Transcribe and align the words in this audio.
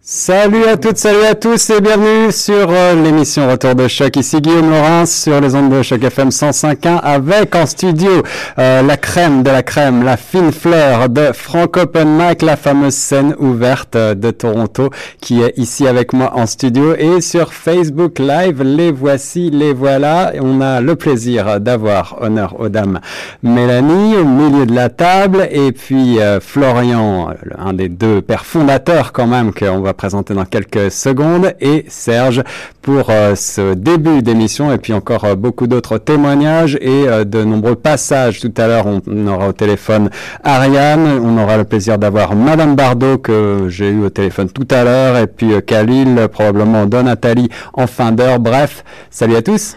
Salut 0.00 0.64
à 0.64 0.76
toutes, 0.78 0.96
salut 0.96 1.24
à 1.28 1.34
tous 1.34 1.68
et 1.70 1.80
bienvenue 1.82 2.32
sur 2.32 2.70
euh, 2.70 2.94
l'émission 2.94 3.50
Retour 3.50 3.74
de 3.74 3.88
choc. 3.88 4.16
Ici 4.16 4.40
Guillaume 4.40 4.70
Laurence 4.70 5.10
sur 5.10 5.38
les 5.40 5.54
ondes 5.54 5.70
de 5.70 5.82
choc 5.82 6.02
FM 6.02 6.28
105.1 6.28 7.00
avec 7.02 7.54
en 7.54 7.66
studio 7.66 8.22
euh, 8.58 8.80
la 8.80 8.96
crème 8.96 9.42
de 9.42 9.50
la 9.50 9.62
crème, 9.62 10.04
la 10.04 10.16
fine 10.16 10.52
fleur 10.52 11.10
de 11.10 11.32
Frank 11.34 11.76
Open 11.76 12.08
Mic, 12.16 12.40
la 12.40 12.56
fameuse 12.56 12.94
scène 12.94 13.34
ouverte 13.38 13.96
euh, 13.96 14.14
de 14.14 14.30
Toronto 14.30 14.88
qui 15.20 15.42
est 15.42 15.52
ici 15.58 15.86
avec 15.86 16.14
moi 16.14 16.32
en 16.34 16.46
studio 16.46 16.94
et 16.94 17.20
sur 17.20 17.52
Facebook 17.52 18.18
Live. 18.18 18.62
Les 18.62 18.92
voici, 18.92 19.50
les 19.50 19.74
voilà. 19.74 20.32
On 20.40 20.62
a 20.62 20.80
le 20.80 20.94
plaisir 20.94 21.60
d'avoir 21.60 22.16
honneur 22.22 22.58
aux 22.60 22.70
dames 22.70 23.00
Mélanie 23.42 24.16
au 24.16 24.24
milieu 24.24 24.64
de 24.64 24.74
la 24.74 24.88
table 24.88 25.48
et 25.50 25.72
puis 25.72 26.18
Florian, 26.40 27.34
un 27.58 27.72
des 27.74 27.88
deux 27.88 28.22
pères 28.22 28.46
fondateurs 28.46 29.12
quand 29.12 29.26
même 29.26 29.52
qu'on 29.52 29.87
présenter 29.94 30.34
dans 30.34 30.44
quelques 30.44 30.90
secondes 30.90 31.54
et 31.60 31.84
Serge 31.88 32.42
pour 32.82 33.10
euh, 33.10 33.34
ce 33.34 33.74
début 33.74 34.22
d'émission 34.22 34.72
et 34.72 34.78
puis 34.78 34.92
encore 34.92 35.24
euh, 35.24 35.34
beaucoup 35.34 35.66
d'autres 35.66 35.98
témoignages 35.98 36.76
et 36.80 37.08
euh, 37.08 37.24
de 37.24 37.44
nombreux 37.44 37.74
passages. 37.74 38.40
Tout 38.40 38.52
à 38.56 38.66
l'heure, 38.66 38.86
on, 38.86 39.26
aura 39.26 39.48
au 39.48 39.52
téléphone 39.52 40.10
Ariane, 40.42 41.20
on 41.22 41.36
aura 41.36 41.56
le 41.56 41.64
plaisir 41.64 41.98
d'avoir 41.98 42.34
Madame 42.34 42.76
Bardot 42.76 43.18
que 43.18 43.66
j'ai 43.68 43.90
eu 43.90 44.02
au 44.04 44.10
téléphone 44.10 44.48
tout 44.48 44.68
à 44.70 44.84
l'heure 44.84 45.16
et 45.18 45.26
puis 45.26 45.50
Khalil, 45.66 46.28
probablement 46.32 46.86
Donathalie 46.86 47.48
en 47.72 47.86
fin 47.86 48.12
d'heure. 48.12 48.40
Bref, 48.40 48.84
salut 49.10 49.36
à 49.36 49.42
tous. 49.42 49.76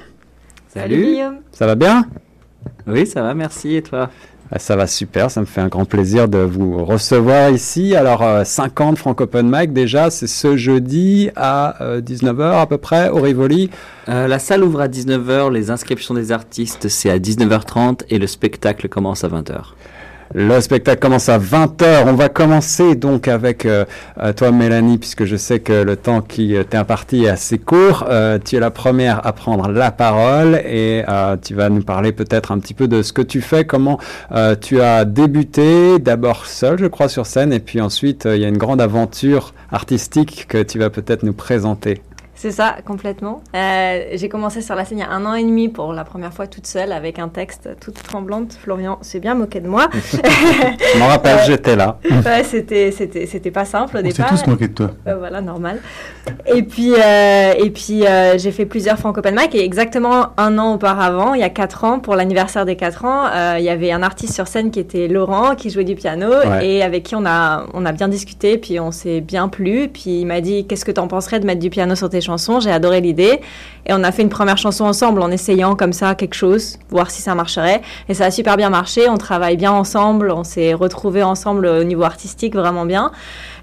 Salut. 0.74 1.18
Ça 1.52 1.66
va 1.66 1.76
bien? 1.76 2.06
Oui, 2.88 3.06
ça 3.06 3.22
va, 3.22 3.34
merci. 3.34 3.76
Et 3.76 3.82
toi? 3.82 4.10
Ça 4.58 4.76
va 4.76 4.86
super, 4.88 5.32
ça 5.32 5.40
me 5.40 5.46
fait 5.46 5.62
un 5.62 5.68
grand 5.68 5.86
plaisir 5.86 6.28
de 6.28 6.40
vous 6.40 6.84
recevoir 6.84 7.52
ici. 7.52 7.96
Alors, 7.96 8.46
50 8.46 8.98
Franco 8.98 9.24
Open 9.24 9.50
Mic 9.50 9.72
déjà, 9.72 10.10
c'est 10.10 10.28
ce 10.28 10.58
jeudi 10.58 11.30
à 11.36 11.78
19h 11.82 12.42
euh, 12.42 12.62
à 12.62 12.68
peu 12.68 12.78
près 12.78 13.10
au 13.10 13.22
Rivoli. 13.22 13.70
Euh, 14.10 14.28
la 14.28 14.40
salle 14.40 14.64
ouvre 14.64 14.82
à 14.82 14.88
19h, 14.88 15.52
les 15.52 15.72
inscriptions 15.72 16.14
des 16.14 16.32
artistes 16.32 16.90
c'est 16.90 17.10
à 17.10 17.18
19h30 17.18 18.02
et 18.10 18.20
le 18.20 18.28
spectacle 18.28 18.90
commence 18.90 19.24
à 19.24 19.30
20h. 19.30 19.74
Le 20.34 20.62
spectacle 20.62 21.00
commence 21.00 21.28
à 21.28 21.38
20h. 21.38 22.04
On 22.08 22.14
va 22.14 22.30
commencer 22.30 22.96
donc 22.96 23.28
avec 23.28 23.66
euh, 23.66 23.84
euh, 24.22 24.32
toi, 24.32 24.52
Mélanie, 24.52 24.98
puisque 24.98 25.26
je 25.26 25.36
sais 25.36 25.60
que 25.60 25.74
le 25.74 25.98
temps 25.98 26.22
qui 26.22 26.56
t'est 26.70 26.78
imparti 26.78 27.26
est 27.26 27.30
assez 27.30 27.58
court. 27.58 28.06
Euh, 28.10 28.40
tu 28.44 28.56
es 28.56 28.60
la 28.62 28.72
première 28.72 29.26
à 29.28 29.34
prendre 29.34 29.70
la 29.70 29.92
parole 29.92 30.56
et 30.66 31.04
tu 31.42 31.54
vas 31.54 31.70
nous 31.70 31.84
parler 31.84 32.14
peut-être 32.14 32.52
un 32.52 32.60
petit 32.60 32.74
peu 32.74 32.88
de 32.88 33.02
ce 33.02 33.12
que 33.12 33.22
tu 33.22 33.42
fais, 33.42 33.66
comment 33.66 34.00
tu 34.62 34.82
as 34.82 35.06
débuté, 35.06 36.00
d'abord 36.00 36.46
seul, 36.46 36.80
je 36.80 36.86
crois, 36.86 37.10
sur 37.10 37.26
scène, 37.26 37.52
et 37.52 37.60
puis 37.60 37.82
ensuite, 37.82 38.26
il 38.26 38.40
y 38.40 38.46
a 38.46 38.48
une 38.48 38.58
grande 38.58 38.82
aventure 38.82 39.54
artistique 39.72 40.46
que 40.48 40.62
tu 40.64 40.80
vas 40.80 40.90
peut-être 40.90 41.24
nous 41.24 41.34
présenter. 41.34 42.02
C'est 42.42 42.50
ça, 42.50 42.78
complètement. 42.84 43.44
Euh, 43.56 44.06
j'ai 44.16 44.28
commencé 44.28 44.64
sur 44.64 44.74
la 44.74 44.84
scène 44.84 44.98
il 44.98 45.02
y 45.02 45.04
a 45.04 45.12
un 45.12 45.28
an 45.28 45.36
et 45.36 45.44
demi 45.44 45.70
pour 45.70 45.94
la 45.94 46.04
première 46.04 46.34
fois 46.34 46.48
toute 46.48 46.66
seule 46.66 46.92
avec 46.92 47.20
un 47.20 47.28
texte 47.28 47.70
toute 47.80 48.02
tremblante. 48.02 48.54
Florian 48.54 48.98
s'est 49.02 49.20
bien 49.20 49.36
moqué 49.36 49.60
de 49.60 49.68
moi. 49.68 49.90
Je 49.94 50.98
m'en 50.98 51.06
rappelle, 51.06 51.38
euh, 51.38 51.46
j'étais 51.46 51.76
là. 51.76 52.00
ouais, 52.26 52.44
c'était, 52.44 52.90
c'était, 52.90 53.28
c'était 53.28 53.52
pas 53.52 53.66
simple 53.66 53.98
au 53.98 54.02
départ. 54.02 54.26
On 54.32 54.36
s'est 54.36 54.44
tous 54.44 54.50
moqué 54.50 54.70
de 54.70 54.74
toi. 54.74 54.90
Euh, 55.06 55.18
voilà, 55.18 55.40
normal. 55.42 55.82
Et 56.48 56.64
puis, 56.64 56.94
et 56.96 57.70
puis 57.70 58.06
j'ai 58.38 58.52
fait 58.52 58.66
plusieurs 58.66 58.98
franco 58.98 59.22
mic 59.24 59.54
et 59.54 59.64
exactement 59.64 60.30
un 60.38 60.58
an 60.58 60.74
auparavant, 60.74 61.36
il 61.36 61.42
y 61.42 61.44
a 61.44 61.50
quatre 61.52 61.84
ans, 61.84 62.00
pour 62.00 62.16
l'anniversaire 62.16 62.66
des 62.66 62.76
quatre 62.76 63.06
ans, 63.06 63.28
il 63.56 63.64
y 63.64 63.70
avait 63.70 63.92
un 63.92 64.02
artiste 64.02 64.34
sur 64.34 64.48
scène 64.48 64.72
qui 64.72 64.80
était 64.80 65.08
Laurent, 65.08 65.54
qui 65.54 65.70
jouait 65.70 65.84
du 65.84 65.94
piano 65.94 66.32
et 66.60 66.82
avec 66.82 67.04
qui 67.04 67.16
on 67.16 67.26
a, 67.28 67.68
on 67.76 67.86
a 67.86 67.92
bien 67.92 68.08
discuté, 68.08 68.58
puis 68.58 68.80
on 68.80 68.92
s'est 68.92 69.22
bien 69.22 69.48
plu. 69.48 69.90
Puis 69.90 70.22
il 70.22 70.26
m'a 70.26 70.42
dit, 70.42 70.66
qu'est-ce 70.66 70.86
que 70.86 70.92
tu 70.92 71.00
en 71.00 71.08
penserais 71.08 71.40
de 71.40 71.46
mettre 71.46 71.60
du 71.60 71.70
piano 71.70 71.94
sur 71.94 72.10
tes 72.10 72.20
chansons 72.20 72.31
j'ai 72.60 72.72
adoré 72.72 73.02
l'idée. 73.02 73.42
Et 73.86 73.94
on 73.94 74.04
a 74.04 74.12
fait 74.12 74.22
une 74.22 74.30
première 74.30 74.58
chanson 74.58 74.86
ensemble 74.86 75.22
en 75.22 75.32
essayant 75.32 75.76
comme 75.76 75.94
ça 75.94 76.14
quelque 76.14 76.36
chose, 76.36 76.78
voir 76.90 77.10
si 77.10 77.22
ça 77.22 77.34
marcherait. 77.34 77.82
Et 78.10 78.14
ça 78.14 78.26
a 78.26 78.32
super 78.32 78.56
bien 78.56 78.70
marché. 78.70 79.10
On 79.10 79.18
travaille 79.18 79.58
bien 79.58 79.72
ensemble. 79.72 80.32
On 80.32 80.44
s'est 80.44 80.74
retrouvés 80.74 81.24
ensemble 81.24 81.66
au 81.66 81.84
niveau 81.84 82.04
artistique 82.04 82.56
vraiment 82.56 82.86
bien. 82.86 83.12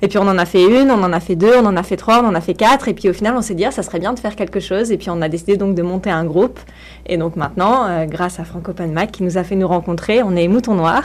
Et 0.02 0.08
puis 0.08 0.18
on 0.18 0.26
en 0.28 0.38
a 0.38 0.44
fait 0.44 0.64
une, 0.64 0.90
on 0.90 1.02
en 1.02 1.12
a 1.12 1.20
fait 1.20 1.36
deux, 1.36 1.54
on 1.56 1.66
en 1.66 1.76
a 1.76 1.82
fait 1.82 1.96
trois, 1.96 2.22
on 2.22 2.26
en 2.26 2.34
a 2.34 2.40
fait 2.40 2.54
quatre. 2.54 2.88
Et 2.88 2.94
puis 2.94 3.08
au 3.08 3.12
final, 3.12 3.34
on 3.36 3.42
s'est 3.42 3.54
dit, 3.54 3.64
ah, 3.64 3.70
ça 3.70 3.82
serait 3.82 3.98
bien 3.98 4.12
de 4.12 4.18
faire 4.18 4.34
quelque 4.34 4.60
chose. 4.60 4.90
Et 4.90 4.96
puis 4.96 5.10
on 5.10 5.22
a 5.22 5.28
décidé 5.28 5.56
donc 5.56 5.74
de 5.74 5.82
monter 5.82 6.10
un 6.10 6.24
groupe. 6.24 6.58
Et 7.08 7.16
donc 7.16 7.36
maintenant, 7.36 7.86
euh, 7.88 8.04
grâce 8.06 8.38
à 8.38 8.44
Franco 8.44 8.72
Mac 8.92 9.12
qui 9.12 9.22
nous 9.22 9.38
a 9.38 9.44
fait 9.44 9.56
nous 9.56 9.66
rencontrer, 9.66 10.22
on 10.22 10.36
est 10.36 10.46
Mouton 10.48 10.74
Noir. 10.74 11.02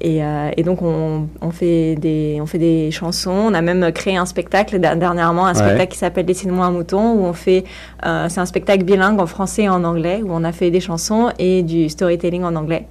Et, 0.00 0.24
euh, 0.24 0.50
et 0.56 0.62
donc 0.62 0.82
on, 0.82 1.28
on, 1.40 1.50
fait 1.50 1.94
des, 1.96 2.38
on 2.40 2.46
fait 2.46 2.58
des 2.58 2.90
chansons. 2.90 3.30
On 3.30 3.54
a 3.54 3.62
même 3.62 3.92
créé 3.92 4.16
un 4.16 4.26
spectacle 4.26 4.78
dernièrement, 4.80 5.46
un 5.46 5.54
spectacle 5.54 5.92
qui 5.92 5.98
s'appelle 5.98 6.26
Dessine-moi 6.26 6.66
un 6.66 6.72
mouton, 6.72 7.12
où 7.12 7.24
on 7.24 7.32
fait, 7.32 7.64
euh, 8.04 8.28
c'est 8.28 8.40
un 8.40 8.46
spectacle 8.46 8.84
bilingue 8.84 9.20
en 9.20 9.26
français 9.26 9.62
et 9.62 9.68
en 9.68 9.84
anglais, 9.84 10.20
où 10.24 10.28
on 10.30 10.44
a 10.44 10.52
fait 10.52 10.70
des 10.70 10.80
chansons 10.80 11.30
et 11.38 11.62
du 11.62 11.88
storytelling 11.88 12.42
en 12.42 12.56
anglais. 12.56 12.86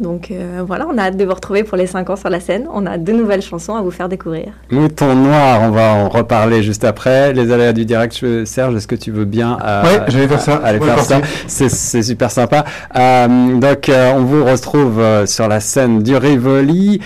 Donc 0.00 0.30
euh, 0.30 0.62
voilà, 0.66 0.86
on 0.88 0.98
a 0.98 1.02
hâte 1.02 1.16
de 1.16 1.24
vous 1.24 1.34
retrouver 1.34 1.64
pour 1.64 1.76
les 1.76 1.86
5 1.86 2.10
ans 2.10 2.16
sur 2.16 2.28
la 2.28 2.40
scène. 2.40 2.66
On 2.72 2.86
a 2.86 2.98
deux 2.98 3.12
nouvelles 3.12 3.42
chansons 3.42 3.74
à 3.74 3.82
vous 3.82 3.90
faire 3.90 4.08
découvrir. 4.08 4.52
Mouton 4.70 5.14
Noir, 5.14 5.60
on 5.62 5.70
va 5.70 5.94
en 5.94 6.08
reparler 6.08 6.62
juste 6.62 6.84
après. 6.84 7.32
Les 7.32 7.52
aléas 7.52 7.72
du 7.72 7.84
direct, 7.84 8.44
Serge, 8.44 8.74
est-ce 8.74 8.86
que 8.86 8.94
tu 8.94 9.10
veux 9.10 9.24
bien 9.24 9.58
euh, 9.64 9.82
Oui, 9.84 10.04
j'allais 10.08 10.28
faire 10.28 10.40
ça. 10.40 10.56
Aller 10.56 10.80
faire 10.80 11.00
ça? 11.00 11.20
C'est 11.46 12.02
super 12.02 12.30
sympa. 12.30 12.64
Euh, 12.96 13.58
donc 13.58 13.90
on 13.90 14.24
vous 14.24 14.44
retrouve 14.44 15.02
sur 15.26 15.48
la 15.48 15.60
scène 15.60 16.02
du 16.02 16.16
Rivoli. 16.16 17.00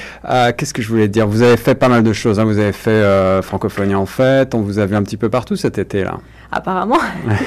Qu'est-ce 0.56 0.74
que 0.74 0.82
je 0.82 0.88
voulais 0.88 1.08
dire? 1.08 1.26
Vous 1.26 1.42
avez 1.42 1.56
fait 1.56 1.74
pas 1.74 1.88
mal 1.88 2.02
de 2.02 2.12
choses. 2.12 2.40
Hein. 2.40 2.44
Vous 2.44 2.58
avez 2.58 2.72
fait 2.72 3.42
Francophonie 3.42 3.94
en 3.94 4.06
fait. 4.06 4.54
On 4.54 4.60
vous 4.60 4.78
a 4.78 4.86
vu 4.86 4.96
un 4.96 5.02
petit 5.02 5.16
peu 5.16 5.28
partout 5.28 5.56
cet 5.56 5.78
été 5.78 6.04
là 6.04 6.18
apparemment. 6.52 6.98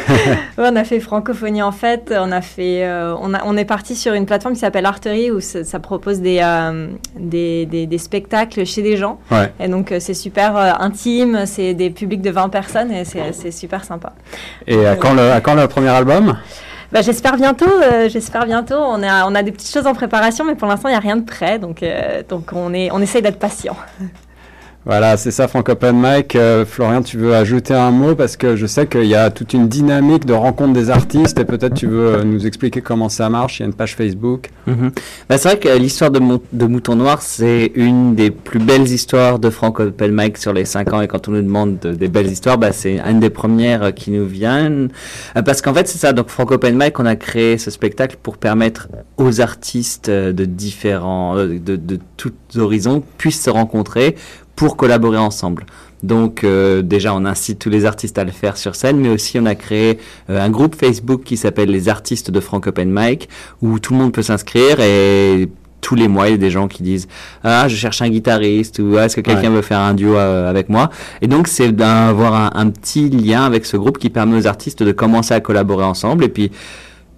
on 0.58 0.76
a 0.76 0.84
fait 0.84 1.00
francophonie 1.00 1.62
en 1.62 1.72
fait. 1.72 2.14
On 2.18 2.32
a 2.32 2.42
fait, 2.42 2.86
euh, 2.86 3.16
on, 3.20 3.34
a, 3.34 3.42
on 3.46 3.58
est 3.58 3.66
parti 3.66 3.96
sur 3.96 4.14
une 4.14 4.26
plateforme 4.26 4.54
qui 4.54 4.62
s'appelle 4.62 4.86
Artery 4.86 5.32
où 5.32 5.40
ça, 5.42 5.80
propose 5.80 6.22
des, 6.22 6.40
euh, 6.42 6.88
des, 7.18 7.66
des, 7.66 7.98
spectacles 7.98 8.66
chez 8.66 8.82
des 8.82 8.98
gens. 8.98 9.20
Et 9.60 9.68
donc 9.68 9.92
euh, 9.92 10.00
c'est 10.00 10.14
super 10.14 10.56
intime. 10.82 11.46
C'est 11.46 11.74
des 11.74 11.90
publics 11.90 12.22
de 12.22 12.32
20 12.32 12.50
personnes 12.50 12.92
et 12.92 13.04
c'est 13.06 13.52
super 13.52 13.84
sympa. 13.84 14.14
Et 14.68 14.86
à 14.86 14.96
quand 14.96 15.14
le, 15.14 15.32
à 15.32 15.42
quand 15.42 15.56
le 15.56 15.68
premier 15.68 15.90
album? 15.90 16.38
Bah, 16.92 17.02
j'espère 17.02 17.38
bientôt, 17.38 17.72
j'espère 18.08 18.46
bientôt. 18.46 18.78
On 18.78 19.02
a, 19.02 19.28
on 19.28 19.34
a 19.34 19.42
des 19.42 19.52
petites 19.52 19.74
choses 19.74 19.88
en 19.88 19.96
préparation, 19.96 20.46
mais 20.46 20.54
pour 20.54 20.68
l'instant, 20.68 20.90
il 20.90 20.92
n'y 20.92 20.98
a 20.98 21.02
rien 21.02 21.16
de 21.18 21.26
prêt. 21.26 21.58
Donc, 21.58 21.84
donc 22.30 22.52
on, 22.54 22.72
est, 22.72 22.92
on 22.92 23.00
essaye 23.00 23.24
d'être 23.24 23.40
patient. 23.40 23.76
Voilà, 24.86 25.16
c'est 25.16 25.32
ça, 25.32 25.48
Frank 25.48 25.70
Open 25.70 25.98
Mike. 25.98 26.36
Euh, 26.36 26.66
Florian, 26.66 27.02
tu 27.02 27.18
veux 27.18 27.34
ajouter 27.34 27.74
un 27.74 27.92
mot? 27.92 28.16
Parce 28.16 28.36
que 28.36 28.58
je 28.58 28.66
sais 28.66 28.86
qu'il 28.86 29.06
y 29.06 29.16
a 29.16 29.30
toute 29.30 29.54
une 29.54 29.70
dynamique 29.70 30.26
de 30.26 30.34
rencontre 30.34 30.74
des 30.74 30.90
artistes 30.90 31.40
et 31.40 31.46
peut-être 31.46 31.74
tu 31.74 31.88
veux 31.88 32.16
euh, 32.16 32.24
nous 32.26 32.46
expliquer 32.46 32.82
comment 32.82 33.08
ça 33.08 33.30
marche. 33.30 33.60
Il 33.60 33.62
y 33.62 33.64
a 33.64 33.68
une 33.68 33.74
page 33.74 33.96
Facebook. 33.96 34.50
Bah, 34.68 35.38
c'est 35.38 35.48
vrai 35.48 35.58
que 35.58 35.70
l'histoire 35.78 36.12
de, 36.12 36.20
Mouton 36.20 36.96
Noir, 36.96 37.22
c'est 37.22 37.72
une 37.76 38.14
des 38.16 38.30
plus 38.30 38.60
belles 38.60 38.88
histoires 38.88 39.40
de 39.40 39.50
Frank 39.50 39.80
Open 39.80 40.12
Mike 40.12 40.38
sur 40.38 40.52
les 40.52 40.66
5 40.66 40.92
ans. 40.92 41.02
Et 41.02 41.08
quand 41.08 41.30
on 41.30 41.32
nous 41.32 41.42
demande 41.42 41.80
des 41.80 42.10
belles 42.10 42.30
histoires, 42.30 42.58
bah, 42.58 42.74
c'est 42.74 43.00
une 43.00 43.22
des 43.22 43.30
premières 43.30 43.94
qui 43.94 44.12
nous 44.12 44.26
viennent. 44.26 44.90
Euh, 45.38 45.42
parce 45.44 45.62
qu'en 45.62 45.74
fait, 45.74 45.88
c'est 45.88 45.98
ça. 45.98 46.12
Donc, 46.12 46.28
Frank 46.28 46.52
Open 46.52 46.76
Mike, 46.76 47.00
on 47.00 47.06
a 47.06 47.16
créé 47.16 47.58
ce 47.58 47.72
spectacle 47.72 48.18
pour 48.22 48.38
permettre 48.38 48.90
aux 49.16 49.40
artistes 49.40 50.10
de 50.10 50.44
différents, 50.44 51.38
de 51.38 52.00
tous 52.18 52.34
horizons 52.58 53.04
puissent 53.18 53.42
se 53.42 53.50
rencontrer 53.50 54.16
pour 54.56 54.78
collaborer 54.78 55.18
ensemble. 55.18 55.66
Donc 56.04 56.44
euh, 56.44 56.82
déjà, 56.82 57.14
on 57.16 57.26
incite 57.26 57.60
tous 57.60 57.70
les 57.70 57.86
artistes 57.86 58.18
à 58.18 58.26
le 58.26 58.32
faire 58.32 58.58
sur 58.58 58.76
scène, 58.76 58.98
mais 58.98 59.10
aussi 59.10 59.40
on 59.40 59.46
a 59.46 59.56
créé 59.56 60.00
euh, 60.30 60.40
un 60.40 60.50
groupe 60.50 60.76
Facebook 60.76 61.24
qui 61.24 61.38
s'appelle 61.38 61.70
les 61.70 61.88
artistes 61.90 62.30
de 62.30 62.40
Frank 62.42 62.68
Open 62.68 62.92
Mic, 62.92 63.30
où 63.62 63.80
tout 63.80 63.94
le 63.94 64.00
monde 64.00 64.12
peut 64.12 64.22
s'inscrire 64.22 64.82
et 64.82 65.50
tous 65.80 65.96
les 65.96 66.08
mois, 66.08 66.30
il 66.30 66.32
y 66.32 66.36
a 66.36 66.38
des 66.38 66.50
gens 66.50 66.68
qui 66.70 66.82
disent 66.82 67.08
ah 67.44 67.68
je 67.68 67.76
cherche 67.76 68.02
un 68.02 68.10
guitariste 68.10 68.80
ou 68.80 68.96
ah, 68.98 69.06
est-ce 69.06 69.18
que 69.18 69.22
quelqu'un 69.22 69.50
veut 69.50 69.62
faire 69.62 69.80
un 69.80 69.94
duo 69.94 70.16
euh, 70.16 70.50
avec 70.50 70.70
moi? 70.70 70.90
Et 71.22 71.28
donc 71.28 71.48
c'est 71.48 71.72
d'avoir 71.74 72.34
un, 72.34 72.52
un, 72.56 72.70
petit 72.70 73.10
lien 73.10 73.44
avec 73.44 73.66
ce 73.66 73.76
groupe 73.76 73.98
qui 73.98 74.10
permet 74.10 74.38
aux 74.38 74.48
artistes 74.48 74.82
de 74.82 74.92
commencer 74.94 75.34
à 75.34 75.42
collaborer 75.42 75.84
ensemble. 75.84 76.24
Et 76.24 76.30
puis 76.30 76.52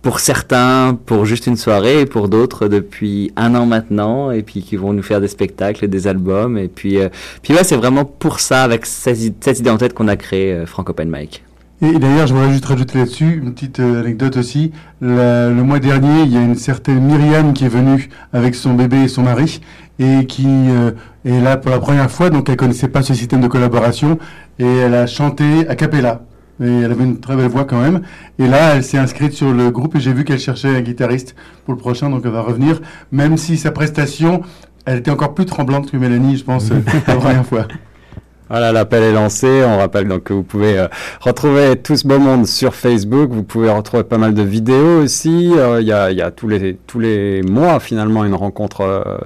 pour 0.06 0.20
certains 0.20 0.96
pour 1.08 1.26
juste 1.26 1.48
une 1.48 1.58
soirée 1.58 2.02
et 2.02 2.06
pour 2.06 2.30
d'autres 2.30 2.68
depuis 2.68 3.32
un 3.36 3.56
an 3.56 3.66
maintenant 3.66 4.30
et 4.30 4.44
puis 4.44 4.62
qui 4.62 4.76
vont 4.76 4.94
nous 4.94 5.02
faire 5.02 5.20
des 5.20 5.28
spectacles, 5.28 5.88
des 5.88 6.06
albums 6.06 6.60
et 6.60 6.68
puis 6.68 7.00
euh, 7.00 7.10
puis 7.42 7.56
ouais 7.56 7.64
c'est 7.64 7.76
vraiment 7.76 8.06
pour 8.06 8.40
ça 8.40 8.62
avec 8.62 8.86
cette, 8.86 9.20
idée 9.20 9.70
en 9.72 9.78
tête 9.78 9.96
qu'on 9.96 10.08
a 10.08 10.16
créé 10.16 10.54
euh, 10.54 10.68
Frank 10.68 10.88
Open. 10.92 11.12
Et, 11.82 11.98
d'ailleurs, 11.98 12.28
je 12.28 12.36
voudrais 12.36 12.52
juste 12.52 12.66
rajouter 12.66 13.00
là-dessus 13.00 13.42
une 13.44 13.52
petite 13.56 13.80
euh, 13.80 14.02
anecdote 14.02 14.38
aussi. 14.38 14.72
le 15.02 15.62
mois 15.64 15.80
dernier, 15.80 16.22
il 16.22 16.32
y 16.32 16.38
a 16.38 16.42
une 16.42 16.56
certaine 16.56 17.00
Myriam 17.00 17.54
qui 17.54 17.66
est 17.66 17.70
venue 17.70 18.08
avec 18.32 18.54
son 18.54 18.76
bébé 18.76 19.06
et 19.06 19.08
son 19.08 19.24
mari 19.24 19.60
et 19.98 20.28
qui 20.28 20.48
est 21.26 21.42
là 21.42 21.58
pour 21.58 21.72
la 21.72 21.80
première 21.80 22.12
fois, 22.12 22.30
donc 22.30 22.48
elle 22.48 22.58
connaissait 22.58 22.90
pas 22.90 23.02
ce 23.02 23.16
système 23.16 23.42
de 23.42 23.48
collaboration 23.48 24.20
et 24.60 24.68
elle 24.68 24.94
a 24.94 25.08
chanté 25.08 25.68
a 25.68 25.76
cappella 25.76 26.22
mais 26.60 26.82
elle 26.82 26.92
avait 26.92 27.04
une 27.04 27.20
très 27.20 27.36
belle 27.36 27.48
voix 27.48 27.66
quand 27.66 27.82
même. 27.82 28.02
Et 28.40 28.48
là, 28.48 28.76
elle 28.76 28.84
s'est 28.84 28.98
inscrite 28.98 29.34
sur 29.34 29.52
le 29.52 29.72
groupe 29.72 29.96
et 29.96 30.00
j'ai 30.00 30.14
vu 30.14 30.24
qu'elle 30.24 30.40
cherchait 30.40 30.76
un 30.76 30.82
guitariste 30.82 31.36
pour 31.66 31.74
le 31.74 31.80
prochain, 31.80 32.10
donc 32.10 32.22
elle 32.26 32.32
va 32.32 32.42
revenir, 32.42 32.82
même 33.12 33.38
si 33.38 33.58
sa 33.58 33.72
prestation, 33.72 34.42
elle 34.86 35.00
était 35.00 35.12
encore 35.12 35.34
plus 35.34 35.46
tremblante 35.46 35.92
que 35.92 35.98
Mélanie, 35.98 36.38
je 36.38 36.44
pense, 36.44 36.70
la 37.08 37.16
première 37.16 37.46
fois. 37.46 37.68
Voilà, 38.48 38.72
l'appel 38.72 39.02
est 39.02 39.12
lancé. 39.12 39.64
On 39.66 39.78
rappelle 39.78 40.08
donc 40.08 40.26
que 40.26 40.34
vous 40.34 40.44
pouvez 40.44 40.78
euh, 40.78 40.88
retrouver 41.20 41.78
tout 41.78 41.96
ce 41.96 42.08
beau 42.08 42.20
monde 42.20 42.46
sur 42.46 42.76
Facebook. 42.76 43.32
Vous 43.32 43.42
pouvez 43.42 43.72
retrouver 43.72 44.04
pas 44.04 44.20
mal 44.20 44.36
de 44.36 44.44
vidéos 44.44 45.02
aussi. 45.02 45.52
Euh, 45.58 45.82
Il 45.82 45.88
y, 45.88 45.92
a, 45.92 46.12
y, 46.12 46.22
a, 46.22 46.30
tous 46.30 46.48
les 46.48 46.76
tous 46.86 47.00
les 47.00 47.42
mois 47.42 47.80
finalement 47.80 48.24
une 48.24 48.36
rencontre 48.36 48.82
euh, 48.82 49.18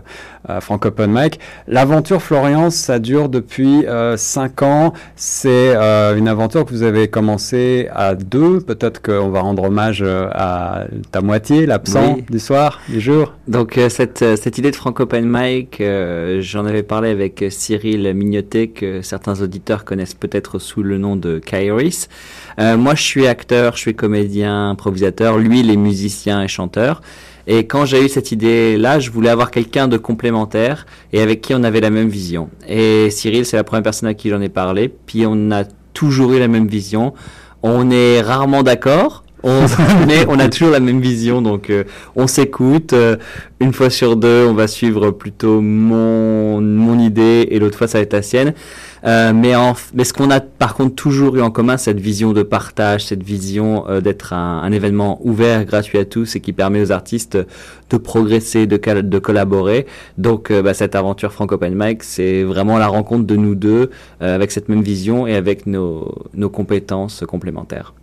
à 0.48 0.62
Franco 0.62 0.88
Open 0.88 1.12
Mic. 1.12 1.38
L'aventure 1.68 2.22
Florian, 2.22 2.70
ça 2.70 3.00
dure 3.00 3.28
depuis 3.28 3.86
5 4.16 4.62
ans. 4.64 4.94
C'est 5.18 5.76
une 5.76 6.30
aventure 6.30 6.64
que 6.64 6.72
vous 6.72 6.84
avez 6.84 7.10
commencé 7.10 7.90
à 7.94 8.16
deux. 8.16 8.62
Peut-être 8.62 9.02
qu'on 9.02 9.30
va 9.30 9.42
rendre 9.42 9.64
hommage 9.64 10.02
à 10.02 10.86
ta 11.12 11.22
moitié, 11.22 11.66
l'absent 11.66 12.16
oui. 12.16 12.26
du 12.30 12.40
soir, 12.40 12.80
du 12.88 13.02
jour. 13.02 13.34
Donc 13.50 13.78
cette 13.90 14.38
cette 14.38 14.58
idée 14.58 14.72
de 14.72 14.76
Franco 14.78 15.04
Open 15.04 15.26
Mic, 15.28 15.84
j'en 16.40 16.66
avais 16.66 16.84
parlé 16.84 17.10
avec 17.10 17.44
Cyril 17.50 18.14
Mignotet 18.14 18.70
que 18.70 19.02
certains 19.10 19.42
auditeurs 19.42 19.86
connaissent 19.86 20.14
peut-être 20.14 20.60
sous 20.60 20.84
le 20.84 21.00
nom 21.00 21.16
de 21.16 21.40
Kairis. 21.40 22.08
Euh, 22.60 22.78
moi, 22.78 22.94
je 22.94 23.02
suis 23.02 23.26
acteur, 23.26 23.76
je 23.76 23.80
suis 23.80 23.96
comédien, 23.96 24.70
improvisateur. 24.70 25.40
Lui, 25.40 25.62
il 25.62 25.72
est 25.72 25.78
musicien 25.78 26.44
et 26.44 26.48
chanteur. 26.48 27.02
Et 27.48 27.66
quand 27.66 27.86
j'ai 27.86 28.06
eu 28.06 28.10
cette 28.10 28.32
idée-là, 28.32 29.00
je 29.00 29.10
voulais 29.10 29.30
avoir 29.30 29.50
quelqu'un 29.50 29.88
de 29.88 29.98
complémentaire 29.98 30.86
et 31.12 31.22
avec 31.22 31.42
qui 31.42 31.56
on 31.56 31.64
avait 31.64 31.82
la 31.82 31.90
même 31.90 32.08
vision. 32.08 32.50
Et 32.68 33.10
Cyril, 33.10 33.46
c'est 33.46 33.58
la 33.58 33.64
première 33.64 33.82
personne 33.82 34.08
à 34.08 34.14
qui 34.14 34.30
j'en 34.30 34.42
ai 34.42 34.50
parlé. 34.50 34.90
Puis 34.90 35.26
on 35.26 35.50
a 35.50 35.64
toujours 35.94 36.34
eu 36.34 36.40
la 36.40 36.48
même 36.48 36.68
vision. 36.68 37.16
On 37.64 37.90
est 37.90 38.22
rarement 38.22 38.62
d'accord, 38.62 39.24
on, 39.44 39.66
mais 40.08 40.26
on 40.28 40.40
a 40.40 40.50
toujours 40.50 40.72
la 40.72 40.80
même 40.80 41.02
vision, 41.02 41.42
donc 41.42 41.70
euh, 41.70 41.84
on 42.16 42.28
s'écoute. 42.28 42.94
Euh, 42.94 43.18
une 43.62 43.74
fois 43.74 43.90
sur 43.90 44.16
deux, 44.16 44.46
on 44.48 44.54
va 44.54 44.68
suivre 44.68 45.12
plutôt 45.12 45.60
mon, 45.60 46.62
mon 46.62 46.98
idée 46.98 47.48
et 47.52 47.60
l'autre 47.60 47.78
fois 47.78 47.88
ça 47.88 47.98
va 47.98 48.04
être 48.04 48.14
la 48.14 48.22
sienne. 48.22 48.54
Euh, 49.06 49.32
mais, 49.34 49.56
en, 49.56 49.76
mais 49.94 50.04
ce 50.04 50.14
qu'on 50.14 50.30
a 50.30 50.40
par 50.40 50.76
contre 50.76 50.96
toujours 50.96 51.36
eu 51.38 51.42
en 51.42 51.52
commun, 51.52 51.78
cette 51.78 52.00
vision 52.00 52.34
de 52.34 52.44
partage, 52.44 53.06
cette 53.06 53.24
vision 53.24 53.86
euh, 53.90 54.02
d'être 54.02 54.34
un, 54.34 54.62
un, 54.62 54.72
événement 54.72 55.20
ouvert, 55.26 55.64
gratuit 55.66 55.98
à 55.98 56.06
tous 56.06 56.36
et 56.36 56.42
qui 56.42 56.54
permet 56.54 56.82
aux 56.82 56.92
artistes 56.92 57.38
de 57.90 57.98
progresser, 57.98 58.68
de, 58.68 58.78
de 59.02 59.20
collaborer. 59.20 59.86
Donc 60.18 60.52
euh, 60.52 60.62
bah, 60.62 60.74
cette 60.74 60.96
aventure 60.96 61.32
Franco 61.32 61.56
Open 61.56 61.76
Mic, 61.76 62.04
c'est 62.04 62.44
vraiment 62.44 62.78
la 62.78 62.88
rencontre 62.88 63.26
de 63.26 63.36
nous 63.36 63.56
deux 63.56 63.90
avec 64.20 64.52
cette 64.52 64.70
même 64.70 64.82
vision 64.82 65.28
et 65.28 65.36
avec 65.36 65.66
nos, 65.66 66.14
nos 66.34 66.50
compétences 66.50 67.24
complémentaires. 67.28 67.94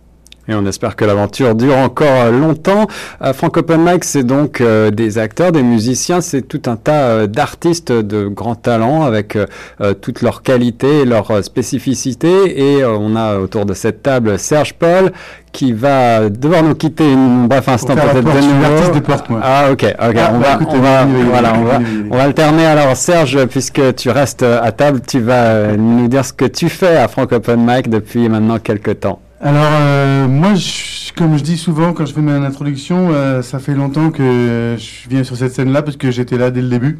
Et 0.49 0.55
on 0.55 0.65
espère 0.65 0.95
que 0.95 1.03
l'aventure 1.03 1.55
dure 1.55 1.75
encore 1.75 2.31
longtemps. 2.31 2.87
Euh, 3.21 3.33
Frank 3.33 3.57
Open 3.57 3.83
Mic, 3.83 4.03
c'est 4.05 4.23
donc 4.23 4.61
euh, 4.61 4.91
des 4.91 5.17
acteurs, 5.17 5.51
des 5.51 5.63
musiciens, 5.63 6.21
c'est 6.21 6.41
tout 6.41 6.61
un 6.67 6.77
tas 6.77 7.01
euh, 7.01 7.27
d'artistes 7.27 7.91
de 7.91 8.27
grands 8.27 8.55
talents 8.55 9.03
avec 9.03 9.35
euh, 9.35 9.93
toutes 9.93 10.21
leurs 10.21 10.43
qualités 10.43 11.01
et 11.01 11.05
leurs 11.05 11.43
spécificités. 11.43 12.77
Et 12.77 12.85
on 12.85 13.15
a 13.15 13.39
autour 13.39 13.65
de 13.65 13.73
cette 13.73 14.03
table 14.03 14.39
Serge 14.39 14.73
Paul 14.73 15.11
qui 15.51 15.73
va 15.73 16.29
devoir 16.29 16.63
nous 16.63 16.75
quitter 16.75 17.11
une 17.11 17.47
bref 17.47 17.67
instant 17.67 17.95
peut-être 17.95 18.15
de 18.15 18.21
nouveau. 18.21 18.93
De 18.93 18.99
porte, 18.99 19.29
moi. 19.29 19.39
Ah 19.43 19.71
ok, 19.71 19.83
ok. 19.83 19.95
Ah, 19.99 20.31
on, 20.33 20.39
bah, 20.39 20.47
va, 20.47 20.53
écoutez, 20.53 20.77
on, 20.77 20.81
va, 20.81 21.05
voilà, 21.05 21.53
on, 21.57 21.63
va, 21.63 21.79
on 22.11 22.17
va 22.17 22.23
alterner 22.23 22.65
alors 22.65 22.95
Serge 22.95 23.45
puisque 23.47 23.95
tu 23.95 24.09
restes 24.09 24.43
à 24.43 24.71
table, 24.71 25.01
tu 25.05 25.19
vas 25.19 25.75
nous 25.75 26.07
dire 26.07 26.23
ce 26.23 26.33
que 26.33 26.45
tu 26.45 26.69
fais 26.69 26.95
à 26.97 27.07
Frank 27.07 27.31
Open 27.31 27.65
Mic 27.65 27.89
depuis 27.89 28.29
maintenant 28.29 28.59
quelques 28.59 28.99
temps. 29.01 29.19
Alors, 29.39 29.69
euh, 29.69 30.27
moi, 30.27 30.55
je, 30.55 31.13
comme 31.13 31.37
je 31.37 31.43
dis 31.43 31.57
souvent 31.57 31.93
quand 31.93 32.07
je 32.07 32.13
fais 32.13 32.21
mon 32.21 32.43
introduction, 32.43 33.09
euh, 33.11 33.43
ça 33.43 33.59
fait 33.59 33.75
longtemps 33.75 34.09
que 34.09 34.75
je 34.79 35.07
viens 35.09 35.23
sur 35.23 35.37
cette 35.37 35.53
scène-là 35.53 35.83
parce 35.83 35.95
que 35.95 36.09
j'étais 36.09 36.37
là 36.39 36.49
dès 36.49 36.61
le 36.61 36.69
début. 36.69 36.99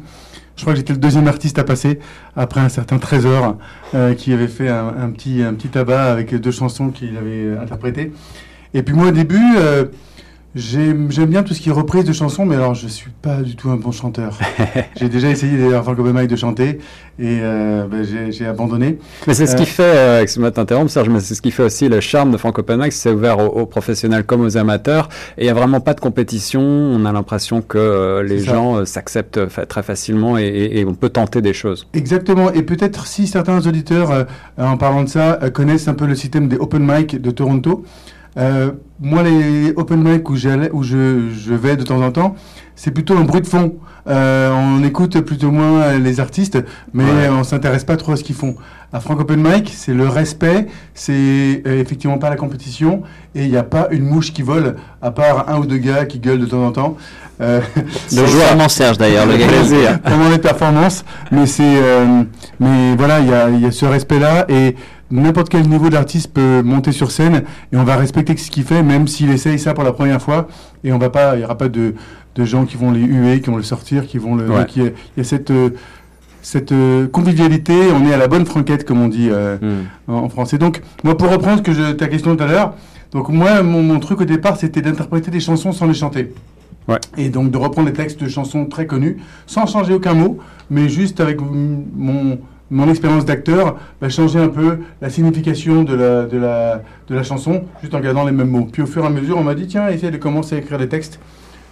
Je 0.54 0.62
crois 0.62 0.72
que 0.72 0.78
j'étais 0.78 0.92
le 0.92 1.00
deuxième 1.00 1.26
artiste 1.26 1.58
à 1.58 1.64
passer 1.64 1.98
après 2.36 2.60
un 2.60 2.68
certain 2.68 2.98
Trésor 2.98 3.58
euh, 3.94 4.14
qui 4.14 4.32
avait 4.32 4.48
fait 4.48 4.68
un, 4.68 4.86
un, 4.86 5.10
petit, 5.10 5.42
un 5.42 5.54
petit 5.54 5.68
tabac 5.68 6.12
avec 6.12 6.32
deux 6.34 6.50
chansons 6.52 6.90
qu'il 6.90 7.16
avait 7.16 7.56
interprétées. 7.60 8.12
Et 8.72 8.82
puis 8.82 8.94
moi, 8.94 9.08
au 9.08 9.12
début, 9.12 9.56
J'aime 10.54 11.08
bien 11.08 11.42
tout 11.42 11.54
ce 11.54 11.60
qui 11.60 11.68
est 11.68 11.72
reprise 11.72 12.04
de 12.04 12.12
chansons, 12.12 12.46
mais 12.46 12.54
alors 12.54 12.74
je 12.74 12.88
suis 12.88 13.10
pas 13.10 13.42
du 13.42 13.54
tout 13.54 13.70
un 13.70 13.76
bon 13.76 13.92
chanteur. 13.92 14.38
j'ai 14.96 15.08
déjà 15.08 15.28
essayé 15.28 15.58
d'ailleurs 15.58 15.84
Franco 15.84 16.02
Bemaille 16.02 16.26
de 16.26 16.36
chanter 16.36 16.78
et 17.18 17.40
euh, 17.42 17.86
ben, 17.86 18.04
j'ai 18.30 18.46
abandonné. 18.46 18.98
Mais 19.26 19.34
c'est 19.34 19.46
ce 19.46 19.56
qui 19.56 19.66
fait, 19.66 19.82
euh, 19.82 20.22
excuse-moi 20.22 20.50
de 20.50 20.54
t'interrompre 20.54 20.90
Serge, 20.90 21.10
mais 21.10 21.20
c'est 21.20 21.34
ce 21.34 21.42
qui 21.42 21.50
fait 21.50 21.64
aussi 21.64 21.88
le 21.88 22.00
charme 22.00 22.32
de 22.32 22.36
Franco 22.36 22.62
Bemaille, 22.62 22.92
c'est 22.92 23.10
ouvert 23.10 23.38
aux, 23.38 23.60
aux, 23.60 23.66
professionnels 23.66 24.24
comme 24.24 24.40
aux 24.40 24.56
amateurs 24.56 25.08
et 25.36 25.44
il 25.44 25.46
y 25.46 25.50
a 25.50 25.54
vraiment 25.54 25.80
pas 25.80 25.94
de 25.94 26.00
compétition. 26.00 26.62
On 26.62 27.04
a 27.04 27.12
l'impression 27.12 27.60
que 27.60 27.78
euh, 27.78 28.22
les 28.22 28.38
gens 28.38 28.84
s'acceptent 28.84 29.40
très 29.68 29.82
facilement 29.82 30.38
et, 30.38 30.44
et, 30.44 30.80
et, 30.80 30.84
on 30.84 30.94
peut 30.94 31.10
tenter 31.10 31.42
des 31.42 31.52
choses. 31.52 31.86
Exactement. 31.92 32.52
Et 32.52 32.62
peut-être 32.62 33.06
si 33.06 33.26
certains 33.26 33.66
auditeurs, 33.66 34.10
euh, 34.10 34.24
en 34.58 34.76
parlant 34.76 35.04
de 35.04 35.08
ça, 35.08 35.38
euh, 35.42 35.50
connaissent 35.50 35.88
un 35.88 35.94
peu 35.94 36.06
le 36.06 36.14
système 36.14 36.48
des 36.48 36.56
open 36.56 36.84
mic 36.84 37.20
de 37.20 37.30
Toronto. 37.30 37.84
Euh, 38.38 38.70
moi, 39.00 39.22
les 39.22 39.72
open 39.76 40.02
mic 40.02 40.28
où, 40.30 40.34
où 40.34 40.82
je, 40.82 41.28
je, 41.30 41.54
vais 41.54 41.76
de 41.76 41.82
temps 41.82 42.02
en 42.02 42.10
temps, 42.10 42.36
c'est 42.76 42.90
plutôt 42.90 43.16
un 43.16 43.24
bruit 43.24 43.40
de 43.40 43.46
fond. 43.46 43.76
Euh, 44.08 44.50
on 44.52 44.82
écoute 44.84 45.20
plutôt 45.20 45.50
moins 45.50 45.98
les 45.98 46.20
artistes, 46.20 46.58
mais 46.94 47.04
ouais. 47.04 47.28
on 47.28 47.44
s'intéresse 47.44 47.84
pas 47.84 47.96
trop 47.96 48.12
à 48.12 48.16
ce 48.16 48.24
qu'ils 48.24 48.36
font. 48.36 48.56
À 48.90 49.00
Frank 49.00 49.20
Open 49.20 49.42
Mic, 49.42 49.70
c'est 49.76 49.92
le 49.92 50.08
respect, 50.08 50.66
c'est 50.94 51.62
euh, 51.66 51.78
effectivement 51.78 52.16
pas 52.16 52.30
la 52.30 52.36
compétition, 52.36 53.02
et 53.34 53.44
il 53.44 53.50
n'y 53.50 53.56
a 53.58 53.62
pas 53.62 53.88
une 53.90 54.04
mouche 54.04 54.32
qui 54.32 54.40
vole, 54.40 54.76
à 55.02 55.10
part 55.10 55.50
un 55.50 55.58
ou 55.58 55.66
deux 55.66 55.76
gars 55.76 56.06
qui 56.06 56.20
gueulent 56.20 56.38
de 56.40 56.46
temps 56.46 56.64
en 56.64 56.72
temps. 56.72 56.96
Euh, 57.42 57.60
le 58.12 58.24
joueur 58.24 58.70
Serge 58.70 58.96
d'ailleurs, 58.96 59.26
le 59.26 59.36
gars. 59.36 59.98
Pendant 60.02 60.30
les 60.30 60.38
performances, 60.38 61.04
mais 61.30 61.44
c'est, 61.44 61.62
euh, 61.64 62.22
mais 62.60 62.96
voilà, 62.96 63.20
il 63.20 63.28
y 63.28 63.34
a, 63.34 63.50
y 63.50 63.66
a 63.66 63.70
ce 63.70 63.84
respect-là 63.84 64.46
et 64.48 64.74
n'importe 65.10 65.48
quel 65.48 65.68
niveau 65.68 65.90
d'artiste 65.90 66.32
peut 66.32 66.62
monter 66.62 66.92
sur 66.92 67.10
scène 67.10 67.44
et 67.72 67.76
on 67.76 67.84
va 67.84 67.96
respecter 67.96 68.36
ce 68.36 68.50
qu'il 68.50 68.64
fait, 68.64 68.82
même 68.82 69.08
s'il 69.08 69.30
essaye 69.30 69.58
ça 69.58 69.74
pour 69.74 69.84
la 69.84 69.92
première 69.92 70.20
fois. 70.20 70.48
Et 70.84 70.92
on 70.92 70.98
va 70.98 71.10
pas, 71.10 71.36
il 71.36 71.40
y 71.40 71.44
aura 71.44 71.56
pas 71.56 71.68
de, 71.68 71.94
de 72.34 72.44
gens 72.44 72.64
qui 72.64 72.76
vont 72.76 72.90
les 72.90 73.00
huer, 73.00 73.40
qui 73.40 73.50
vont 73.50 73.56
le 73.56 73.62
sortir, 73.62 74.06
qui 74.06 74.18
vont 74.18 74.34
le. 74.36 74.48
Ouais. 74.48 74.66
Il 74.76 74.82
y, 74.82 74.86
a, 74.86 74.90
y 75.16 75.20
a 75.20 75.24
cette 75.24 75.50
euh, 75.50 75.70
cette 76.40 76.72
euh, 76.72 77.06
convivialité, 77.08 77.74
on 77.92 78.06
est 78.06 78.14
à 78.14 78.16
la 78.16 78.28
bonne 78.28 78.46
franquette, 78.46 78.84
comme 78.86 79.02
on 79.02 79.08
dit 79.08 79.28
euh, 79.30 79.58
Hmm. 79.58 79.66
mm. 80.06 80.14
en, 80.14 80.24
en, 80.24 80.28
français. 80.28 80.56
Donc, 80.56 80.80
moi, 81.04 81.16
pour 81.16 81.30
reprendre 81.30 81.62
que 81.62 81.72
je, 81.72 81.92
ta 81.92 82.06
question 82.06 82.36
tout 82.36 82.42
à 82.42 82.46
l'heure, 82.46 82.74
donc 83.12 83.28
moi, 83.28 83.62
mon, 83.62 83.82
mon, 83.82 83.98
truc 83.98 84.20
au 84.20 84.24
départ, 84.24 84.56
c'était 84.56 84.80
d'interpréter 84.80 85.30
des 85.30 85.40
chansons 85.40 85.72
sans 85.72 85.86
les 85.86 85.94
chanter. 85.94 86.32
Ouais. 86.86 86.98
Et 87.18 87.28
donc 87.28 87.50
de 87.50 87.58
reprendre 87.58 87.88
les 87.88 87.92
textes 87.92 88.22
de 88.22 88.28
chansons 88.28 88.64
très 88.64 88.86
connues, 88.86 89.18
sans 89.46 89.66
changer 89.66 89.92
aucun 89.92 90.14
mot, 90.14 90.38
mais 90.70 90.88
juste 90.88 91.20
avec 91.20 91.38
mon, 91.40 92.38
mon 92.70 92.88
expérience 92.88 93.24
d'acteur, 93.24 93.76
bah, 94.00 94.08
changer 94.08 94.38
un 94.38 94.48
peu 94.48 94.78
la 95.00 95.10
signification 95.10 95.84
de 95.84 95.94
la, 95.94 97.22
chanson, 97.22 97.64
juste 97.80 97.94
en 97.94 98.00
gardant 98.00 98.24
les 98.24 98.32
mêmes 98.32 98.50
mots. 98.50 98.68
Puis 98.70 98.82
au 98.82 98.86
fur 98.86 99.04
et 99.04 99.06
à 99.06 99.10
mesure, 99.10 99.38
on 99.38 99.44
m'a 99.44 99.54
dit, 99.54 99.66
tiens, 99.66 99.88
essaye 99.88 100.10
de 100.10 100.16
commencer 100.18 100.56
à 100.56 100.58
écrire 100.58 100.78
des 100.78 100.88
textes. 100.88 101.18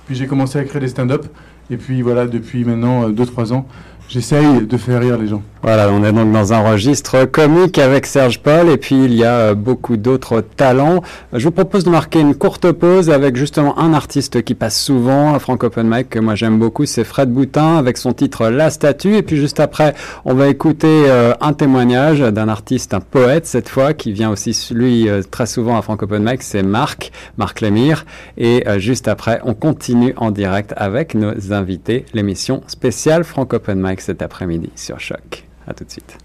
Puis 0.06 0.14
j'ai 0.14 0.26
commencé 0.26 0.58
à 0.58 0.62
écrire 0.62 0.80
des 0.80 0.88
stand-up. 0.88 1.26
Et 1.70 1.76
puis 1.76 2.00
voilà, 2.00 2.26
depuis 2.26 2.64
maintenant 2.64 3.10
2-3 3.10 3.52
ans, 3.52 3.66
j'essaye 4.08 4.66
de 4.66 4.76
faire 4.76 5.00
rire 5.00 5.18
les 5.18 5.28
gens. 5.28 5.42
Voilà, 5.62 5.90
on 5.90 6.04
est 6.04 6.12
donc 6.12 6.30
dans 6.30 6.52
un 6.52 6.60
registre 6.60 7.24
comique 7.24 7.78
avec 7.78 8.06
Serge 8.06 8.38
Paul 8.38 8.68
et 8.68 8.76
puis 8.76 9.04
il 9.04 9.14
y 9.14 9.24
a 9.24 9.52
beaucoup 9.54 9.96
d'autres 9.96 10.40
talents. 10.40 11.02
Je 11.32 11.42
vous 11.42 11.50
propose 11.50 11.82
de 11.82 11.90
marquer 11.90 12.20
une 12.20 12.36
courte 12.36 12.70
pause 12.70 13.10
avec 13.10 13.34
justement 13.34 13.76
un 13.76 13.92
artiste 13.92 14.42
qui 14.42 14.54
passe 14.54 14.80
souvent 14.80 15.34
à 15.34 15.40
Frank 15.40 15.64
Open 15.64 15.88
Mic 15.88 16.10
que 16.10 16.20
moi 16.20 16.36
j'aime 16.36 16.56
beaucoup, 16.56 16.86
c'est 16.86 17.02
Fred 17.02 17.30
Boutin 17.32 17.78
avec 17.78 17.96
son 17.96 18.12
titre 18.12 18.46
La 18.48 18.70
Statue 18.70 19.16
et 19.16 19.22
puis 19.22 19.38
juste 19.38 19.58
après 19.58 19.94
on 20.24 20.34
va 20.34 20.46
écouter 20.46 21.06
euh, 21.08 21.32
un 21.40 21.52
témoignage 21.52 22.20
d'un 22.20 22.48
artiste, 22.48 22.94
un 22.94 23.00
poète 23.00 23.46
cette 23.46 23.68
fois 23.68 23.92
qui 23.92 24.12
vient 24.12 24.30
aussi 24.30 24.56
lui 24.72 25.08
euh, 25.08 25.22
très 25.28 25.46
souvent 25.46 25.76
à 25.76 25.82
Frank 25.82 26.00
Open 26.00 26.22
Mic, 26.22 26.44
c'est 26.44 26.62
Marc, 26.62 27.10
Marc 27.38 27.60
Lemire 27.60 28.04
et 28.38 28.68
euh, 28.68 28.78
juste 28.78 29.08
après 29.08 29.40
on 29.42 29.54
continue 29.54 30.14
en 30.16 30.30
direct 30.30 30.74
avec 30.76 31.16
nos 31.16 31.52
invités, 31.52 32.04
l'émission 32.14 32.62
spéciale 32.68 33.24
Frank 33.24 33.52
Open 33.52 33.80
Mic 33.80 33.95
cet 34.00 34.22
après-midi 34.22 34.70
sur 34.76 35.00
Choc. 35.00 35.44
À 35.66 35.74
tout 35.74 35.84
de 35.84 35.90
suite. 35.90 36.18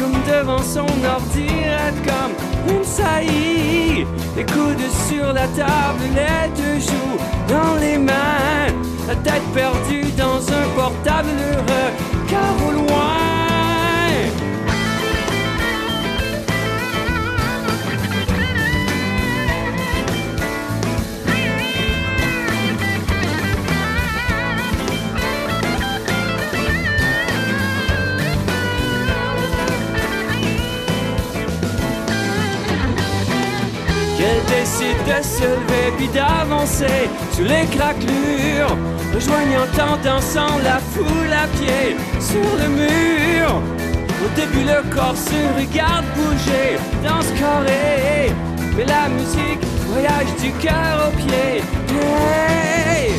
Comme 0.00 0.18
devant 0.26 0.62
son 0.62 0.86
ordi, 1.04 1.46
comme 2.04 2.74
une 2.74 2.84
saillie. 2.84 4.06
Les 4.36 4.44
coudes 4.44 4.90
sur 5.08 5.32
la 5.32 5.46
table, 5.48 6.04
les 6.14 6.48
deux 6.56 6.80
joues 6.80 7.18
dans 7.48 7.74
les 7.78 7.98
mains, 7.98 8.72
la 9.06 9.14
tête 9.16 9.42
perdue 9.54 10.10
dans 10.16 10.38
un 10.38 10.66
portable 10.74 11.28
heureux, 11.52 11.89
de 35.10 35.22
se 35.22 35.42
lever 35.42 35.90
puis 35.96 36.08
d'avancer 36.08 37.08
sous 37.32 37.42
les 37.42 37.66
craquelures, 37.76 38.76
rejoignant 39.12 39.66
en 39.90 39.96
dansant 40.04 40.56
la 40.62 40.78
foule 40.78 41.32
à 41.32 41.46
pied 41.58 41.96
sur 42.20 42.50
le 42.60 42.68
mur. 42.80 43.48
Au 44.24 44.28
début, 44.36 44.64
le 44.64 44.80
corps 44.94 45.16
se 45.16 45.40
regarde 45.58 46.04
bouger 46.14 46.78
dans 47.02 47.22
ce 47.22 47.32
carré, 47.40 48.32
mais 48.76 48.84
la 48.84 49.08
musique 49.08 49.64
voyage 49.88 50.32
du 50.40 50.52
cœur 50.64 51.08
au 51.08 51.12
pied. 51.16 51.62
Hey! 52.30 53.12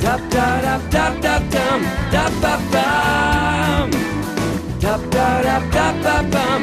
Tap 0.00 0.20
tap 0.30 0.90
tap 0.90 1.20
tap 1.20 1.42
tap 1.50 1.72
tap 2.12 2.32
tap 2.40 2.60
tap 4.80 5.00
tap 5.10 5.62
tap 5.72 5.94
pam 6.02 6.30
tap 6.32 6.53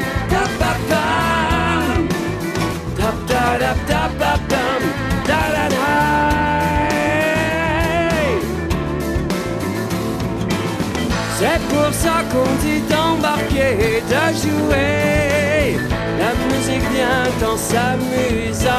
dit 12.60 12.80
d'embarquer 12.88 13.72
et 13.80 14.00
de 14.00 14.24
jouer. 14.42 15.76
La 16.18 16.32
musique 16.48 16.86
vient 16.92 17.48
en 17.48 17.56
s'amusant. 17.56 18.70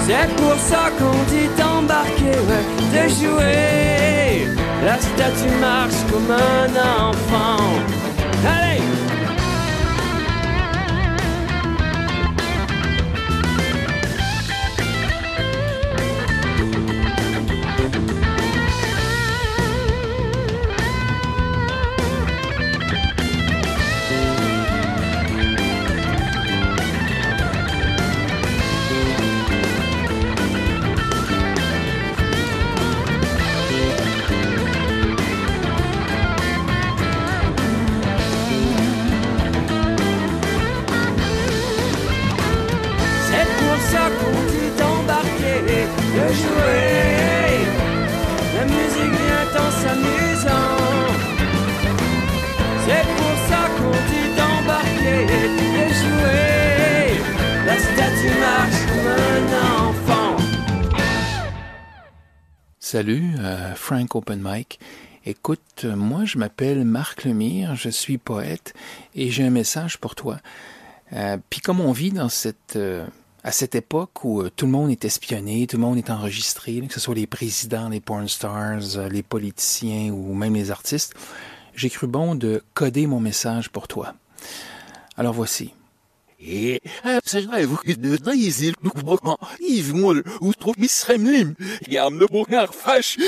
C'est 0.00 0.28
pour 0.36 0.56
ça 0.56 0.90
qu'on 0.98 1.18
dit 1.32 1.48
d'embarquer, 1.58 2.38
de 2.94 3.08
jouer. 3.08 4.46
La 4.84 4.98
statue 4.98 5.54
marche 5.60 6.00
comme 6.10 6.30
un 6.30 7.08
enfant. 7.08 7.62
Allez! 8.46 8.89
Frank 63.90 64.14
Open 64.14 64.40
Mic. 64.40 64.78
Écoute, 65.26 65.84
moi 65.84 66.24
je 66.24 66.38
m'appelle 66.38 66.84
Marc 66.84 67.24
Lemire, 67.24 67.74
je 67.74 67.88
suis 67.88 68.18
poète 68.18 68.72
et 69.16 69.32
j'ai 69.32 69.42
un 69.42 69.50
message 69.50 69.98
pour 69.98 70.14
toi. 70.14 70.36
Euh, 71.12 71.38
Puis 71.50 71.60
comme 71.60 71.80
on 71.80 71.90
vit 71.90 72.12
euh, 72.16 73.06
à 73.42 73.50
cette 73.50 73.74
époque 73.74 74.24
où 74.24 74.42
euh, 74.42 74.50
tout 74.54 74.66
le 74.66 74.70
monde 74.70 74.92
est 74.92 75.04
espionné, 75.04 75.66
tout 75.66 75.76
le 75.76 75.82
monde 75.82 75.98
est 75.98 76.08
enregistré, 76.08 76.80
que 76.82 76.94
ce 76.94 77.00
soit 77.00 77.16
les 77.16 77.26
présidents, 77.26 77.88
les 77.88 77.98
porn 77.98 78.28
stars, 78.28 79.08
les 79.10 79.24
politiciens 79.24 80.12
ou 80.12 80.34
même 80.34 80.54
les 80.54 80.70
artistes, 80.70 81.14
j'ai 81.74 81.90
cru 81.90 82.06
bon 82.06 82.36
de 82.36 82.62
coder 82.74 83.08
mon 83.08 83.18
message 83.18 83.70
pour 83.70 83.88
toi. 83.88 84.14
Alors 85.16 85.34
voici. 85.34 85.74
Que 86.40 87.92
de 87.92 88.16
Fash. 92.72 93.18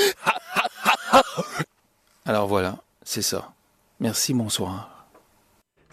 Alors 2.25 2.47
voilà, 2.47 2.77
c'est 3.03 3.21
ça. 3.21 3.53
Merci, 3.99 4.33
bonsoir. 4.33 4.92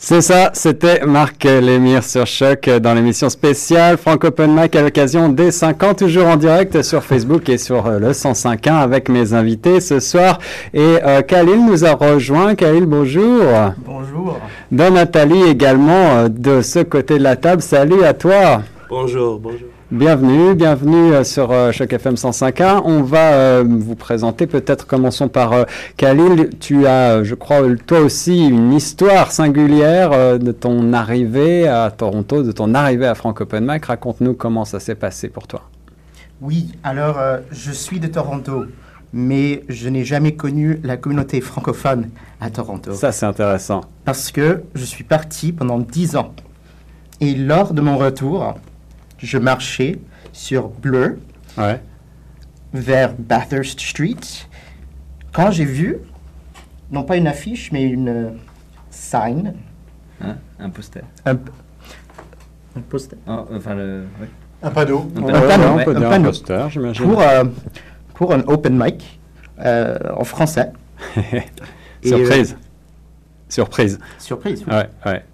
C'est 0.02 0.23
ça, 0.23 0.49
c'était 0.54 1.04
Marc 1.04 1.45
Lémire 1.45 2.02
sur 2.02 2.26
Choc 2.26 2.71
dans 2.71 2.95
l'émission 2.95 3.28
spéciale 3.28 3.99
Franco 3.99 4.28
Open 4.28 4.50
Mic 4.50 4.75
à 4.75 4.80
l'occasion 4.80 5.28
des 5.28 5.50
5 5.50 5.83
ans, 5.83 5.92
toujours 5.92 6.26
en 6.26 6.37
direct 6.37 6.80
sur 6.80 7.04
Facebook 7.04 7.50
et 7.50 7.59
sur 7.59 7.87
euh, 7.87 7.99
le 7.99 8.12
105.1 8.12 8.73
avec 8.73 9.11
mes 9.11 9.35
invités 9.35 9.78
ce 9.80 10.00
soir. 10.00 10.38
Et 10.73 10.80
euh, 11.04 11.21
Khalil 11.21 11.66
nous 11.66 11.85
a 11.85 11.92
rejoint. 11.92 12.54
Khalil, 12.54 12.87
bonjour. 12.87 13.42
Bonjour. 13.85 14.40
Don 14.73 14.92
Nathalie 14.92 15.42
également 15.42 16.16
euh, 16.16 16.28
de 16.30 16.62
ce 16.62 16.78
côté 16.78 17.19
de 17.19 17.23
la 17.23 17.37
table. 17.37 17.61
Salut 17.61 18.02
à 18.02 18.14
toi. 18.14 18.62
Bonjour, 18.88 19.38
bonjour. 19.38 19.69
Bienvenue, 19.92 20.54
bienvenue 20.54 21.12
euh, 21.12 21.25
sur 21.25 21.50
euh, 21.50 21.73
Choc 21.73 21.92
FM 21.92 22.14
105.1. 22.14 22.82
On 22.85 23.02
va 23.02 23.32
euh, 23.32 23.64
vous 23.66 23.97
présenter, 23.97 24.47
peut-être 24.47 24.87
commençons 24.87 25.26
par 25.28 25.66
Khalil. 25.97 26.50
Tu 26.61 26.87
as, 26.87 27.25
je 27.25 27.35
crois, 27.35 27.62
toi 27.87 27.99
aussi 27.99 28.47
une 28.49 28.73
histoire 28.73 29.32
singulière 29.32 30.38
de 30.38 30.52
ton 30.52 30.92
arrivée 30.92 31.66
à 31.66 31.90
Toronto, 31.90 32.44
de 32.44 32.52
ton 32.52 32.73
arrivée 32.75 33.09
à 33.09 33.16
Frank 33.16 33.40
Open 33.40 33.66
Mic. 33.66 33.85
Raconte-nous 33.85 34.35
comment 34.35 34.64
ça 34.64 34.78
s'est 34.78 34.94
passé 34.94 35.28
pour 35.28 35.49
toi. 35.49 35.62
Oui, 36.40 36.73
alors 36.85 37.18
euh, 37.18 37.38
je 37.50 37.73
suis 37.73 37.99
de 37.99 38.06
Toronto, 38.06 38.66
mais 39.12 39.64
je 39.68 39.88
n'ai 39.88 40.04
jamais 40.04 40.37
connu 40.37 40.78
la 40.85 40.97
communauté 40.99 41.40
francophone 41.40 42.11
à 42.40 42.49
Toronto. 42.49 42.92
Ça, 42.92 43.11
c'est 43.11 43.26
intéressant. 43.26 43.82
Parce 44.04 44.30
que 44.30 44.62
je 44.76 44.85
suis 44.85 45.04
parti 45.04 45.52
pendant 45.52 45.78
10 45.78 46.14
ans. 46.14 46.32
Et 47.20 47.35
lors 47.35 47.75
de 47.75 47.82
mon 47.82 47.99
retour, 47.99 48.54
je 49.22 49.38
marchais 49.38 49.98
sur 50.32 50.68
Bleu 50.68 51.18
Ouais. 51.58 51.80
vers 52.72 53.14
Bathurst 53.18 53.80
Street 53.80 54.16
quand 55.32 55.50
j'ai 55.50 55.64
vu, 55.64 55.98
non 56.90 57.02
pas 57.04 57.16
une 57.16 57.26
affiche, 57.26 57.70
mais 57.72 57.84
une 57.84 58.08
euh, 58.08 58.30
sign, 58.90 59.54
Hein? 60.22 60.36
Un 60.58 60.68
poster. 60.70 61.02
un, 61.24 61.32
un 62.76 62.80
poster, 62.88 63.16
Oh, 63.26 63.46
enfin, 63.54 63.74
le. 63.74 64.04
oui. 64.20 64.26
Un 64.62 64.70
panneau. 64.70 65.10
Un 65.16 65.22
panneau, 65.22 65.76
ouais. 65.76 65.96
un 65.96 66.00
panneau. 66.10 66.28
poster, 66.28 66.68
j'imagine. 66.70 67.06
pour, 67.06 67.22
euh, 67.22 67.44
pour 68.14 68.34
un 68.34 68.40
open 68.40 68.76
mic 68.78 69.18
euh, 69.64 69.96
en 70.14 70.24
français. 70.24 70.70
Surprise. 72.04 72.56
Surprise. 73.48 73.98
surprise. 74.18 74.64
oui. 74.66 74.74
Ouais, 74.74 74.88
ouais. 75.06 75.24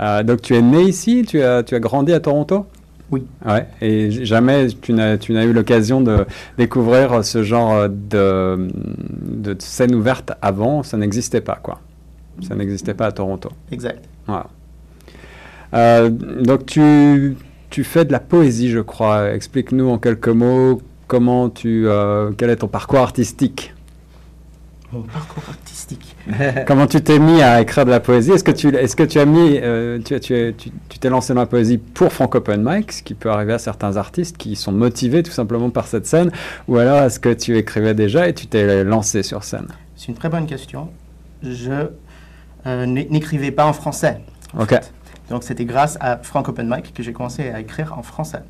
Euh, 0.00 0.22
donc 0.22 0.40
tu 0.40 0.56
es 0.56 0.62
né 0.62 0.82
ici, 0.84 1.24
tu 1.28 1.42
as, 1.42 1.62
tu 1.62 1.74
as 1.74 1.80
grandi 1.80 2.12
à 2.14 2.20
Toronto? 2.20 2.66
Oui. 3.12 3.26
Ouais, 3.46 3.66
et 3.80 4.10
jamais 4.24 4.68
tu 4.80 4.92
n'as, 4.94 5.18
tu 5.18 5.32
n'as 5.32 5.44
eu 5.44 5.52
l'occasion 5.52 6.00
de 6.00 6.24
découvrir 6.58 7.24
ce 7.24 7.42
genre 7.42 7.88
de, 7.88 8.68
de 9.22 9.54
scène 9.58 9.94
ouverte 9.94 10.32
avant, 10.40 10.82
ça 10.82 10.96
n'existait 10.96 11.42
pas, 11.42 11.60
quoi. 11.62 11.80
Ça 12.40 12.54
n'existait 12.54 12.94
pas 12.94 13.06
à 13.06 13.12
Toronto. 13.12 13.50
Exact. 13.70 14.02
Voilà. 14.26 14.46
Euh, 15.74 16.08
donc 16.08 16.66
tu, 16.66 17.36
tu 17.70 17.84
fais 17.84 18.04
de 18.04 18.12
la 18.12 18.20
poésie, 18.20 18.70
je 18.70 18.80
crois. 18.80 19.32
Explique-nous 19.32 19.88
en 19.88 19.98
quelques 19.98 20.28
mots 20.28 20.80
comment 21.06 21.50
tu, 21.50 21.86
euh, 21.86 22.30
quel 22.36 22.48
est 22.48 22.56
ton 22.56 22.68
parcours 22.68 23.00
artistique. 23.00 23.74
Mon 24.92 25.02
parcours 25.02 25.42
artistique. 25.48 26.14
Comment 26.66 26.86
tu 26.86 27.00
t'es 27.02 27.18
mis 27.18 27.40
à 27.42 27.60
écrire 27.60 27.84
de 27.84 27.90
la 27.90 28.00
poésie? 28.00 28.32
Est-ce 28.32 28.44
que 28.44 28.50
tu, 28.50 28.68
est-ce 28.74 28.94
que 28.96 29.02
tu 29.02 29.18
as 29.18 29.24
mis, 29.24 29.58
euh, 29.62 29.98
tu, 30.04 30.18
tu, 30.20 30.34
es- 30.36 30.52
tu, 30.52 30.70
tu 30.88 30.98
t'es 30.98 31.08
lancé 31.08 31.32
dans 31.34 31.40
la 31.40 31.46
poésie 31.46 31.78
pour 31.78 32.12
Frank 32.12 32.34
Open 32.34 32.62
Mic, 32.62 32.92
ce 32.92 33.02
qui 33.02 33.14
peut 33.14 33.30
arriver 33.30 33.54
à 33.54 33.58
certains 33.58 33.96
artistes 33.96 34.36
qui 34.36 34.54
sont 34.56 34.72
motivés 34.72 35.22
tout 35.22 35.30
simplement 35.32 35.70
par 35.70 35.86
cette 35.86 36.06
scène, 36.06 36.30
ou 36.68 36.76
alors 36.76 36.98
est-ce 37.02 37.18
que 37.20 37.32
tu 37.32 37.56
écrivais 37.56 37.94
déjà 37.94 38.28
et 38.28 38.34
tu 38.34 38.46
t'es 38.46 38.84
lancé 38.84 39.22
sur 39.22 39.44
scène? 39.44 39.68
C'est 39.96 40.08
une 40.08 40.14
très 40.14 40.28
bonne 40.28 40.46
question. 40.46 40.90
Je 41.42 41.88
euh, 42.66 42.86
n'é- 42.86 43.08
n'écrivais 43.10 43.50
pas 43.50 43.64
en 43.66 43.72
français. 43.72 44.20
Ok. 44.58 44.78
Donc 45.30 45.42
c'était 45.44 45.64
grâce 45.64 45.96
à 46.00 46.18
Frank 46.18 46.48
Open 46.48 46.68
Mic 46.68 46.92
que 46.92 47.02
j'ai 47.02 47.12
commencé 47.12 47.48
à 47.48 47.60
écrire 47.60 47.94
en 47.96 48.02
français. 48.02 48.42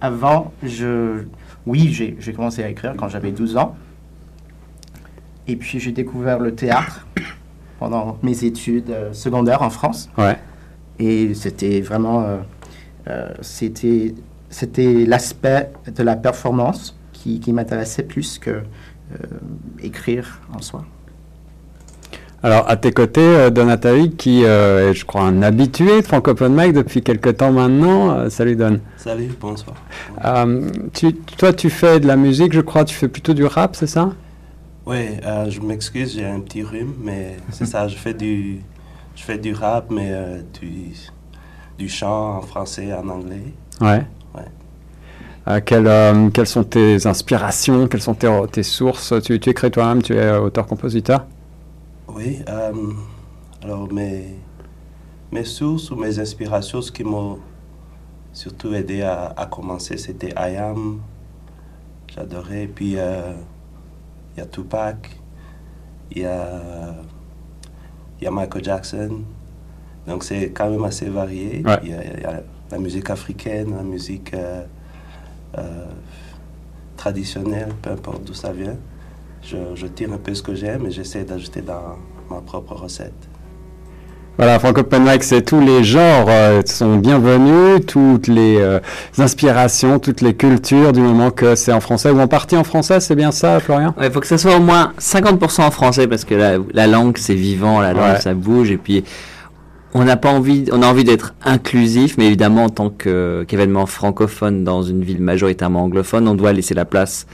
Avant, 0.00 0.52
je... 0.62 1.24
oui, 1.66 1.92
j'ai 1.92 2.16
j'ai 2.18 2.32
commencé 2.32 2.62
à 2.64 2.68
écrire 2.68 2.94
quand 2.96 3.08
j'avais 3.08 3.30
12 3.30 3.56
ans. 3.56 3.76
Et 5.48 5.56
puis 5.56 5.80
j'ai 5.80 5.92
découvert 5.92 6.38
le 6.38 6.54
théâtre 6.54 7.06
pendant 7.78 8.18
mes 8.22 8.44
études 8.44 8.90
euh, 8.90 9.12
secondaires 9.12 9.62
en 9.62 9.70
France. 9.70 10.08
Ouais. 10.16 10.38
Et 10.98 11.34
c'était 11.34 11.80
vraiment... 11.80 12.22
euh, 12.22 12.36
euh, 13.08 13.28
c'était 13.40 14.14
c'était 14.48 15.06
l'aspect 15.06 15.72
de 15.92 16.02
la 16.02 16.14
performance 16.14 16.94
qui, 17.12 17.40
qui 17.40 17.52
m'intéressait 17.52 18.02
plus 18.02 18.38
que 18.38 18.50
euh, 18.50 18.62
écrire 19.82 20.40
en 20.54 20.60
soi. 20.60 20.84
Alors, 22.44 22.68
à 22.68 22.76
tes 22.76 22.90
côtés, 22.92 23.20
euh, 23.20 23.50
Donatali, 23.50 24.10
qui 24.16 24.44
euh, 24.44 24.90
est, 24.90 24.94
je 24.94 25.04
crois, 25.06 25.22
un 25.22 25.42
habitué 25.42 26.02
de 26.02 26.06
Frank 26.06 26.26
Open 26.28 26.52
Mic 26.52 26.72
depuis 26.72 27.00
quelques 27.00 27.36
temps 27.36 27.52
maintenant. 27.52 28.10
Euh, 28.10 28.28
salut 28.30 28.56
Don. 28.56 28.80
Salut, 28.96 29.30
bonsoir. 29.40 29.76
Euh, 30.24 30.68
tu, 30.92 31.14
toi, 31.14 31.52
tu 31.52 31.70
fais 31.70 31.98
de 32.00 32.06
la 32.06 32.16
musique, 32.16 32.52
je 32.52 32.60
crois, 32.60 32.84
tu 32.84 32.94
fais 32.94 33.08
plutôt 33.08 33.32
du 33.32 33.44
rap, 33.44 33.74
c'est 33.76 33.86
ça? 33.86 34.12
Oui, 34.84 35.16
euh, 35.24 35.48
je 35.48 35.60
m'excuse, 35.60 36.14
j'ai 36.14 36.26
un 36.26 36.40
petit 36.40 36.62
rhume, 36.62 36.94
mais 37.00 37.36
c'est 37.50 37.66
ça, 37.66 37.86
je 37.86 37.96
fais 37.96 38.14
du, 38.14 38.62
je 39.14 39.22
fais 39.22 39.38
du 39.38 39.54
rap, 39.54 39.90
mais 39.90 40.08
euh, 40.10 40.42
du, 40.60 40.88
du 41.78 41.88
chant 41.88 42.38
en 42.38 42.42
français, 42.42 42.92
en 42.92 43.08
anglais. 43.08 43.54
Ouais. 43.80 44.04
Ouais. 44.34 44.42
Euh, 45.48 45.60
quelles, 45.64 46.30
quelles 46.32 46.46
sont 46.46 46.64
tes 46.64 47.06
inspirations 47.06 47.86
Quelles 47.86 48.02
sont 48.02 48.14
tes, 48.14 48.28
tes 48.50 48.62
sources? 48.64 49.14
Tu, 49.22 49.38
tu 49.38 49.50
écris 49.50 49.70
toi-même 49.70 50.02
Tu 50.02 50.14
es 50.16 50.36
auteur-compositeur 50.36 51.26
Oui, 52.08 52.40
alors 53.62 53.92
mes, 53.92 54.34
mes 55.30 55.44
sources 55.44 55.90
ou 55.92 55.96
mes 55.96 56.18
inspirations, 56.18 56.82
ce 56.82 56.90
qui 56.90 57.04
m'ont 57.04 57.38
surtout 58.32 58.74
aidé 58.74 59.02
à, 59.02 59.32
à 59.36 59.46
commencer, 59.46 59.96
c'était 59.96 60.30
I 60.36 60.56
Am, 60.56 61.00
j'adorais, 62.08 62.66
puis 62.66 62.96
il 64.34 64.40
y 64.40 64.42
a 64.42 64.46
Tupac, 64.46 65.10
il 66.10 66.22
y 66.22 66.24
a, 66.24 66.94
il 68.20 68.24
y 68.24 68.26
a 68.26 68.30
Michael 68.30 68.64
Jackson, 68.64 69.20
donc 70.06 70.24
c'est 70.24 70.50
quand 70.50 70.70
même 70.70 70.84
assez 70.84 71.08
varié. 71.08 71.62
Ouais. 71.64 71.78
Il 71.82 71.90
y, 71.90 71.94
a, 71.94 72.04
il 72.04 72.20
y 72.20 72.24
a 72.24 72.42
la 72.70 72.78
musique 72.78 73.10
africaine, 73.10 73.74
la 73.76 73.82
musique 73.82 74.32
euh, 74.34 74.64
euh, 75.58 75.86
traditionnelle, 76.96 77.72
peu 77.82 77.90
importe 77.90 78.24
d'où 78.24 78.34
ça 78.34 78.52
vient. 78.52 78.76
Je, 79.42 79.74
je 79.74 79.86
tire 79.86 80.12
un 80.12 80.18
peu 80.18 80.34
ce 80.34 80.42
que 80.42 80.54
j'aime 80.54 80.86
et 80.86 80.90
j'essaie 80.90 81.24
d'ajouter 81.24 81.62
dans 81.62 81.96
ma 82.30 82.40
propre 82.40 82.74
recette. 82.74 83.28
Voilà, 84.38 84.58
Frank 84.58 84.78
Open 84.78 85.04
Mic, 85.04 85.22
c'est 85.22 85.42
tous 85.42 85.60
les 85.60 85.84
genres 85.84 86.26
euh, 86.28 86.62
sont 86.64 86.96
bienvenus, 86.96 87.84
toutes 87.86 88.26
les 88.28 88.56
euh, 88.58 88.80
inspirations, 89.18 89.98
toutes 89.98 90.20
les 90.22 90.34
cultures, 90.34 90.92
du 90.92 91.00
moment 91.00 91.30
que 91.30 91.54
c'est 91.54 91.72
en 91.72 91.80
français 91.80 92.10
ou 92.10 92.18
en 92.18 92.26
partie 92.26 92.56
en 92.56 92.64
français, 92.64 92.98
c'est 93.00 93.14
bien 93.14 93.30
ça, 93.30 93.60
Florian? 93.60 93.94
Il 94.02 94.10
faut 94.10 94.20
que 94.20 94.26
ça 94.26 94.38
soit 94.38 94.56
au 94.56 94.60
moins 94.60 94.94
50% 94.98 95.62
en 95.62 95.70
français 95.70 96.08
parce 96.08 96.24
que 96.24 96.34
la, 96.34 96.54
la 96.72 96.86
langue 96.86 97.18
c'est 97.18 97.34
vivant, 97.34 97.80
la 97.80 97.92
langue 97.92 98.02
Ouais. 98.14 98.20
ça 98.20 98.32
bouge 98.34 98.70
et 98.70 98.78
puis 98.78 99.04
on 99.94 100.02
n'a 100.02 100.16
pas 100.16 100.30
envie, 100.30 100.64
on 100.72 100.82
a 100.82 100.86
envie 100.86 101.04
d'être 101.04 101.34
inclusif, 101.44 102.16
mais 102.16 102.26
évidemment 102.26 102.64
en 102.64 102.70
tant 102.70 102.88
qu'événement 102.88 103.84
francophone 103.86 104.64
dans 104.64 104.82
une 104.82 105.04
ville 105.04 105.20
majoritairement 105.20 105.82
anglophone, 105.84 106.26
on 106.26 106.34
doit 106.34 106.52
laisser 106.54 106.74
la 106.74 106.86
place 106.86 107.26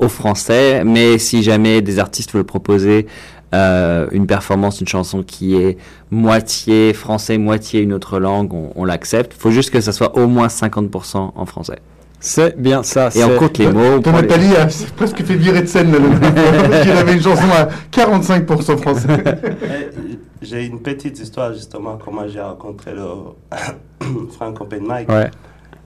aux 0.00 0.08
Français. 0.08 0.82
Mais 0.84 1.18
si 1.18 1.44
jamais 1.44 1.80
des 1.80 2.00
artistes 2.00 2.32
veulent 2.34 2.42
proposer 2.44 3.06
euh, 3.54 4.06
une 4.12 4.26
performance, 4.26 4.80
une 4.80 4.88
chanson 4.88 5.22
qui 5.22 5.56
est 5.56 5.76
moitié 6.10 6.92
français, 6.92 7.38
moitié 7.38 7.80
une 7.80 7.92
autre 7.92 8.18
langue, 8.18 8.52
on, 8.52 8.72
on 8.76 8.84
l'accepte. 8.84 9.34
Il 9.36 9.40
faut 9.40 9.50
juste 9.50 9.70
que 9.70 9.80
ça 9.80 9.92
soit 9.92 10.16
au 10.16 10.26
moins 10.26 10.46
50% 10.48 11.32
en 11.34 11.46
français. 11.46 11.78
C'est 12.22 12.60
bien 12.60 12.82
ça. 12.82 13.08
Et 13.14 13.24
on 13.24 13.38
compte 13.38 13.56
les 13.58 13.72
mots. 13.72 13.96
Les- 14.04 14.12
Nathalie 14.12 14.54
a 14.54 14.66
presque 14.96 15.24
fait 15.24 15.36
virer 15.36 15.62
de 15.62 15.66
scène 15.66 15.90
là, 15.90 15.98
le 15.98 16.82
qu'il 16.82 16.90
avait 16.92 17.14
une 17.14 17.22
chanson 17.22 17.48
à 17.52 17.68
45% 17.90 18.76
français. 18.78 19.08
Euh, 19.62 20.16
J'ai 20.42 20.64
une 20.66 20.80
petite 20.80 21.18
histoire 21.18 21.52
justement 21.52 21.98
comment 22.02 22.26
j'ai 22.28 22.40
rencontré 22.40 22.92
le 22.94 23.04
Frank 24.32 24.60
Open 24.60 24.82
Mic. 24.82 25.08
Ouais. 25.08 25.30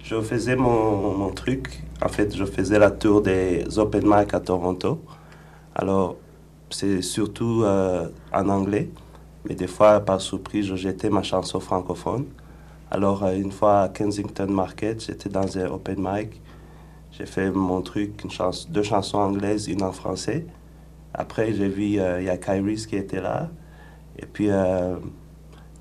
Je 0.03 0.21
faisais 0.21 0.55
mon, 0.57 1.17
mon 1.17 1.31
truc. 1.31 1.83
En 2.05 2.09
fait, 2.09 2.37
je 2.37 2.45
faisais 2.45 2.79
la 2.79 2.91
tour 2.91 3.23
des 3.23 3.65
Open 3.79 4.03
Mic 4.05 4.35
à 4.35 4.41
Toronto. 4.41 5.03
Alors, 5.75 6.17
c'est 6.75 7.03
surtout 7.03 7.63
euh, 7.63 8.09
en 8.33 8.49
anglais. 8.49 8.91
Mais 9.49 9.55
des 9.55 9.67
fois, 9.67 10.01
par 10.01 10.21
surprise, 10.21 10.67
je 10.67 10.77
jetais 10.77 11.11
ma 11.11 11.23
chanson 11.23 11.61
francophone. 11.61 12.27
Alors, 12.91 13.25
euh, 13.25 13.35
une 13.37 13.53
fois 13.53 13.83
à 13.83 13.89
Kensington 13.89 14.49
Market, 14.49 15.05
j'étais 15.05 15.29
dans 15.29 15.57
un 15.59 15.67
open 15.67 15.97
mic. 15.99 16.41
J'ai 17.13 17.27
fait 17.27 17.51
mon 17.51 17.81
truc, 17.83 18.23
une 18.25 18.31
chans- 18.31 18.67
deux 18.69 18.83
chansons 18.83 19.19
anglaises, 19.19 19.69
une 19.69 19.83
en 19.83 19.93
français. 19.93 20.47
Après, 21.13 21.53
j'ai 21.53 21.69
vu, 21.69 22.01
euh, 22.01 22.21
il 22.21 22.27
y 22.27 22.31
a 22.31 22.37
Kairis 22.39 22.87
qui 22.87 22.97
était 22.97 23.21
là. 23.21 23.51
Et 24.19 24.27
puis, 24.27 24.49
euh, 24.51 24.97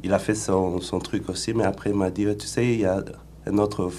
il 0.03 0.13
a 0.13 0.19
fait 0.19 0.35
son, 0.35 0.79
son 0.79 0.99
truc 0.99 1.27
aussi. 1.29 1.53
Mais 1.53 1.63
après, 1.63 1.89
il 1.89 1.95
m'a 1.95 2.11
dit, 2.11 2.27
tu 2.37 2.45
sais, 2.45 2.65
il 2.65 2.81
y 2.81 2.85
a 2.85 3.03
un 3.47 3.57
autre 3.57 3.89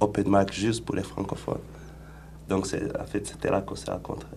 open 0.00 0.24
mic 0.28 0.52
juste 0.52 0.84
pour 0.84 0.96
les 0.96 1.02
francophones. 1.02 1.64
Donc, 2.48 2.66
en 3.00 3.04
fait, 3.06 3.26
c'était 3.26 3.50
là 3.50 3.62
qu'on 3.62 3.74
s'est 3.76 3.90
rencontrés. 3.90 4.36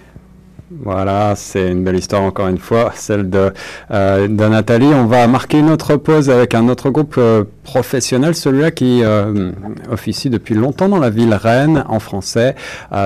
Voilà, 0.79 1.33
c'est 1.35 1.69
une 1.71 1.83
belle 1.83 1.97
histoire 1.97 2.21
encore 2.21 2.47
une 2.47 2.57
fois, 2.57 2.91
celle 2.95 3.29
de, 3.29 3.51
euh, 3.91 4.27
de 4.27 4.45
Nathalie. 4.47 4.85
On 4.87 5.05
va 5.05 5.27
marquer 5.27 5.59
une 5.59 5.69
autre 5.69 5.97
pause 5.97 6.29
avec 6.29 6.53
un 6.55 6.69
autre 6.69 6.89
groupe 6.89 7.15
euh, 7.17 7.43
professionnel, 7.63 8.35
celui-là 8.35 8.71
qui 8.71 9.01
euh, 9.03 9.51
officie 9.91 10.29
depuis 10.29 10.55
longtemps 10.55 10.87
dans 10.87 10.99
la 10.99 11.09
ville 11.09 11.33
Rennes 11.33 11.83
en 11.89 11.99
français. 11.99 12.55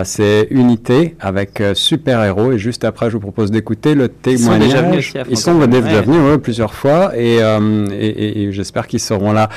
C'est 0.04 0.48
Unité 0.52 1.16
avec 1.20 1.62
Super 1.74 2.24
Héros. 2.24 2.52
Et 2.52 2.58
juste 2.60 2.84
après, 2.84 3.08
je 3.10 3.14
vous 3.16 3.20
propose 3.22 3.50
d'écouter 3.52 3.96
le 3.96 4.10
Ils 4.28 4.38
sont 4.38 4.52
témoignage. 4.52 4.68
déjà 4.70 4.82
venus 4.84 5.16
à 5.16 5.20
Ils 5.30 5.38
sont 5.38 5.58
déjà 5.66 6.02
venus 6.02 6.20
ouais, 6.22 6.38
plusieurs 6.38 6.74
fois 6.76 7.12
et, 7.18 7.38
et, 7.38 8.06
et- 8.08 8.44
et 8.44 8.52
j'espère 8.52 8.88
qu'ils 8.88 9.00
seront 9.00 9.34
là 9.34 9.50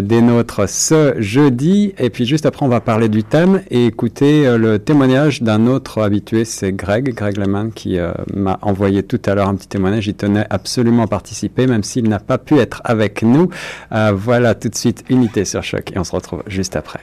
des 0.00 0.20
nôtres 0.20 0.68
ce 0.68 1.14
jeudi. 1.18 1.94
Et 1.98 2.10
puis 2.10 2.26
juste 2.26 2.44
après, 2.46 2.64
on 2.66 2.68
va 2.68 2.80
parler 2.80 3.08
du 3.08 3.24
thème 3.24 3.62
et 3.70 3.86
écouter 3.86 4.56
le 4.58 4.78
témoignage 4.78 5.42
d'un 5.42 5.66
autre 5.66 6.02
habitué, 6.02 6.44
c'est 6.44 6.72
Greg, 6.72 7.14
Greg 7.14 7.38
Qui 7.74 7.98
euh, 7.98 8.12
m'a 8.34 8.58
envoyé 8.62 9.02
tout 9.02 9.20
à 9.26 9.34
l'heure 9.34 9.48
un 9.48 9.54
petit 9.54 9.68
témoignage. 9.68 10.06
Il 10.06 10.14
tenait 10.14 10.46
absolument 10.50 11.04
à 11.04 11.06
participer, 11.06 11.66
même 11.66 11.82
s'il 11.82 12.08
n'a 12.08 12.18
pas 12.18 12.38
pu 12.38 12.58
être 12.58 12.80
avec 12.84 13.22
nous. 13.22 13.48
Euh, 13.92 14.12
voilà 14.14 14.54
tout 14.54 14.68
de 14.68 14.74
suite 14.74 15.04
Unité 15.08 15.44
sur 15.44 15.62
Choc 15.62 15.92
et 15.94 15.98
on 15.98 16.04
se 16.04 16.12
retrouve 16.12 16.42
juste 16.46 16.76
après. 16.76 17.00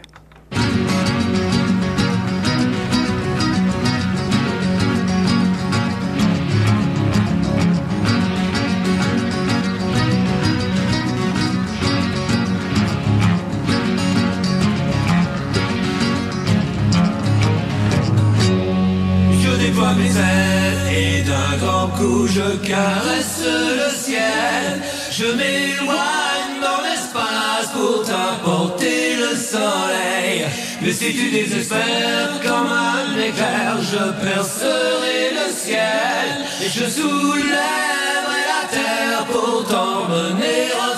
Et 19.95 21.21
d'un 21.23 21.57
grand 21.57 21.87
coup 21.89 22.27
je 22.27 22.55
caresse 22.67 23.43
le 23.45 23.89
ciel. 23.95 24.81
Je 25.11 25.25
m'éloigne 25.25 26.57
dans 26.61 26.81
l'espace 26.81 27.71
pour 27.73 28.03
t'apporter 28.03 29.15
le 29.17 29.35
soleil. 29.35 30.45
Mais 30.81 30.91
si 30.91 31.13
tu 31.13 31.29
désespères 31.29 32.39
comme 32.41 32.71
un 32.71 33.17
éclair, 33.19 33.77
je 33.81 34.25
percerai 34.25 35.31
le 35.39 35.53
ciel 35.53 36.27
et 36.61 36.69
je 36.69 36.85
soulèverai 36.89 38.41
la 38.53 38.67
terre 38.71 39.25
pour 39.31 39.65
t'emmener 39.67 40.71
au 40.85 40.92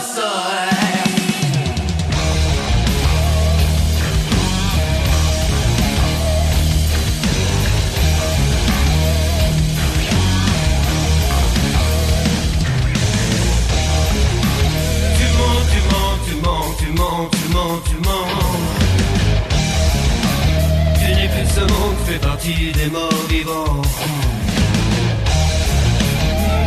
fais 22.45 22.51
partie 22.51 22.71
des 22.71 22.89
morts 22.89 23.27
vivants. 23.29 23.81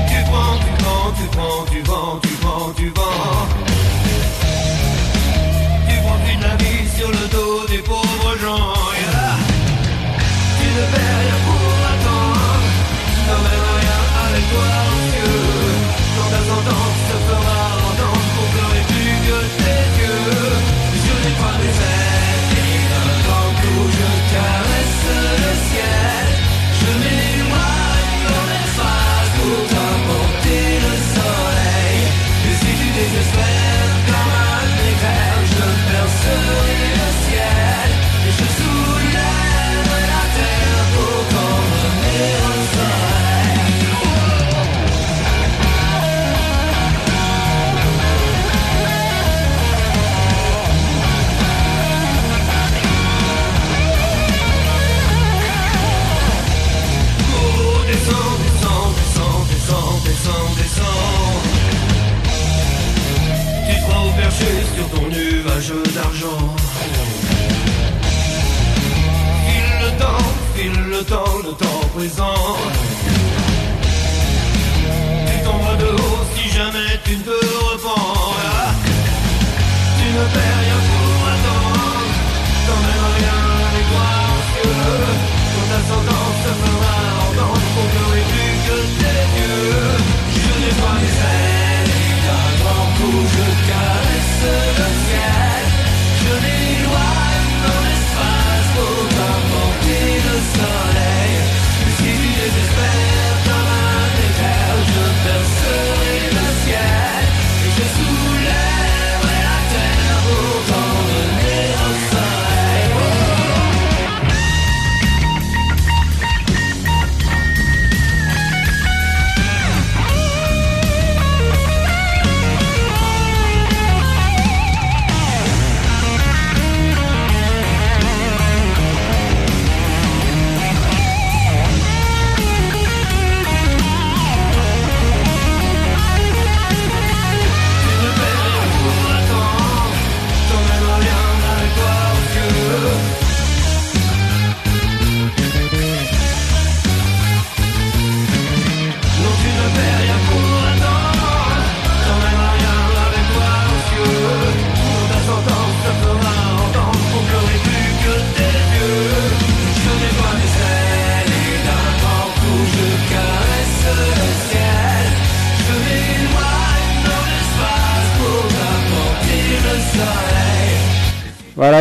Tu 0.08 0.24
prends, 0.24 0.58
tu 0.58 0.82
prends, 0.82 1.12
tu 1.12 1.26
prends, 1.36 1.64
tu 1.70 1.80
vends, 1.82 2.27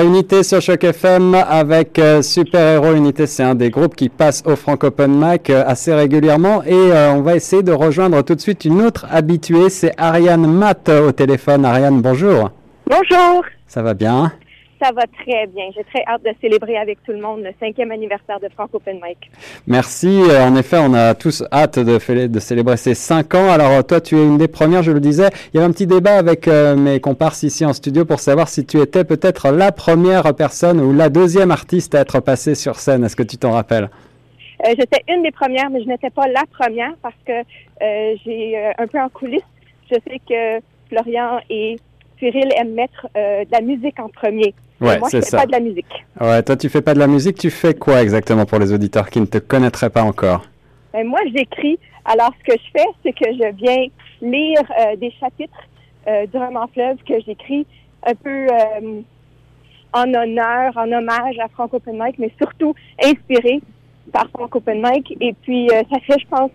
Unité 0.03 0.43
sur 0.43 0.62
Choc 0.62 0.83
FM 0.83 1.33
avec 1.33 1.97
euh, 1.97 2.21
Super 2.21 2.75
Héros. 2.75 2.93
Unité, 2.93 3.25
c'est 3.25 3.43
un 3.43 3.55
des 3.55 3.69
groupes 3.69 3.95
qui 3.95 4.10
passe 4.10 4.43
au 4.45 4.55
Franco 4.55 4.88
Open 4.88 5.12
Mic 5.12 5.49
euh, 5.49 5.63
assez 5.65 5.93
régulièrement. 5.93 6.63
Et 6.63 6.73
euh, 6.73 7.13
on 7.13 7.21
va 7.21 7.36
essayer 7.36 7.63
de 7.63 7.71
rejoindre 7.71 8.21
tout 8.21 8.36
de 8.36 8.41
suite 8.41 8.65
une 8.65 8.81
autre 8.81 9.05
habituée. 9.10 9.69
C'est 9.69 9.93
Ariane 9.97 10.45
Matt 10.45 10.89
au 10.89 11.12
téléphone. 11.12 11.65
Ariane, 11.65 12.01
bonjour. 12.01 12.51
Bonjour, 12.89 13.43
Ça 13.65 13.81
va 13.81 13.93
bien? 13.93 14.31
Ça 14.81 14.91
va 14.91 15.03
très 15.23 15.47
bien. 15.47 15.65
J'ai 15.75 15.83
très 15.83 16.03
hâte 16.07 16.23
de 16.23 16.31
célébrer 16.41 16.77
avec 16.77 17.03
tout 17.03 17.11
le 17.11 17.19
monde 17.19 17.41
le 17.41 17.51
cinquième 17.59 17.91
anniversaire 17.91 18.39
de 18.39 18.47
Franco 18.49 18.77
Open 18.77 18.99
Mic. 19.03 19.31
Merci. 19.65 20.21
Euh, 20.29 20.43
En 20.43 20.55
effet, 20.55 20.77
on 20.79 20.93
a 20.93 21.15
tous 21.15 21.43
hâte 21.51 21.79
de, 21.79 22.39
célébrer 22.39 22.77
ces 22.77 22.93
cinq 22.93 23.35
ans. 23.35 23.49
Alors, 23.49 23.71
euh, 23.71 23.81
toi, 23.81 24.01
tu 24.01 24.15
es 24.15 24.23
une 24.23 24.37
des 24.37 24.47
premières, 24.47 24.83
je 24.83 24.91
le 24.91 24.99
disais. 24.99 25.29
Il 25.51 25.57
y 25.57 25.59
avait 25.59 25.67
un 25.67 25.71
petit 25.71 25.87
débat 25.87 26.17
avec 26.17 26.47
euh, 26.47 26.75
mes 26.75 26.99
comparses 26.99 27.43
ici 27.43 27.65
en 27.65 27.73
studio 27.73 28.05
pour 28.05 28.19
savoir 28.19 28.47
si 28.47 28.65
tu 28.65 28.79
étais 28.79 29.03
peut-être 29.03 29.49
la 29.49 29.71
première 29.71 30.33
personne 30.35 30.79
ou 30.79 30.93
la 30.93 31.09
deuxième 31.09 31.51
artiste 31.51 31.95
à 31.95 32.01
être 32.01 32.19
passée 32.19 32.55
sur 32.55 32.75
scène. 32.75 33.03
Est-ce 33.03 33.15
que 33.15 33.23
tu 33.23 33.37
t'en 33.37 33.51
rappelles? 33.51 33.89
Euh, 34.65 34.73
J'étais 34.77 35.03
une 35.07 35.23
des 35.23 35.31
premières, 35.31 35.69
mais 35.69 35.81
je 35.81 35.87
n'étais 35.87 36.09
pas 36.09 36.27
la 36.27 36.43
première 36.51 36.93
parce 37.01 37.15
que 37.25 37.31
euh, 37.31 38.15
j'ai 38.25 38.71
un 38.77 38.87
peu 38.87 38.99
en 38.99 39.09
coulisses. 39.09 39.41
Je 39.91 39.95
sais 39.95 40.21
que 40.27 40.63
Florian 40.89 41.39
et 41.49 41.77
Cyril 42.19 42.49
aiment 42.57 42.73
mettre 42.73 43.07
de 43.15 43.51
la 43.51 43.61
musique 43.61 43.99
en 43.99 44.09
premier. 44.09 44.53
Ouais, 44.79 44.99
moi, 44.99 45.09
je 45.11 45.17
fais 45.17 45.21
ça. 45.23 45.37
pas 45.37 45.45
de 45.45 45.51
la 45.51 45.59
musique. 45.59 46.05
Ouais, 46.19 46.43
toi, 46.43 46.55
tu 46.55 46.69
fais 46.69 46.81
pas 46.81 46.93
de 46.93 46.99
la 46.99 47.07
musique. 47.07 47.37
Tu 47.37 47.49
fais 47.49 47.73
quoi 47.73 48.01
exactement 48.01 48.45
pour 48.45 48.59
les 48.59 48.71
auditeurs 48.71 49.09
qui 49.09 49.19
ne 49.19 49.25
te 49.25 49.39
connaîtraient 49.39 49.89
pas 49.89 50.03
encore? 50.03 50.45
Ben, 50.93 51.05
moi, 51.07 51.19
j'écris. 51.35 51.79
Alors, 52.05 52.31
ce 52.39 52.53
que 52.53 52.59
je 52.59 52.79
fais, 52.79 52.87
c'est 53.03 53.11
que 53.11 53.25
je 53.33 53.55
viens 53.55 53.87
lire 54.21 54.61
euh, 54.79 54.95
des 54.95 55.11
chapitres 55.19 55.67
euh, 56.07 56.25
du 56.27 56.37
roman 56.37 56.67
Fleuve 56.73 56.97
que 57.07 57.15
j'écris 57.25 57.65
un 58.05 58.15
peu 58.15 58.29
euh, 58.29 59.01
en 59.93 60.13
honneur, 60.13 60.77
en 60.77 60.91
hommage 60.91 61.37
à 61.39 61.47
Frank 61.49 61.73
Open 61.73 62.01
Mic, 62.01 62.17
mais 62.19 62.31
surtout 62.39 62.73
inspiré 63.03 63.59
par 64.13 64.29
Frank 64.29 64.55
Open 64.55 64.81
Mic. 64.81 65.17
Et 65.19 65.33
puis, 65.41 65.69
ça 65.69 65.99
fait, 66.05 66.19
je 66.19 66.27
pense, 66.27 66.51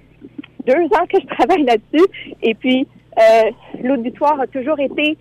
deux 0.66 0.84
ans 0.84 1.06
que 1.08 1.20
je 1.20 1.26
travaille 1.26 1.64
là-dessus. 1.64 2.06
Et 2.42 2.54
puis, 2.54 2.86
l'auditoire 3.82 4.40
a 4.40 4.46
toujours 4.46 4.80
été 4.80 5.18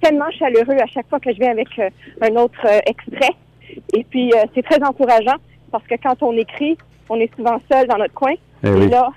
tellement 0.00 0.30
chaleureux 0.38 0.76
à 0.80 0.86
chaque 0.86 1.08
fois 1.08 1.20
que 1.20 1.32
je 1.32 1.38
viens 1.38 1.50
avec 1.50 1.68
euh, 1.78 1.88
un 2.20 2.36
autre 2.36 2.66
euh, 2.66 2.78
extrait. 2.86 3.34
Et 3.94 4.04
puis, 4.04 4.32
euh, 4.32 4.44
c'est 4.54 4.62
très 4.62 4.82
encourageant 4.82 5.36
parce 5.70 5.84
que 5.84 5.94
quand 6.02 6.22
on 6.22 6.32
écrit, 6.36 6.76
on 7.08 7.16
est 7.16 7.34
souvent 7.36 7.60
seul 7.70 7.86
dans 7.86 7.98
notre 7.98 8.14
coin. 8.14 8.32
Eh 8.64 8.68
et 8.68 8.72
oui. 8.72 8.88
là, 8.88 9.10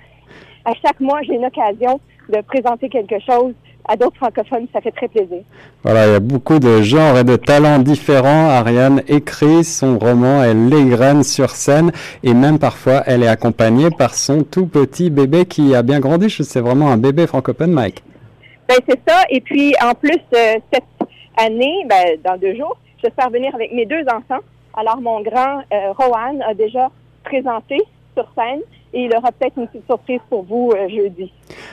à 0.64 0.72
chaque 0.84 1.00
mois, 1.00 1.20
j'ai 1.22 1.34
une 1.34 1.44
occasion 1.44 2.00
de 2.28 2.40
présenter 2.42 2.88
quelque 2.88 3.16
chose 3.20 3.52
à 3.86 3.96
d'autres 3.96 4.16
francophones. 4.16 4.66
Ça 4.72 4.80
fait 4.80 4.92
très 4.92 5.08
plaisir. 5.08 5.42
Voilà, 5.82 6.06
il 6.06 6.12
y 6.12 6.14
a 6.14 6.20
beaucoup 6.20 6.58
de 6.58 6.80
genres 6.80 7.18
et 7.18 7.24
de 7.24 7.36
talents 7.36 7.78
différents. 7.78 8.48
Ariane 8.48 9.02
écrit 9.08 9.64
son 9.64 9.98
roman, 9.98 10.42
elle 10.42 10.68
l'égrène 10.68 11.22
sur 11.22 11.50
scène 11.50 11.92
et 12.22 12.32
même 12.32 12.58
parfois 12.58 13.02
elle 13.06 13.22
est 13.22 13.28
accompagnée 13.28 13.90
par 13.90 14.14
son 14.14 14.42
tout 14.42 14.66
petit 14.66 15.10
bébé 15.10 15.44
qui 15.44 15.74
a 15.74 15.82
bien 15.82 16.00
grandi. 16.00 16.30
C'est 16.30 16.60
vraiment 16.60 16.90
un 16.90 16.96
bébé 16.96 17.26
francophone, 17.26 17.72
Mike. 17.72 18.02
Ben, 18.68 18.76
c'est 18.88 19.00
ça. 19.06 19.24
Et 19.30 19.40
puis, 19.40 19.74
en 19.82 19.94
plus, 19.94 20.20
euh, 20.34 20.54
cette 20.72 20.84
année, 21.36 21.84
ben, 21.86 22.18
dans 22.24 22.36
deux 22.38 22.54
jours, 22.54 22.76
j'espère 23.02 23.30
venir 23.30 23.54
avec 23.54 23.72
mes 23.72 23.86
deux 23.86 24.04
enfants. 24.08 24.42
Alors, 24.74 25.00
mon 25.00 25.20
grand, 25.20 25.62
euh, 25.72 25.92
Rohan, 25.92 26.40
a 26.46 26.54
déjà 26.54 26.90
présenté 27.24 27.78
sur 28.16 28.26
scène 28.36 28.60
et 28.94 29.00
il 29.04 29.14
aura 29.16 29.30
peut-être 29.32 29.58
une 29.58 29.66
petite 29.68 29.84
surprise 29.86 30.20
pour 30.30 30.44
vous 30.44 30.72
euh, 30.74 30.88
jeudi. 30.88 31.30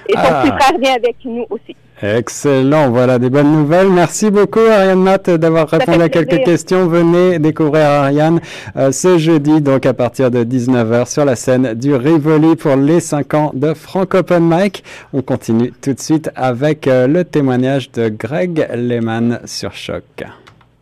Et 0.10 0.13
son 0.13 0.19
Ah. 0.21 0.41
petit 0.43 0.51
frère 0.63 0.77
vient 0.79 0.95
avec 0.95 1.15
nous 1.23 1.45
aussi. 1.49 1.75
Excellent, 2.03 2.89
voilà 2.89 3.19
des 3.19 3.29
bonnes 3.29 3.51
nouvelles. 3.51 3.89
Merci 3.89 4.31
beaucoup 4.31 4.60
Ariane 4.60 4.99
Matt 5.03 5.29
d'avoir 5.29 5.69
répondu 5.69 6.01
à 6.01 6.10
quelques 6.10 6.29
plaisir. 6.29 6.45
questions. 6.45 6.88
Venez 6.88 7.38
découvrir 7.38 7.86
Ariane 7.86 8.41
euh, 8.75 8.91
ce 8.91 9.19
jeudi, 9.19 9.62
donc 9.62 9.86
à 9.86 9.93
partir 9.93 10.31
de 10.31 10.43
19h 10.43 11.07
sur 11.07 11.25
la 11.25 11.36
scène 11.36 11.75
du 11.75 11.93
Rivoli 11.93 12.55
pour 12.55 12.75
les 12.75 12.99
5 12.99 13.34
ans 13.36 13.51
de 13.53 13.75
Frank 13.75 14.15
Open 14.15 14.43
Mic. 14.43 14.84
On 15.13 15.21
continue 15.21 15.71
tout 15.79 15.93
de 15.93 15.99
suite 15.99 16.31
avec 16.36 16.88
euh, 16.88 17.05
le 17.05 17.23
témoignage 17.23 17.91
de 17.91 18.10
Greg 18.10 18.67
Lehman 18.73 19.39
sur 19.45 19.71
Choc. 19.73 20.03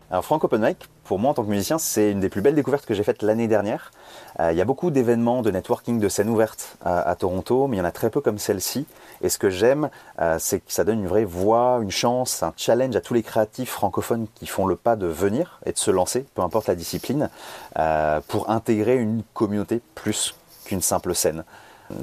Alors 0.09 0.23
Frank 0.23 0.41
Open 0.45 0.61
Mic, 0.61 0.77
pour 1.03 1.19
moi 1.19 1.31
en 1.31 1.33
tant 1.33 1.43
que 1.43 1.49
musicien, 1.49 1.77
c'est 1.77 2.11
une 2.11 2.21
des 2.21 2.29
plus 2.29 2.41
belles 2.41 2.55
découvertes 2.55 2.85
que 2.85 2.93
j'ai 2.93 3.03
faites 3.03 3.23
l'année 3.23 3.47
dernière. 3.47 3.91
Euh, 4.39 4.51
Il 4.51 4.57
y 4.57 4.61
a 4.61 4.65
beaucoup 4.65 4.91
d'événements 4.91 5.41
de 5.41 5.51
networking, 5.51 5.99
de 5.99 6.09
scènes 6.09 6.29
ouvertes 6.29 6.77
à, 6.83 7.01
à 7.01 7.15
Toronto, 7.15 7.67
mais 7.67 7.77
il 7.77 7.79
y 7.79 7.81
en 7.81 7.85
a 7.85 7.91
très 7.91 8.09
peu 8.09 8.21
comme 8.21 8.37
celle-ci. 8.37 8.85
Et 9.21 9.29
ce 9.29 9.37
que 9.37 9.49
j'aime, 9.49 9.89
euh, 10.21 10.37
c'est 10.39 10.59
que 10.59 10.71
ça 10.71 10.83
donne 10.83 10.99
une 10.99 11.07
vraie 11.07 11.25
voix, 11.25 11.79
une 11.81 11.91
chance, 11.91 12.41
un 12.43 12.53
challenge 12.55 12.95
à 12.95 13.01
tous 13.01 13.13
les 13.13 13.23
créatifs 13.23 13.71
francophones 13.71 14.27
qui 14.35 14.47
font 14.47 14.65
le 14.65 14.75
pas 14.75 14.95
de 14.95 15.07
venir 15.07 15.59
et 15.65 15.73
de 15.73 15.77
se 15.77 15.91
lancer, 15.91 16.25
peu 16.35 16.41
importe 16.41 16.67
la 16.67 16.75
discipline, 16.75 17.29
euh, 17.77 18.21
pour 18.27 18.49
intégrer 18.49 18.95
une 18.97 19.23
communauté 19.33 19.81
plus 19.95 20.35
qu'une 20.65 20.81
simple 20.81 21.13
scène. 21.15 21.43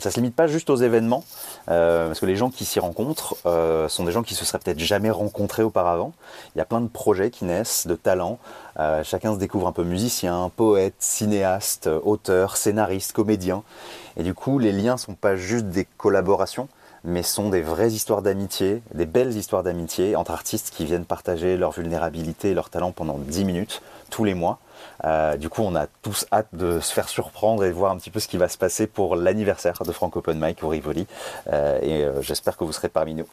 Ça 0.01 0.11
se 0.11 0.16
limite 0.16 0.35
pas 0.35 0.46
juste 0.46 0.68
aux 0.68 0.77
événements, 0.77 1.25
euh, 1.70 2.09
parce 2.09 2.20
que 2.20 2.27
les 2.27 2.37
gens 2.37 2.51
qui 2.51 2.64
s'y 2.64 2.81
rencontrent 2.81 3.37
euh, 3.46 3.88
sont 3.88 4.05
des 4.05 4.12
gens 4.12 4.22
qui 4.22 4.35
se 4.35 4.44
seraient 4.44 4.59
peut-être 4.59 4.81
jamais 4.81 5.11
rencontrés 5.11 5.62
auparavant. 5.62 6.12
Il 6.55 6.59
y 6.59 6.61
a 6.61 6.64
plein 6.64 6.81
de 6.81 6.88
projets 6.88 7.31
qui 7.31 7.44
naissent, 7.44 7.87
de 7.87 7.94
talents. 7.94 8.38
Euh, 8.81 9.05
chacun 9.05 9.35
se 9.35 9.38
découvre 9.38 9.68
un 9.68 9.72
peu 9.72 9.85
musicien, 9.85 10.51
poète, 10.57 10.96
cinéaste, 10.99 11.88
auteur, 12.03 12.57
scénariste, 12.57 13.12
comédien. 13.12 13.62
Et 14.16 14.22
du 14.22 14.35
coup, 14.35 14.59
les 14.59 14.72
liens 14.72 14.96
sont 14.96 15.14
pas 15.14 15.37
juste 15.37 15.66
des 15.66 15.87
collaborations, 15.96 16.68
mais 17.05 17.22
sont 17.22 17.51
des 17.51 17.62
vraies 17.62 17.92
histoires 17.92 18.22
d'amitié, 18.22 18.83
des 18.92 19.07
belles 19.07 19.37
histoires 19.37 19.62
d'amitié 19.62 20.16
entre 20.16 20.33
artistes 20.33 20.72
qui 20.75 20.85
viennent 20.85 21.05
partager 21.05 21.57
leur 21.57 21.70
vulnérabilité 21.70 22.51
et 22.51 22.55
leur 22.55 22.70
talent 22.70 22.90
pendant 22.90 23.18
10 23.18 23.44
minutes 23.44 23.83
tous 24.11 24.25
les 24.25 24.35
mois. 24.35 24.59
Euh, 25.05 25.37
du 25.37 25.49
coup, 25.49 25.62
on 25.62 25.75
a 25.75 25.87
tous 26.03 26.27
hâte 26.33 26.49
de 26.53 26.81
se 26.81 26.93
faire 26.93 27.09
surprendre 27.09 27.65
et 27.65 27.69
de 27.69 27.75
voir 27.75 27.93
un 27.93 27.97
petit 27.97 28.11
peu 28.11 28.21
ce 28.21 28.29
qui 28.29 28.37
va 28.37 28.49
se 28.49 28.59
passer 28.59 28.87
pour 28.87 29.17
l'anniversaire 29.17 29.75
de 29.87 29.93
Frank 29.93 30.17
Open 30.17 30.39
Mic 30.41 30.62
au 30.62 30.69
Rivoli. 30.69 31.07
Euh, 31.53 31.79
et 31.83 32.05
euh, 32.05 32.23
j'espère 32.23 32.57
que 32.57 32.65
vous 32.65 32.73
serez 32.73 32.89
parmi 32.89 33.15
nous. 33.15 33.27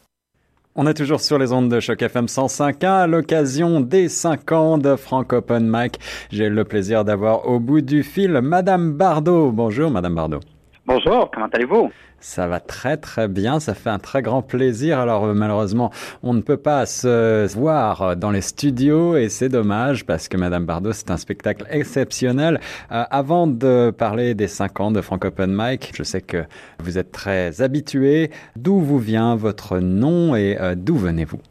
On 0.75 0.87
est 0.87 0.95
toujours 0.95 1.21
sur 1.21 1.37
les 1.37 1.51
ondes 1.51 1.69
de 1.69 1.79
Choc 1.79 2.01
FM 2.01 2.25
105.1 2.25 2.87
à 2.87 3.07
l'occasion 3.07 3.79
des 3.79 4.09
5 4.09 4.51
ans 4.53 4.77
de 4.79 4.95
Frank 4.95 5.31
Open 5.31 5.69
Mic. 5.69 5.99
J'ai 6.31 6.49
le 6.49 6.63
plaisir 6.63 7.05
d'avoir 7.05 7.47
au 7.47 7.59
bout 7.59 7.81
du 7.81 8.01
fil 8.01 8.31
Madame 8.41 8.93
Bardot. 8.93 9.51
Bonjour 9.51 9.91
Madame 9.91 10.15
Bardot. 10.15 10.39
Bonjour, 10.87 11.29
comment 11.31 11.47
allez-vous? 11.53 11.91
Ça 12.23 12.47
va 12.47 12.61
très 12.61 12.95
très 12.95 13.27
bien, 13.27 13.59
ça 13.59 13.73
fait 13.73 13.89
un 13.89 13.99
très 13.99 14.21
grand 14.21 14.41
plaisir. 14.41 14.97
Alors 14.97 15.25
euh, 15.25 15.33
malheureusement, 15.33 15.91
on 16.23 16.33
ne 16.33 16.39
peut 16.39 16.55
pas 16.55 16.85
se 16.85 17.53
voir 17.53 18.15
dans 18.15 18.31
les 18.31 18.39
studios 18.39 19.17
et 19.17 19.27
c'est 19.27 19.49
dommage 19.49 20.05
parce 20.05 20.29
que 20.29 20.37
Madame 20.37 20.65
Bardot, 20.65 20.93
c'est 20.93 21.11
un 21.11 21.17
spectacle 21.17 21.65
exceptionnel. 21.69 22.61
Euh, 22.93 23.03
avant 23.11 23.45
de 23.45 23.91
parler 23.91 24.35
des 24.35 24.47
5 24.47 24.79
ans 24.79 24.91
de 24.91 25.01
Frank 25.01 25.25
Open 25.25 25.53
Mic, 25.53 25.91
je 25.93 26.03
sais 26.03 26.21
que 26.21 26.45
vous 26.79 26.97
êtes 26.97 27.11
très 27.11 27.61
habitué. 27.61 28.31
D'où 28.55 28.79
vous 28.79 28.99
vient 28.99 29.35
votre 29.35 29.79
nom 29.79 30.33
et 30.33 30.57
euh, 30.61 30.75
d'où 30.77 30.95
venez-vous? 30.95 31.41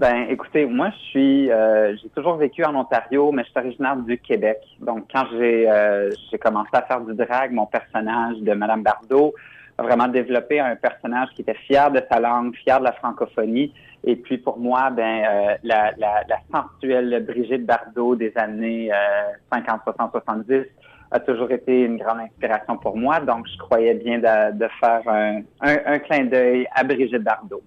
Ben, 0.00 0.28
écoutez, 0.30 0.64
moi, 0.64 0.88
je 0.88 1.04
suis, 1.10 1.50
euh, 1.50 1.94
j'ai 2.02 2.08
toujours 2.08 2.36
vécu 2.36 2.64
en 2.64 2.74
Ontario, 2.74 3.32
mais 3.32 3.42
je 3.44 3.50
suis 3.50 3.58
originaire 3.58 3.96
du 3.96 4.16
Québec. 4.16 4.56
Donc, 4.80 5.04
quand 5.12 5.24
j'ai, 5.32 5.70
euh, 5.70 6.10
j'ai 6.30 6.38
commencé 6.38 6.70
à 6.72 6.80
faire 6.80 7.02
du 7.02 7.12
drag, 7.12 7.52
mon 7.52 7.66
personnage 7.66 8.38
de 8.38 8.54
Madame 8.54 8.82
Bardot 8.82 9.34
vraiment 9.82 10.08
développé 10.08 10.60
un 10.60 10.76
personnage 10.76 11.28
qui 11.34 11.42
était 11.42 11.54
fier 11.54 11.90
de 11.90 12.00
sa 12.10 12.20
langue, 12.20 12.54
fier 12.56 12.78
de 12.78 12.84
la 12.84 12.92
francophonie. 12.92 13.72
Et 14.04 14.16
puis, 14.16 14.38
pour 14.38 14.58
moi, 14.58 14.90
ben, 14.90 15.24
euh, 15.24 15.56
la, 15.62 15.92
la, 15.98 16.24
la 16.28 16.38
sensuelle 16.52 17.24
Brigitte 17.26 17.66
Bardot 17.66 18.16
des 18.16 18.32
années 18.36 18.90
euh, 18.92 19.32
50, 19.52 19.82
60, 19.84 20.12
70 20.12 20.64
a 21.12 21.20
toujours 21.20 21.50
été 21.50 21.82
une 21.82 21.98
grande 21.98 22.20
inspiration 22.20 22.76
pour 22.78 22.96
moi. 22.96 23.20
Donc, 23.20 23.46
je 23.52 23.58
croyais 23.58 23.94
bien 23.94 24.18
de, 24.18 24.56
de 24.56 24.68
faire 24.80 25.02
un, 25.06 25.40
un, 25.60 25.76
un 25.86 25.98
clin 25.98 26.24
d'œil 26.24 26.66
à 26.74 26.84
Brigitte 26.84 27.22
Bardot. 27.22 27.62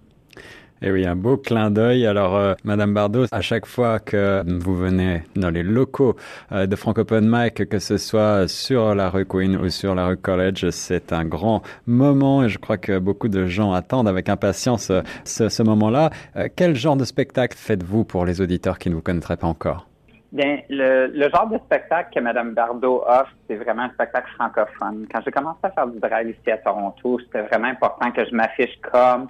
Eh 0.86 0.92
oui, 0.92 1.06
un 1.06 1.16
beau 1.16 1.38
clin 1.38 1.72
d'œil. 1.72 2.06
Alors, 2.06 2.36
euh, 2.36 2.56
Madame 2.66 2.94
Bardot, 2.94 3.28
à 3.32 3.40
chaque 3.40 3.66
fois 3.66 4.00
que 4.00 4.44
vous 4.46 4.76
venez 4.76 5.24
dans 5.38 5.50
les 5.50 5.64
locaux 5.64 6.18
euh, 6.52 6.66
de 6.66 6.76
Frank 6.76 6.98
Open 6.98 7.26
Mic, 7.26 7.70
que 7.70 7.80
ce 7.80 7.96
soit 7.96 8.50
sur 8.50 8.94
la 8.94 9.10
rue 9.10 9.26
Queen 9.26 9.56
ou 9.56 9.70
sur 9.70 9.96
la 9.96 10.08
rue 10.08 10.18
College, 10.18 10.72
c'est 10.72 11.14
un 11.14 11.24
grand 11.24 11.62
moment 11.88 12.44
et 12.44 12.50
je 12.50 12.60
crois 12.60 12.76
que 12.76 13.00
beaucoup 13.00 13.30
de 13.30 13.46
gens 13.46 13.72
attendent 13.72 14.10
avec 14.10 14.28
impatience 14.28 14.90
euh, 14.90 15.04
ce, 15.24 15.64
moment-là. 15.64 16.10
Euh, 16.36 16.50
quel 16.54 16.76
genre 16.76 16.98
de 16.98 17.06
spectacle 17.06 17.56
faites-vous 17.58 18.04
pour 18.04 18.26
les 18.26 18.42
auditeurs 18.42 18.78
qui 18.78 18.90
ne 18.90 18.96
vous 18.96 19.02
connaîtraient 19.02 19.38
pas 19.38 19.48
encore? 19.48 19.88
Bien, 20.34 20.60
le, 20.70 21.30
genre 21.30 21.48
de 21.48 21.60
spectacle 21.60 22.10
que 22.14 22.20
Mme 22.20 22.56
Bardot 22.56 23.06
offre, 23.08 23.32
c'est 23.48 23.56
vraiment 23.56 23.84
un 23.84 23.92
spectacle 23.92 24.30
francophone. 24.36 25.08
Quand 25.10 25.22
j'ai 25.24 25.32
commencé 25.32 25.60
à 25.64 25.72
faire 25.72 25.88
du 25.88 26.00
drag 26.02 26.28
ici 26.28 26.52
à 26.52 26.58
Toronto, 26.58 27.20
c'était 27.24 27.44
vraiment 27.44 27.70
important 27.70 28.12
que 28.12 28.26
je 28.26 28.36
m'affiche 28.36 28.78
comme 28.82 29.30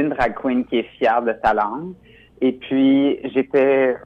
une 0.00 0.10
drag 0.10 0.34
queen 0.34 0.64
qui 0.64 0.78
est 0.78 0.88
fière 0.98 1.22
de 1.22 1.34
sa 1.44 1.54
langue. 1.54 1.92
Et 2.40 2.52
puis, 2.52 3.18
j'étais 3.32 3.96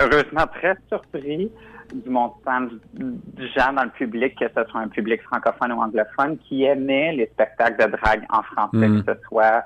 heureusement 0.00 0.46
très 0.54 0.76
surpris 0.88 1.50
du 1.92 2.08
montant 2.08 2.60
de 2.94 3.46
gens 3.56 3.72
dans 3.72 3.82
le 3.82 3.90
public, 3.90 4.38
que 4.38 4.46
ce 4.48 4.64
soit 4.70 4.80
un 4.80 4.88
public 4.88 5.20
francophone 5.22 5.72
ou 5.72 5.80
anglophone, 5.80 6.38
qui 6.38 6.62
aimait 6.64 7.12
les 7.12 7.26
spectacles 7.26 7.84
de 7.84 7.90
drag 7.96 8.22
en 8.30 8.42
français, 8.42 8.86
Mm. 8.88 9.02
que 9.02 9.12
ce 9.12 9.20
soit 9.28 9.64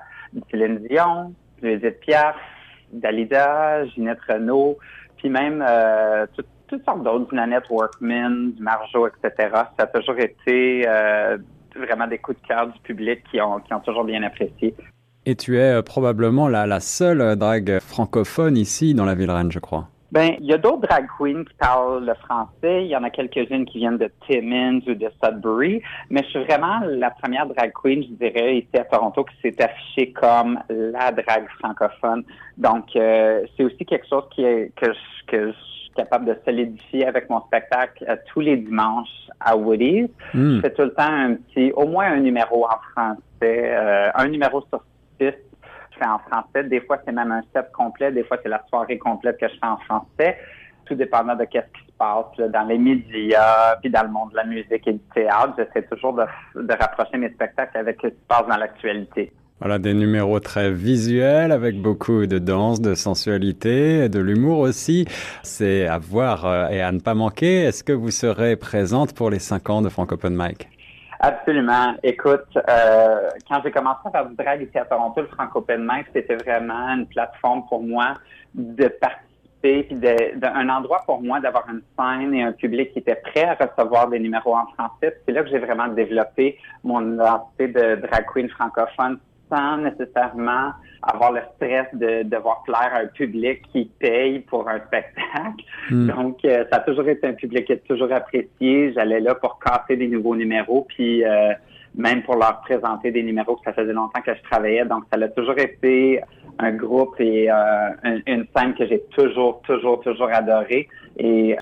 Céline 0.49 0.79
Dion, 0.89 1.33
Edith 1.61 1.99
Piaf, 1.99 2.35
Dalida, 2.91 3.85
Ginette 3.87 4.19
Renault, 4.27 4.77
puis 5.17 5.29
même 5.29 5.63
euh, 5.67 6.25
tout- 6.35 6.43
toutes 6.67 6.83
sortes 6.83 7.03
d'autres, 7.03 7.29
du 7.29 7.35
Nanette 7.35 7.69
Workman, 7.69 8.53
du 8.55 8.61
Marjo, 8.63 9.07
etc. 9.07 9.49
Ça 9.77 9.83
a 9.83 9.87
toujours 9.87 10.17
été 10.17 10.83
euh, 10.87 11.37
vraiment 11.75 12.07
des 12.07 12.17
coups 12.17 12.41
de 12.41 12.47
cœur 12.47 12.67
du 12.67 12.79
public 12.79 13.23
qui 13.29 13.39
ont, 13.39 13.59
qui 13.59 13.73
ont 13.73 13.79
toujours 13.81 14.03
bien 14.03 14.23
apprécié. 14.23 14.73
Et 15.25 15.35
tu 15.35 15.57
es 15.57 15.77
euh, 15.77 15.81
probablement 15.81 16.47
la, 16.47 16.67
la 16.67 16.79
seule 16.79 17.21
euh, 17.21 17.35
drague 17.35 17.79
francophone 17.79 18.57
ici 18.57 18.93
dans 18.93 19.05
la 19.05 19.15
ville 19.15 19.31
reine, 19.31 19.51
je 19.51 19.59
crois. 19.59 19.87
Ben, 20.11 20.35
il 20.39 20.45
y 20.45 20.53
a 20.53 20.57
d'autres 20.57 20.87
drag 20.87 21.07
queens 21.17 21.43
qui 21.43 21.53
parlent 21.55 22.05
le 22.05 22.13
français. 22.13 22.85
Il 22.85 22.87
y 22.87 22.95
en 22.95 23.03
a 23.03 23.09
quelques-unes 23.09 23.65
qui 23.65 23.79
viennent 23.79 23.97
de 23.97 24.09
Timmins 24.25 24.79
ou 24.87 24.93
de 24.93 25.09
Sudbury. 25.21 25.81
Mais 26.09 26.23
je 26.23 26.29
suis 26.29 26.43
vraiment 26.45 26.79
la 26.87 27.09
première 27.09 27.47
drag 27.47 27.73
queen, 27.73 28.03
je 28.03 28.25
dirais, 28.25 28.59
ici 28.59 28.77
à 28.77 28.85
Toronto, 28.85 29.25
qui 29.25 29.35
s'est 29.41 29.61
affichée 29.61 30.13
comme 30.13 30.59
la 30.69 31.11
drag 31.11 31.47
francophone. 31.59 32.23
Donc, 32.57 32.95
euh, 32.95 33.45
c'est 33.57 33.63
aussi 33.63 33.83
quelque 33.85 34.07
chose 34.07 34.23
qui 34.33 34.45
est, 34.45 34.71
que, 34.75 34.93
je, 34.93 35.25
que 35.27 35.47
je 35.47 35.51
suis 35.51 35.91
capable 35.95 36.25
de 36.25 36.37
solidifier 36.45 37.07
avec 37.07 37.29
mon 37.29 37.41
spectacle 37.41 38.05
euh, 38.07 38.15
tous 38.31 38.39
les 38.39 38.55
dimanches 38.55 39.27
à 39.41 39.57
Woody's. 39.57 40.07
Mm. 40.33 40.55
Je 40.55 40.61
fais 40.61 40.73
tout 40.73 40.83
le 40.83 40.93
temps 40.93 41.11
un 41.11 41.33
petit, 41.33 41.73
au 41.73 41.87
moins 41.87 42.05
un 42.13 42.19
numéro 42.19 42.65
en 42.65 42.77
français, 42.93 43.19
euh, 43.43 44.11
un 44.15 44.27
numéro 44.29 44.63
sur 44.69 44.81
je 45.19 45.97
fais 45.97 46.07
en 46.07 46.19
français. 46.19 46.63
Des 46.65 46.81
fois, 46.81 46.97
c'est 47.05 47.11
même 47.11 47.31
un 47.31 47.41
set 47.53 47.71
complet. 47.71 48.11
Des 48.11 48.23
fois, 48.23 48.37
c'est 48.43 48.49
la 48.49 48.63
soirée 48.69 48.97
complète 48.97 49.37
que 49.37 49.47
je 49.47 49.53
fais 49.53 49.67
en 49.67 49.77
français. 49.77 50.37
Tout 50.85 50.95
dépendant 50.95 51.35
de 51.35 51.45
qu'est-ce 51.45 51.71
qui 51.79 51.85
se 51.87 51.97
passe 51.97 52.51
dans 52.51 52.67
les 52.67 52.77
médias, 52.77 53.75
puis 53.81 53.89
dans 53.89 54.03
le 54.03 54.09
monde 54.09 54.31
de 54.31 54.35
la 54.35 54.45
musique 54.45 54.87
et 54.87 54.93
du 54.93 54.99
théâtre. 55.13 55.53
J'essaie 55.57 55.87
toujours 55.87 56.13
de, 56.13 56.73
rapprocher 56.73 57.17
mes 57.17 57.29
spectacles 57.29 57.77
avec 57.77 57.97
ce 58.01 58.07
qui 58.07 58.13
se 58.13 58.19
passe 58.27 58.47
dans 58.47 58.57
l'actualité. 58.57 59.31
Voilà, 59.61 59.79
des 59.79 59.93
numéros 59.93 60.41
très 60.41 60.69
visuels 60.69 61.53
avec 61.53 61.81
beaucoup 61.81 62.27
de 62.27 62.39
danse, 62.39 62.81
de 62.81 62.93
sensualité, 62.93 64.09
de 64.09 64.19
l'humour 64.19 64.59
aussi. 64.59 65.05
C'est 65.43 65.87
à 65.87 65.97
voir 65.97 66.45
euh, 66.45 66.67
et 66.67 66.81
à 66.81 66.91
ne 66.91 66.99
pas 66.99 67.13
manquer. 67.13 67.63
Est-ce 67.63 67.81
que 67.81 67.93
vous 67.93 68.11
serez 68.11 68.57
présente 68.57 69.15
pour 69.15 69.29
les 69.29 69.39
5 69.39 69.69
ans 69.69 69.81
de 69.81 69.87
Frank 69.87 70.11
Open 70.11 70.35
Mic? 70.35 70.67
Absolument. 71.19 71.95
Écoute, 72.03 72.57
euh, 72.69 73.29
quand 73.49 73.61
j'ai 73.63 73.71
commencé 73.71 73.99
à 74.05 74.11
faire 74.11 74.25
du 74.27 74.35
drag 74.35 74.61
ici 74.61 74.77
à 74.77 74.85
Toronto, 74.85 75.21
le 75.21 75.27
Franco 75.27 75.65
c'était 76.13 76.35
vraiment 76.35 76.89
une 76.89 77.07
plateforme 77.07 77.65
pour 77.67 77.81
moi 77.83 78.13
de 78.53 78.87
participer, 78.87 79.83
puis 79.83 79.95
de- 79.95 80.45
un 80.45 80.69
endroit 80.69 81.01
pour 81.05 81.21
moi 81.21 81.39
d'avoir 81.39 81.65
une 81.69 81.81
scène 81.97 82.33
et 82.33 82.43
un 82.43 82.51
public 82.51 82.91
qui 82.93 82.99
était 82.99 83.15
prêt 83.15 83.45
à 83.45 83.55
recevoir 83.55 84.09
des 84.09 84.19
numéros 84.19 84.55
en 84.55 84.65
français. 84.67 85.17
C'est 85.25 85.31
là 85.31 85.43
que 85.43 85.49
j'ai 85.49 85.59
vraiment 85.59 85.87
développé 85.87 86.57
mon 86.83 87.13
identité 87.13 87.67
de 87.69 87.95
drag 87.95 88.25
queen 88.31 88.49
francophone 88.49 89.17
sans 89.49 89.77
nécessairement 89.77 90.71
avoir 91.01 91.31
le 91.31 91.41
stress 91.55 91.87
de 91.93 92.23
devoir 92.23 92.63
plaire 92.63 92.91
à 92.93 92.99
un 92.99 93.07
public 93.07 93.61
qui 93.71 93.85
paye 93.99 94.39
pour 94.39 94.67
un 94.67 94.79
spectacle. 94.79 95.63
Mm. 95.91 96.07
Donc, 96.07 96.45
euh, 96.45 96.65
ça 96.71 96.77
a 96.77 96.79
toujours 96.79 97.07
été 97.07 97.27
un 97.27 97.33
public 97.33 97.65
qui 97.65 97.73
a 97.73 97.77
toujours 97.77 98.11
apprécié. 98.11 98.93
J'allais 98.93 99.19
là 99.19 99.35
pour 99.35 99.59
casser 99.59 99.97
des 99.97 100.07
nouveaux 100.07 100.35
numéros, 100.35 100.85
puis 100.89 101.23
euh, 101.23 101.53
même 101.93 102.23
pour 102.23 102.35
leur 102.35 102.61
présenter 102.61 103.11
des 103.11 103.23
numéros 103.23 103.55
que 103.55 103.63
ça 103.65 103.73
faisait 103.73 103.93
longtemps 103.93 104.21
que 104.21 104.33
je 104.33 104.41
travaillais. 104.43 104.85
Donc, 104.85 105.03
ça 105.13 105.23
a 105.23 105.27
toujours 105.29 105.57
été 105.57 106.21
un 106.59 106.71
groupe 106.71 107.19
et 107.19 107.51
euh, 107.51 107.55
une, 108.03 108.23
une 108.27 108.45
scène 108.55 108.73
que 108.73 108.87
j'ai 108.87 109.01
toujours, 109.15 109.61
toujours, 109.61 110.01
toujours 110.01 110.29
adoré. 110.31 110.87
Et 111.17 111.55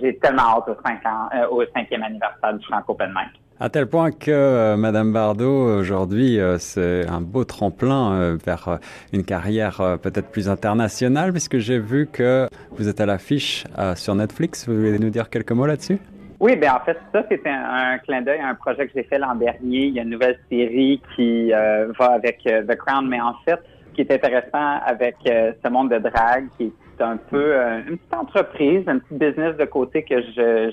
j'ai 0.00 0.16
tellement 0.18 0.58
hâte 0.58 0.68
au, 0.68 0.76
cinq 0.86 1.04
ans, 1.06 1.28
euh, 1.34 1.48
au 1.48 1.64
cinquième 1.74 2.02
anniversaire 2.02 2.54
du 2.54 2.64
Franco 2.66 2.92
Open 2.92 3.10
Mic. 3.10 3.41
À 3.64 3.68
tel 3.68 3.86
point 3.86 4.10
que 4.10 4.28
euh, 4.28 4.76
Madame 4.76 5.12
Bardot, 5.12 5.78
aujourd'hui, 5.78 6.40
euh, 6.40 6.58
c'est 6.58 7.06
un 7.06 7.20
beau 7.20 7.44
tremplin 7.44 8.12
euh, 8.12 8.36
vers 8.44 8.66
euh, 8.66 8.76
une 9.12 9.22
carrière 9.22 9.98
peut-être 10.02 10.32
plus 10.32 10.48
internationale, 10.48 11.30
puisque 11.30 11.58
j'ai 11.58 11.78
vu 11.78 12.08
que 12.12 12.48
vous 12.72 12.88
êtes 12.88 13.00
à 13.00 13.06
l'affiche 13.06 13.62
sur 13.94 14.16
Netflix. 14.16 14.68
Vous 14.68 14.74
voulez 14.74 14.98
nous 14.98 15.10
dire 15.10 15.30
quelques 15.30 15.52
mots 15.52 15.66
là-dessus? 15.66 16.00
Oui, 16.40 16.56
ben 16.56 16.72
en 16.72 16.84
fait, 16.84 16.98
ça, 17.12 17.24
c'était 17.30 17.50
un, 17.50 17.98
clin 17.98 18.22
d'œil 18.22 18.40
à 18.40 18.48
un 18.48 18.56
projet 18.56 18.88
que 18.88 18.94
j'ai 18.96 19.04
fait 19.04 19.20
l'an 19.20 19.36
dernier. 19.36 19.86
Il 19.86 19.94
y 19.94 20.00
a 20.00 20.02
une 20.02 20.10
nouvelle 20.10 20.40
série 20.50 21.00
qui 21.14 21.52
va 21.52 22.06
avec 22.06 22.42
The 22.42 22.74
Crown, 22.74 23.06
mais 23.06 23.20
en 23.20 23.34
fait, 23.44 23.60
ce 23.90 23.94
qui 23.94 24.00
est 24.00 24.10
intéressant 24.10 24.80
avec 24.84 25.14
ce 25.24 25.68
monde 25.68 25.92
de 25.92 25.98
drague, 25.98 26.48
qui 26.58 26.64
est 26.64 26.72
un 27.02 27.16
peu 27.16 27.54
euh, 27.54 27.80
une 27.86 27.98
petite 27.98 28.14
entreprise, 28.14 28.82
un 28.86 28.98
petit 28.98 29.14
business 29.14 29.56
de 29.56 29.64
côté 29.64 30.02
que 30.02 30.20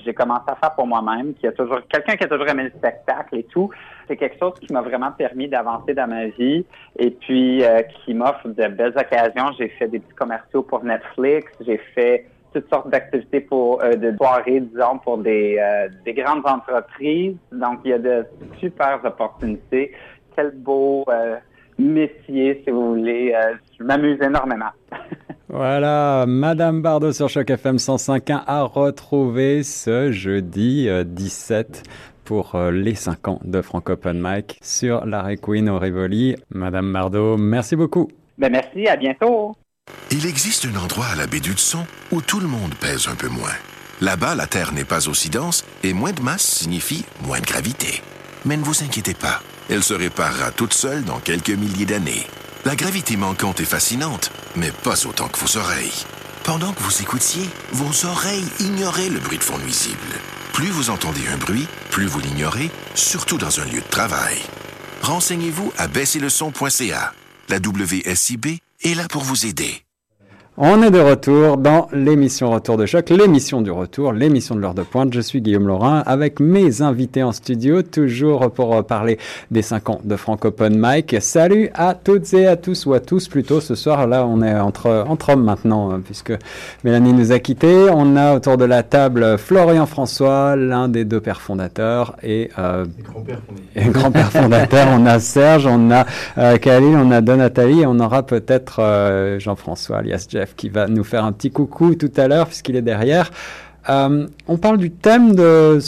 j'ai 0.04 0.14
commencé 0.14 0.44
à 0.46 0.56
faire 0.56 0.74
pour 0.74 0.86
moi-même, 0.86 1.34
qui 1.34 1.46
a 1.46 1.52
toujours 1.52 1.80
quelqu'un 1.88 2.16
qui 2.16 2.24
a 2.24 2.28
toujours 2.28 2.48
aimé 2.48 2.64
le 2.64 2.70
spectacle 2.70 3.36
et 3.36 3.44
tout. 3.44 3.70
C'est 4.08 4.16
quelque 4.16 4.38
chose 4.38 4.54
qui 4.60 4.72
m'a 4.72 4.82
vraiment 4.82 5.12
permis 5.12 5.48
d'avancer 5.48 5.94
dans 5.94 6.08
ma 6.08 6.26
vie 6.26 6.64
et 6.98 7.10
puis 7.10 7.64
euh, 7.64 7.82
qui 7.82 8.14
m'offre 8.14 8.48
de 8.48 8.68
belles 8.68 8.94
occasions. 8.96 9.52
J'ai 9.58 9.68
fait 9.68 9.88
des 9.88 10.00
petits 10.00 10.14
commerciaux 10.14 10.62
pour 10.62 10.84
Netflix, 10.84 11.52
j'ai 11.60 11.78
fait 11.94 12.26
toutes 12.52 12.68
sortes 12.68 12.90
d'activités 12.90 13.40
pour 13.40 13.82
euh, 13.82 13.94
de 13.94 14.16
soirées, 14.16 14.60
disons, 14.60 14.98
pour 14.98 15.18
des, 15.18 15.58
des 16.04 16.14
grandes 16.14 16.46
entreprises. 16.46 17.36
Donc, 17.52 17.80
il 17.84 17.90
y 17.90 17.94
a 17.94 17.98
de 17.98 18.26
super 18.58 19.00
opportunités. 19.04 19.92
Quel 20.34 20.50
beau 20.52 21.04
métier, 21.78 22.62
si 22.64 22.70
vous 22.70 22.96
voulez. 22.96 23.34
Je 23.78 23.84
m'amuse 23.84 24.20
énormément. 24.20 24.70
Voilà, 25.52 26.26
Madame 26.28 26.80
Bardot 26.80 27.12
sur 27.12 27.28
Choc 27.28 27.50
FM 27.50 27.76
105.1 27.76 28.44
à 28.46 28.62
retrouver 28.62 29.64
ce 29.64 30.12
jeudi 30.12 30.88
euh, 30.88 31.02
17 31.02 31.82
pour 32.24 32.54
euh, 32.54 32.70
les 32.70 32.94
5 32.94 33.26
ans 33.26 33.40
de 33.42 33.60
Franco 33.60 33.94
Open 33.94 34.20
Mic 34.22 34.60
sur 34.62 35.04
Larry 35.04 35.38
Queen 35.38 35.68
au 35.68 35.80
Rivoli. 35.80 36.36
Madame 36.50 36.92
Bardot, 36.92 37.36
merci 37.36 37.74
beaucoup. 37.74 38.12
Ben, 38.38 38.52
merci, 38.52 38.86
à 38.86 38.96
bientôt. 38.96 39.56
Il 40.12 40.24
existe 40.24 40.66
un 40.66 40.80
endroit 40.80 41.06
à 41.06 41.16
la 41.16 41.26
baie 41.26 41.40
d'Hudson 41.40 41.84
où 42.12 42.20
tout 42.20 42.38
le 42.38 42.46
monde 42.46 42.76
pèse 42.80 43.08
un 43.08 43.16
peu 43.16 43.28
moins. 43.28 43.56
Là-bas, 44.00 44.36
la 44.36 44.46
Terre 44.46 44.72
n'est 44.72 44.84
pas 44.84 45.08
aussi 45.08 45.30
dense 45.30 45.64
et 45.82 45.92
moins 45.92 46.12
de 46.12 46.22
masse 46.22 46.46
signifie 46.46 47.04
moins 47.26 47.40
de 47.40 47.46
gravité. 47.46 48.02
Mais 48.44 48.56
ne 48.56 48.62
vous 48.62 48.84
inquiétez 48.84 49.14
pas, 49.14 49.42
elle 49.68 49.82
se 49.82 49.94
réparera 49.94 50.52
toute 50.52 50.74
seule 50.74 51.02
dans 51.02 51.18
quelques 51.18 51.50
milliers 51.50 51.86
d'années. 51.86 52.26
La 52.66 52.76
gravité 52.76 53.16
manquante 53.16 53.60
est 53.60 53.64
fascinante, 53.64 54.30
mais 54.54 54.70
pas 54.70 55.06
autant 55.06 55.28
que 55.28 55.38
vos 55.38 55.56
oreilles. 55.56 56.04
Pendant 56.44 56.74
que 56.74 56.82
vous 56.82 57.00
écoutiez, 57.00 57.48
vos 57.72 58.06
oreilles 58.06 58.46
ignoraient 58.60 59.08
le 59.08 59.18
bruit 59.18 59.38
de 59.38 59.42
fond 59.42 59.58
nuisible. 59.58 59.96
Plus 60.52 60.68
vous 60.68 60.90
entendez 60.90 61.26
un 61.32 61.38
bruit, 61.38 61.66
plus 61.90 62.06
vous 62.06 62.20
l'ignorez, 62.20 62.70
surtout 62.94 63.38
dans 63.38 63.60
un 63.60 63.64
lieu 63.64 63.80
de 63.80 63.90
travail. 63.90 64.36
Renseignez-vous 65.00 65.72
à 65.78 65.86
baisserleson.ca. 65.86 67.14
La 67.48 67.56
WSIB 67.56 68.58
est 68.82 68.94
là 68.94 69.08
pour 69.08 69.22
vous 69.22 69.46
aider. 69.46 69.82
On 70.62 70.82
est 70.82 70.90
de 70.90 71.00
retour 71.00 71.56
dans 71.56 71.88
l'émission 71.90 72.50
Retour 72.50 72.76
de 72.76 72.84
choc, 72.84 73.08
l'émission 73.08 73.62
du 73.62 73.70
retour, 73.70 74.12
l'émission 74.12 74.54
de 74.54 74.60
l'heure 74.60 74.74
de 74.74 74.82
pointe. 74.82 75.10
Je 75.14 75.22
suis 75.22 75.40
Guillaume 75.40 75.66
Laurin 75.66 76.02
avec 76.04 76.38
mes 76.38 76.82
invités 76.82 77.22
en 77.22 77.32
studio, 77.32 77.80
toujours 77.80 78.50
pour 78.50 78.84
parler 78.84 79.18
des 79.50 79.62
5 79.62 79.88
ans 79.88 80.00
de 80.04 80.16
Franco 80.16 80.48
Open 80.48 80.78
Mic. 80.78 81.16
Salut 81.20 81.70
à 81.72 81.94
toutes 81.94 82.34
et 82.34 82.46
à 82.46 82.56
tous, 82.56 82.84
ou 82.84 82.92
à 82.92 83.00
tous 83.00 83.26
plutôt. 83.28 83.62
Ce 83.62 83.74
soir, 83.74 84.06
là, 84.06 84.26
on 84.26 84.42
est 84.42 84.54
entre, 84.54 85.06
entre 85.08 85.30
hommes 85.30 85.44
maintenant, 85.44 85.92
euh, 85.92 85.98
puisque 86.04 86.34
Mélanie 86.84 87.14
nous 87.14 87.32
a 87.32 87.38
quittés. 87.38 87.88
On 87.90 88.14
a 88.16 88.34
autour 88.34 88.58
de 88.58 88.66
la 88.66 88.82
table 88.82 89.38
Florian 89.38 89.86
François, 89.86 90.56
l'un 90.56 90.88
des 90.88 91.06
deux 91.06 91.22
pères 91.22 91.40
fondateurs, 91.40 92.16
et, 92.22 92.50
euh, 92.58 92.84
et 93.76 93.88
grand-père 93.88 94.30
fondateur. 94.30 94.88
on 94.90 95.06
a 95.06 95.20
Serge, 95.20 95.64
on 95.64 95.90
a 95.90 96.04
euh, 96.36 96.58
Khalil, 96.58 96.96
on 96.96 97.10
a 97.12 97.22
Donathalie, 97.22 97.80
et 97.80 97.86
on 97.86 97.98
aura 97.98 98.24
peut-être 98.24 98.80
euh, 98.80 99.38
Jean-François, 99.38 99.98
alias 99.98 100.26
Jeff, 100.28 100.49
qui 100.56 100.68
va 100.68 100.86
nous 100.86 101.04
faire 101.04 101.24
un 101.24 101.32
petit 101.32 101.50
coucou 101.50 101.94
tout 101.94 102.12
à 102.16 102.28
l'heure, 102.28 102.46
puisqu'il 102.46 102.76
est 102.76 102.82
derrière. 102.82 103.30
Euh, 103.88 104.26
on 104.46 104.58
parle 104.58 104.78
du 104.78 104.90
thème 104.90 105.34
de, 105.34 105.78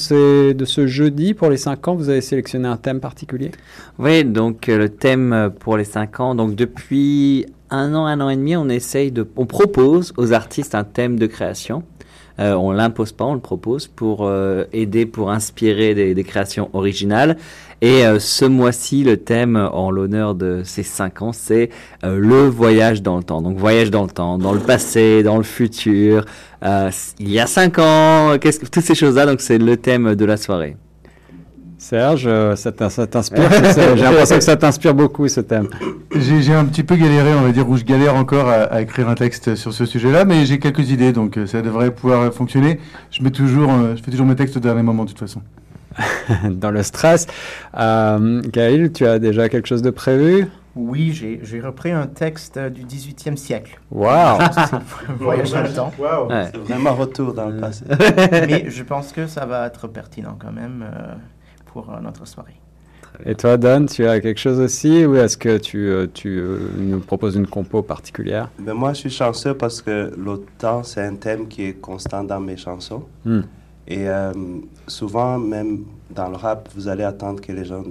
de 0.53 0.65
ce 0.65 0.87
jeudi 0.87 1.35
pour 1.35 1.51
les 1.51 1.57
5 1.57 1.89
ans. 1.89 1.95
Vous 1.95 2.09
avez 2.09 2.21
sélectionné 2.21 2.67
un 2.69 2.77
thème 2.77 3.01
particulier? 3.01 3.51
Oui, 3.99 4.25
donc 4.25 4.69
euh, 4.69 4.79
le 4.79 4.89
thème 4.89 5.33
euh, 5.33 5.51
pour 5.51 5.77
les 5.77 5.85
5 5.85 6.21
ans, 6.21 6.35
donc 6.35 6.55
depuis 6.55 7.47
un 7.71 7.95
an, 7.95 8.07
un 8.07 8.21
an 8.21 8.29
et 8.29 8.37
demi, 8.37 8.57
on 8.57 8.69
essaye 8.69 9.13
de, 9.13 9.27
on 9.37 9.47
propose 9.47 10.13
aux 10.17 10.33
artistes 10.33 10.75
un 10.75 10.85
thème 10.85 11.19
de 11.19 11.27
création. 11.27 11.83
Euh, 12.39 12.55
on 12.55 12.73
l'impose 12.73 13.13
pas, 13.13 13.25
on 13.25 13.35
le 13.35 13.41
propose 13.41 13.87
pour 13.87 14.27
euh, 14.27 14.65
aider, 14.73 15.07
pour 15.07 15.31
inspirer 15.31 15.95
des, 15.95 16.15
des 16.15 16.25
créations 16.25 16.71
originales. 16.73 17.37
Et 17.83 18.07
euh, 18.07 18.21
ce 18.21 18.45
mois-ci, 18.45 19.03
le 19.03 19.17
thème 19.17 19.57
en 19.57 19.91
l'honneur 19.91 20.37
de 20.37 20.63
ces 20.65 20.85
5 20.85 21.23
ans, 21.23 21.33
c'est 21.33 21.69
euh, 22.05 22.17
le 22.17 22.47
voyage 22.47 23.03
dans 23.03 23.17
le 23.17 23.25
temps. 23.25 23.43
Donc 23.43 23.59
voyage 23.59 23.91
dans 23.91 24.05
le 24.05 24.11
temps, 24.11 24.39
dans 24.39 24.53
le 24.53 24.61
passé, 24.61 25.25
dans 25.25 25.37
le 25.37 25.43
futur. 25.43 26.25
Euh, 26.65 26.91
il 27.19 27.31
y 27.31 27.41
a 27.41 27.49
5 27.49 27.79
ans, 27.81 28.39
qu'est-ce 28.41 28.61
que 28.61 28.67
toutes 28.67 28.85
ces 28.85 28.95
choses-là. 28.95 29.27
Donc 29.27 29.41
c'est 29.41 29.59
le 29.59 29.77
thème 29.77 30.15
de 30.15 30.25
la 30.25 30.37
soirée. 30.37 30.77
Serge, 31.83 32.25
euh, 32.29 32.55
ça 32.55 32.71
t'in- 32.71 32.89
ça 32.91 33.09
t'inspire 33.09 33.51
C'est- 33.75 33.97
J'ai 33.97 34.05
l'impression 34.05 34.37
que 34.37 34.45
ça 34.45 34.57
t'inspire 34.57 34.95
beaucoup 34.95 35.27
ce 35.27 35.41
thème. 35.41 35.69
J'ai 36.15 36.55
un 36.55 36.65
petit 36.65 36.85
peu 36.85 36.95
galéré, 36.95 37.35
on 37.35 37.41
va 37.43 37.51
dire, 37.51 37.69
où 37.69 37.77
je 37.77 37.83
galère 37.83 38.15
encore 38.15 38.49
à, 38.49 38.63
à 38.63 38.81
écrire 38.83 39.09
un 39.09 39.17
texte 39.17 39.57
sur 39.57 39.73
ce 39.73 39.85
sujet-là, 39.85 40.25
mais 40.25 40.47
j'ai 40.47 40.61
quelques 40.61 40.91
idées, 40.91 41.13
donc 41.13 41.37
euh, 41.37 41.47
ça 41.47 41.61
devrait 41.61 41.91
pouvoir 41.91 42.33
fonctionner. 42.33 42.79
Je 43.11 43.21
mets 43.25 43.33
toujours, 43.33 43.69
euh, 43.73 43.97
je 43.97 44.03
fais 44.03 44.13
toujours 44.13 44.27
mes 44.27 44.37
textes 44.37 44.57
au 44.57 44.61
dernier 44.61 44.83
moment, 44.83 45.03
de 45.05 45.09
toute 45.09 45.19
façon. 45.19 45.43
dans 46.51 46.71
le 46.71 46.85
stress. 46.85 47.27
Euh, 47.77 48.41
Gaël, 48.53 48.93
tu 48.93 49.05
as 49.05 49.19
déjà 49.19 49.49
quelque 49.49 49.67
chose 49.67 49.83
de 49.83 49.91
prévu? 49.91 50.47
Oui, 50.77 51.11
j'ai 51.43 51.61
repris 51.61 51.91
un 51.91 52.07
texte 52.07 52.59
du 52.61 52.85
18e 52.85 53.37
siècle. 53.37 53.81
Waouh. 53.91 54.39
C'est 54.53 54.75
un 54.75 54.83
Voyage 55.19 55.51
dans 55.51 55.63
le 55.63 55.69
temps. 55.69 55.93
Wow. 55.99 56.29
C'est 56.31 56.57
vraiment 56.59 56.95
retour 56.95 57.35
dans 57.35 57.49
le 57.49 57.59
passé. 57.59 57.85
Mais 58.49 58.67
je 58.69 58.83
pense 58.85 59.11
que 59.13 59.27
ça 59.27 59.45
va 59.47 59.67
être 59.67 59.89
pertinent 59.89 60.39
quand 60.41 60.53
même 60.53 60.85
euh, 60.87 61.13
pour 61.73 61.91
euh, 61.91 62.01
notre 62.01 62.27
soirée. 62.27 62.57
Et 63.27 63.35
toi, 63.35 63.57
Don, 63.57 63.87
tu 63.87 64.07
as 64.07 64.21
quelque 64.21 64.41
chose 64.41 64.59
aussi 64.59 65.05
ou 65.05 65.17
est-ce 65.17 65.37
que 65.37 65.59
tu, 65.59 65.89
euh, 65.89 66.07
tu 66.13 66.39
euh, 66.39 66.59
nous 66.79 67.01
proposes 67.01 67.37
une 67.37 67.47
compo 67.47 67.83
particulière? 67.83 68.49
Ben 68.59 68.73
moi, 68.75 68.93
je 68.95 69.01
suis 69.01 69.11
chanceux 69.11 69.55
parce 69.55 69.83
que 69.83 70.13
l'OTAN, 70.17 70.83
c'est 70.83 71.03
un 71.03 71.15
thème 71.17 71.47
qui 71.47 71.65
est 71.65 71.75
constant 71.75 72.25
dans 72.25 72.41
mes 72.41 72.57
chansons. 72.57 73.05
Hmm. 73.25 73.43
Et 73.87 74.09
euh, 74.09 74.33
souvent, 74.87 75.39
même 75.39 75.85
dans 76.11 76.29
le 76.29 76.37
rap, 76.37 76.69
vous 76.75 76.89
allez 76.89 77.05
attendre 77.05 77.41
que 77.41 77.53
les 77.53 77.65
gens... 77.65 77.83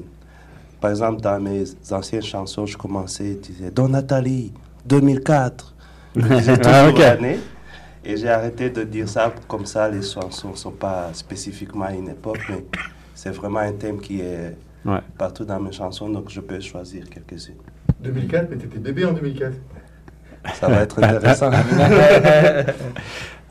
Par 0.79 0.89
exemple, 0.89 1.21
dans 1.21 1.39
mes 1.39 1.65
anciennes 1.91 2.23
chansons, 2.23 2.65
je 2.65 2.77
commençais, 2.77 3.33
je 3.33 3.51
disais 3.51 3.71
«Don 3.75 3.89
Nathalie, 3.89 4.51
2004». 4.85 5.75
Je 6.15 6.21
disais 6.27 6.57
toujours 6.57 6.73
Ah, 6.73 6.89
ok. 6.89 6.97
l'année. 6.97 7.39
Et 8.03 8.17
j'ai 8.17 8.27
arrêté 8.27 8.69
de 8.69 8.83
dire 8.83 9.07
ça, 9.07 9.31
comme 9.47 9.65
ça, 9.65 9.87
les 9.87 10.01
chansons 10.01 10.49
ne 10.51 10.55
sont 10.57 10.71
pas 10.71 11.09
spécifiquement 11.13 11.85
à 11.85 11.93
une 11.93 12.09
époque, 12.09 12.41
mais 12.49 12.65
c'est 13.15 13.31
vraiment 13.31 13.59
un 13.59 13.73
thème 13.73 13.99
qui 13.99 14.21
est 14.21 14.55
Ouais. 14.85 14.99
partout 15.17 15.45
dans 15.45 15.59
mes 15.59 15.71
chansons, 15.71 16.09
donc 16.09 16.29
je 16.29 16.39
peux 16.41 16.59
choisir 16.59 17.07
quelques-unes. 17.09 17.53
2004, 18.01 18.47
mais 18.49 18.57
t'étais 18.57 18.79
bébé 18.79 19.05
en 19.05 19.11
2004. 19.13 19.53
Ça 20.55 20.67
va 20.67 20.81
être 20.81 21.03
intéressant. 21.03 21.51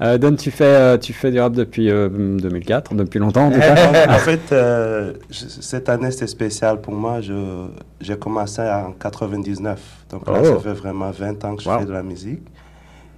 Euh, 0.03 0.16
Don, 0.16 0.35
tu 0.35 0.51
fais, 0.51 0.64
euh, 0.64 0.96
tu 0.96 1.12
fais 1.12 1.31
du 1.31 1.38
rap 1.38 1.53
depuis 1.53 1.90
euh, 1.90 2.09
2004, 2.09 2.94
depuis 2.94 3.18
longtemps 3.18 3.49
en 3.49 3.51
tout 3.51 3.59
cas 3.61 4.09
en 4.09 4.18
fait, 4.18 4.40
euh, 4.51 5.12
je- 5.29 5.44
cette 5.44 5.90
année, 5.90 6.11
c'était 6.11 6.27
spécial 6.27 6.81
pour 6.81 6.94
moi. 6.94 7.20
Je- 7.20 7.66
J'ai 8.01 8.16
commencé 8.16 8.62
en 8.62 8.92
99. 8.92 9.79
Donc 10.09 10.27
là, 10.27 10.38
Oh. 10.40 10.44
ça 10.55 10.59
fait 10.61 10.73
vraiment 10.73 11.11
20 11.11 11.44
ans 11.44 11.55
que 11.55 11.62
je 11.62 11.68
Wow. 11.68 11.81
fais 11.81 11.85
de 11.85 11.92
la 11.92 12.03
musique. 12.03 12.40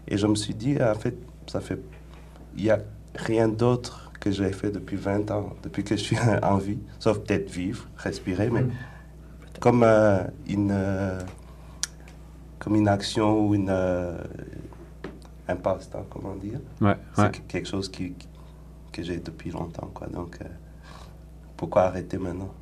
Et 0.08 0.16
je 0.18 0.26
me 0.26 0.34
suis 0.34 0.54
dit, 0.54 0.76
en 0.82 0.94
fait, 0.98 1.14
ça 1.46 1.60
fait... 1.60 1.78
Il 2.56 2.64
n'y 2.64 2.70
a 2.70 2.80
rien 3.14 3.46
d'autre 3.46 4.10
que 4.22 4.30
j'ai 4.30 4.52
fait 4.52 4.70
depuis 4.70 4.96
20 4.96 5.30
ans, 5.32 5.50
depuis 5.64 5.82
que 5.82 5.96
je 5.96 6.02
suis 6.02 6.16
en 6.42 6.56
vie, 6.56 6.78
sauf 7.00 7.18
peut-être 7.18 7.50
vivre, 7.50 7.86
respirer, 7.96 8.48
mais 8.50 8.64
comme 9.60 9.82
euh, 9.82 10.22
une... 10.46 10.70
euh, 10.72 11.20
comme 12.60 12.76
une 12.76 12.86
action 12.86 13.44
ou 13.46 13.54
une... 13.56 13.68
euh, 13.68 14.16
un 15.48 15.56
passe-temps, 15.56 16.06
comment 16.08 16.36
dire. 16.36 16.60
Ouais, 16.80 16.96
C'est 17.16 17.22
ouais. 17.22 17.30
quelque 17.48 17.68
chose 17.68 17.90
qui, 17.90 18.14
que 18.92 19.02
j'ai 19.02 19.18
depuis 19.18 19.50
longtemps, 19.50 19.90
quoi. 19.92 20.06
Donc, 20.06 20.38
pourquoi 21.56 21.82
arrêter 21.82 22.16
maintenant? 22.16 22.54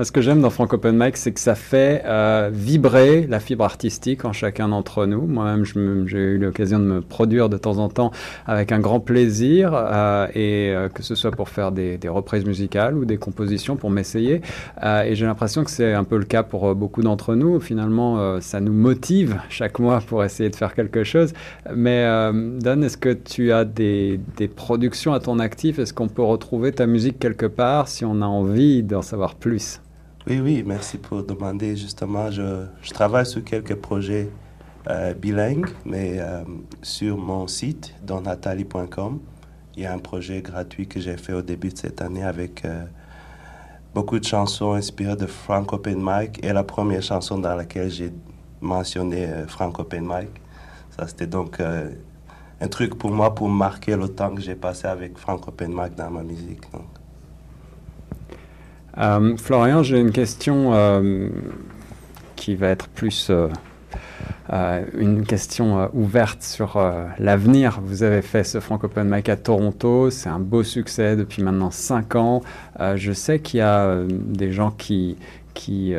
Ce 0.00 0.12
que 0.12 0.20
j'aime 0.20 0.40
dans 0.40 0.50
Frank 0.50 0.72
Open 0.72 0.96
Mic, 0.96 1.16
c'est 1.16 1.32
que 1.32 1.40
ça 1.40 1.56
fait 1.56 2.02
euh, 2.04 2.50
vibrer 2.52 3.26
la 3.26 3.40
fibre 3.40 3.64
artistique 3.64 4.24
en 4.24 4.32
chacun 4.32 4.68
d'entre 4.68 5.06
nous. 5.06 5.22
Moi-même, 5.26 5.64
j'ai 6.06 6.18
eu 6.18 6.38
l'occasion 6.38 6.78
de 6.78 6.84
me 6.84 7.00
produire 7.00 7.48
de 7.48 7.56
temps 7.56 7.78
en 7.78 7.88
temps 7.88 8.12
avec 8.46 8.70
un 8.70 8.78
grand 8.78 9.00
plaisir, 9.00 9.72
euh, 9.74 10.28
et 10.34 10.70
euh, 10.70 10.88
que 10.88 11.02
ce 11.02 11.16
soit 11.16 11.32
pour 11.32 11.48
faire 11.48 11.72
des, 11.72 11.98
des 11.98 12.08
reprises 12.08 12.44
musicales 12.44 12.96
ou 12.96 13.06
des 13.06 13.16
compositions, 13.16 13.74
pour 13.74 13.90
m'essayer. 13.90 14.40
Euh, 14.84 15.02
et 15.02 15.16
j'ai 15.16 15.26
l'impression 15.26 15.64
que 15.64 15.70
c'est 15.70 15.94
un 15.94 16.04
peu 16.04 16.16
le 16.16 16.26
cas 16.26 16.44
pour 16.44 16.68
euh, 16.68 16.74
beaucoup 16.74 17.02
d'entre 17.02 17.34
nous. 17.34 17.58
Finalement, 17.58 18.20
euh, 18.20 18.38
ça 18.40 18.60
nous 18.60 18.72
motive 18.72 19.40
chaque 19.48 19.80
mois 19.80 20.00
pour 20.06 20.22
essayer 20.22 20.48
de 20.48 20.56
faire 20.56 20.76
quelque 20.76 21.02
chose. 21.02 21.32
Mais 21.74 22.06
Don, 22.60 22.82
est-ce 22.82 22.98
que 22.98 23.12
tu 23.12 23.50
as 23.50 23.64
des, 23.64 24.20
des 24.36 24.46
productions 24.46 25.12
à 25.12 25.18
ton 25.18 25.40
actif? 25.40 25.80
Est-ce 25.80 25.92
qu'on 25.92 26.08
peut 26.08 26.22
retrouver 26.22 26.70
ta 26.70 26.86
musique 26.86 27.18
quelque 27.18 27.46
part 27.46 27.88
si 27.88 28.04
on 28.04 28.22
a 28.22 28.26
envie 28.26 28.84
d'en 28.84 29.02
savoir 29.02 29.34
plus? 29.34 29.80
Oui, 30.28 30.40
oui, 30.40 30.62
merci 30.66 30.98
pour 30.98 31.22
demander. 31.22 31.74
Justement, 31.74 32.30
je, 32.30 32.66
travaille 32.92 33.24
sur 33.24 33.42
quelques 33.42 33.76
projets 33.76 34.28
euh, 34.86 35.14
bilingues, 35.14 35.70
mais 35.86 36.16
euh, 36.18 36.44
sur 36.82 37.16
mon 37.16 37.46
site, 37.46 37.94
donatali.com, 38.02 39.20
il 39.74 39.84
y 39.84 39.86
a 39.86 39.92
un 39.94 39.98
projet 39.98 40.42
gratuit 40.42 40.86
que 40.86 41.00
j'ai 41.00 41.16
fait 41.16 41.32
au 41.32 41.40
début 41.40 41.70
de 41.70 41.78
cette 41.78 42.02
année 42.02 42.24
avec 42.24 42.66
euh, 42.66 42.84
beaucoup 43.94 44.18
de 44.18 44.24
chansons 44.26 44.74
inspirées 44.74 45.16
de 45.16 45.24
Frank 45.24 45.72
Open 45.72 45.98
Mic 45.98 46.44
et 46.44 46.52
la 46.52 46.62
première 46.62 47.02
chanson 47.02 47.38
dans 47.38 47.54
laquelle 47.54 47.88
j'ai 47.88 48.12
mentionné 48.60 49.28
Frank 49.46 49.78
Open 49.78 50.04
Mic. 50.04 50.28
Ça, 50.90 51.08
c'était 51.08 51.26
donc 51.26 51.58
un 51.58 52.68
truc 52.68 52.98
pour 52.98 53.10
moi 53.12 53.34
pour 53.34 53.48
marquer 53.48 53.96
le 53.96 54.08
temps 54.08 54.34
que 54.34 54.42
j'ai 54.42 54.56
passé 54.56 54.88
avec 54.88 55.16
Frank 55.16 55.48
Open 55.48 55.72
Mic 55.72 55.94
dans 55.94 56.10
ma 56.10 56.22
musique. 56.22 56.64
Euh, 58.98 59.36
Florian, 59.36 59.82
j'ai 59.82 60.00
une 60.00 60.10
question 60.10 60.72
euh, 60.74 61.28
qui 62.34 62.56
va 62.56 62.68
être 62.68 62.88
plus 62.88 63.30
euh, 63.30 63.48
une 64.96 65.24
question 65.24 65.88
ouverte 65.92 66.42
sur 66.42 66.82
l'avenir. 67.18 67.80
Vous 67.82 68.02
avez 68.02 68.22
fait 68.22 68.44
ce 68.44 68.60
Frank 68.60 68.82
Open 68.82 69.08
Mic 69.08 69.28
à 69.28 69.36
Toronto, 69.36 70.10
c'est 70.10 70.30
un 70.30 70.38
beau 70.38 70.62
succès 70.62 71.16
depuis 71.16 71.42
maintenant 71.42 71.70
5 71.70 72.16
ans. 72.16 72.42
Je 72.94 73.12
sais 73.12 73.40
qu'il 73.40 73.58
y 73.58 73.62
a 73.62 73.98
des 74.08 74.50
gens 74.50 74.70
qui, 74.70 75.18
qui 75.52 75.94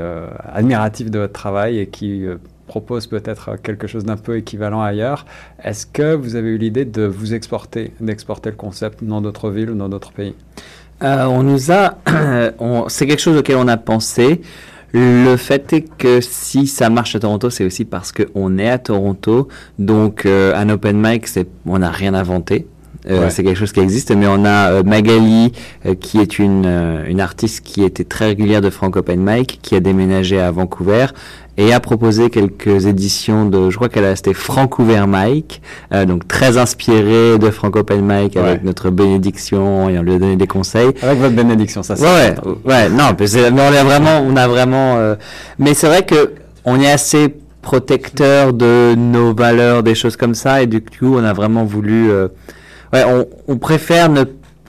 admiratifs 0.52 1.12
de 1.12 1.20
votre 1.20 1.34
travail 1.34 1.78
et 1.78 1.88
qui 1.88 2.26
proposent 2.66 3.08
peut-être 3.08 3.56
quelque 3.58 3.86
chose 3.86 4.04
d'un 4.04 4.18
peu 4.18 4.38
équivalent 4.38 4.82
ailleurs. 4.82 5.26
Est-ce 5.64 5.86
que 5.86 6.16
vous 6.16 6.36
avez 6.36 6.50
eu 6.50 6.58
l'idée 6.58 6.86
de 6.86 7.04
vous 7.04 7.36
exporter, 7.36 7.94
d'exporter 8.00 8.50
le 8.50 8.56
concept 8.56 9.04
dans 9.04 9.22
d'autres 9.22 9.52
villes 9.52 9.70
ou 9.70 9.76
dans 9.76 9.90
d'autres 9.90 10.12
pays? 10.12 10.36
Euh, 11.04 11.26
on 11.26 11.44
nous 11.44 11.72
a, 11.72 11.98
c'est 12.88 13.08
quelque 13.08 13.22
chose 13.22 13.38
auquel 13.38 13.58
on 13.58 13.68
a 13.68 13.78
pensé. 13.78 14.42
Le 14.94 15.36
fait 15.36 15.72
est 15.74 15.86
que 15.98 16.20
si 16.20 16.66
ça 16.66 16.90
marche 16.90 17.16
à 17.16 17.20
Toronto, 17.20 17.50
c'est 17.50 17.64
aussi 17.64 17.86
parce 17.86 18.12
qu'on 18.12 18.58
est 18.58 18.70
à 18.70 18.80
Toronto. 18.80 19.48
Donc, 19.78 20.26
euh, 20.26 20.54
un 20.56 20.70
open 20.70 21.00
mic, 21.00 21.28
c'est, 21.28 21.48
on 21.66 21.80
n'a 21.80 21.92
rien 21.92 22.14
inventé. 22.14 22.66
Euh, 23.08 23.24
Ouais. 23.24 23.30
C'est 23.30 23.44
quelque 23.44 23.58
chose 23.58 23.72
qui 23.72 23.80
existe, 23.80 24.12
mais 24.12 24.28
on 24.28 24.44
a 24.46 24.72
euh, 24.72 24.84
Magali, 24.84 25.54
euh, 25.86 25.96
qui 25.96 26.20
est 26.20 26.38
une, 26.38 26.66
euh, 26.66 27.06
une 27.08 27.22
artiste 27.22 27.62
qui 27.62 27.84
était 27.84 28.04
très 28.04 28.26
régulière 28.26 28.62
de 28.62 28.70
Frank 28.70 28.96
Open 28.98 29.22
Mic, 29.24 29.60
qui 29.62 29.76
a 29.76 29.80
déménagé 29.80 30.40
à 30.40 30.52
Vancouver 30.52 31.06
et 31.60 31.74
a 31.74 31.82
proposé 31.82 32.30
quelques 32.30 32.86
éditions 32.86 33.46
de, 33.46 33.70
je 33.70 33.76
crois 33.76 33.90
qu'elle 33.90 34.06
a, 34.06 34.16
c'était 34.16 34.32
Vancouver 34.32 35.04
Mike, 35.06 35.62
euh, 35.94 36.06
donc 36.06 36.26
très 36.26 36.58
inspiré 36.58 37.38
de 37.38 37.50
Frank 37.50 37.76
Open 37.76 38.02
Mic 38.02 38.38
avec 38.38 38.64
notre 38.64 38.90
bénédiction 38.90 39.90
et 39.90 40.00
on 40.00 40.04
lui 40.04 40.14
a 40.14 40.20
donné 40.20 40.38
des 40.38 40.48
conseils. 40.48 40.92
Avec 41.02 41.20
votre 41.20 41.36
bénédiction, 41.36 41.84
ça 41.84 41.98
c'est 41.98 42.04
Ouais, 42.04 42.34
ouais, 42.46 42.54
ouais, 42.64 42.90
non, 42.90 43.10
mais, 43.20 43.52
on 43.52 43.74
est 43.74 43.84
vraiment, 43.84 44.22
on 44.26 44.38
a 44.38 44.48
vraiment, 44.48 44.96
euh, 44.98 45.16
mais 45.58 45.74
c'est 45.74 45.88
vrai 45.88 46.04
que 46.04 46.32
on 46.64 46.80
est 46.80 46.90
assez 46.90 47.36
protecteur 47.62 48.54
de 48.54 48.96
nos 48.96 49.34
valeurs, 49.34 49.84
des 49.84 49.96
choses 49.96 50.16
comme 50.16 50.36
ça, 50.36 50.62
et 50.62 50.66
du 50.66 50.80
coup, 50.80 51.18
on 51.18 51.24
a 51.26 51.34
vraiment 51.34 51.66
voulu, 51.66 52.10
euh, 52.10 52.30
ouais, 52.94 53.04
on, 53.06 53.26
on 53.50 53.58
préfère 53.58 54.08
ne 54.08 54.24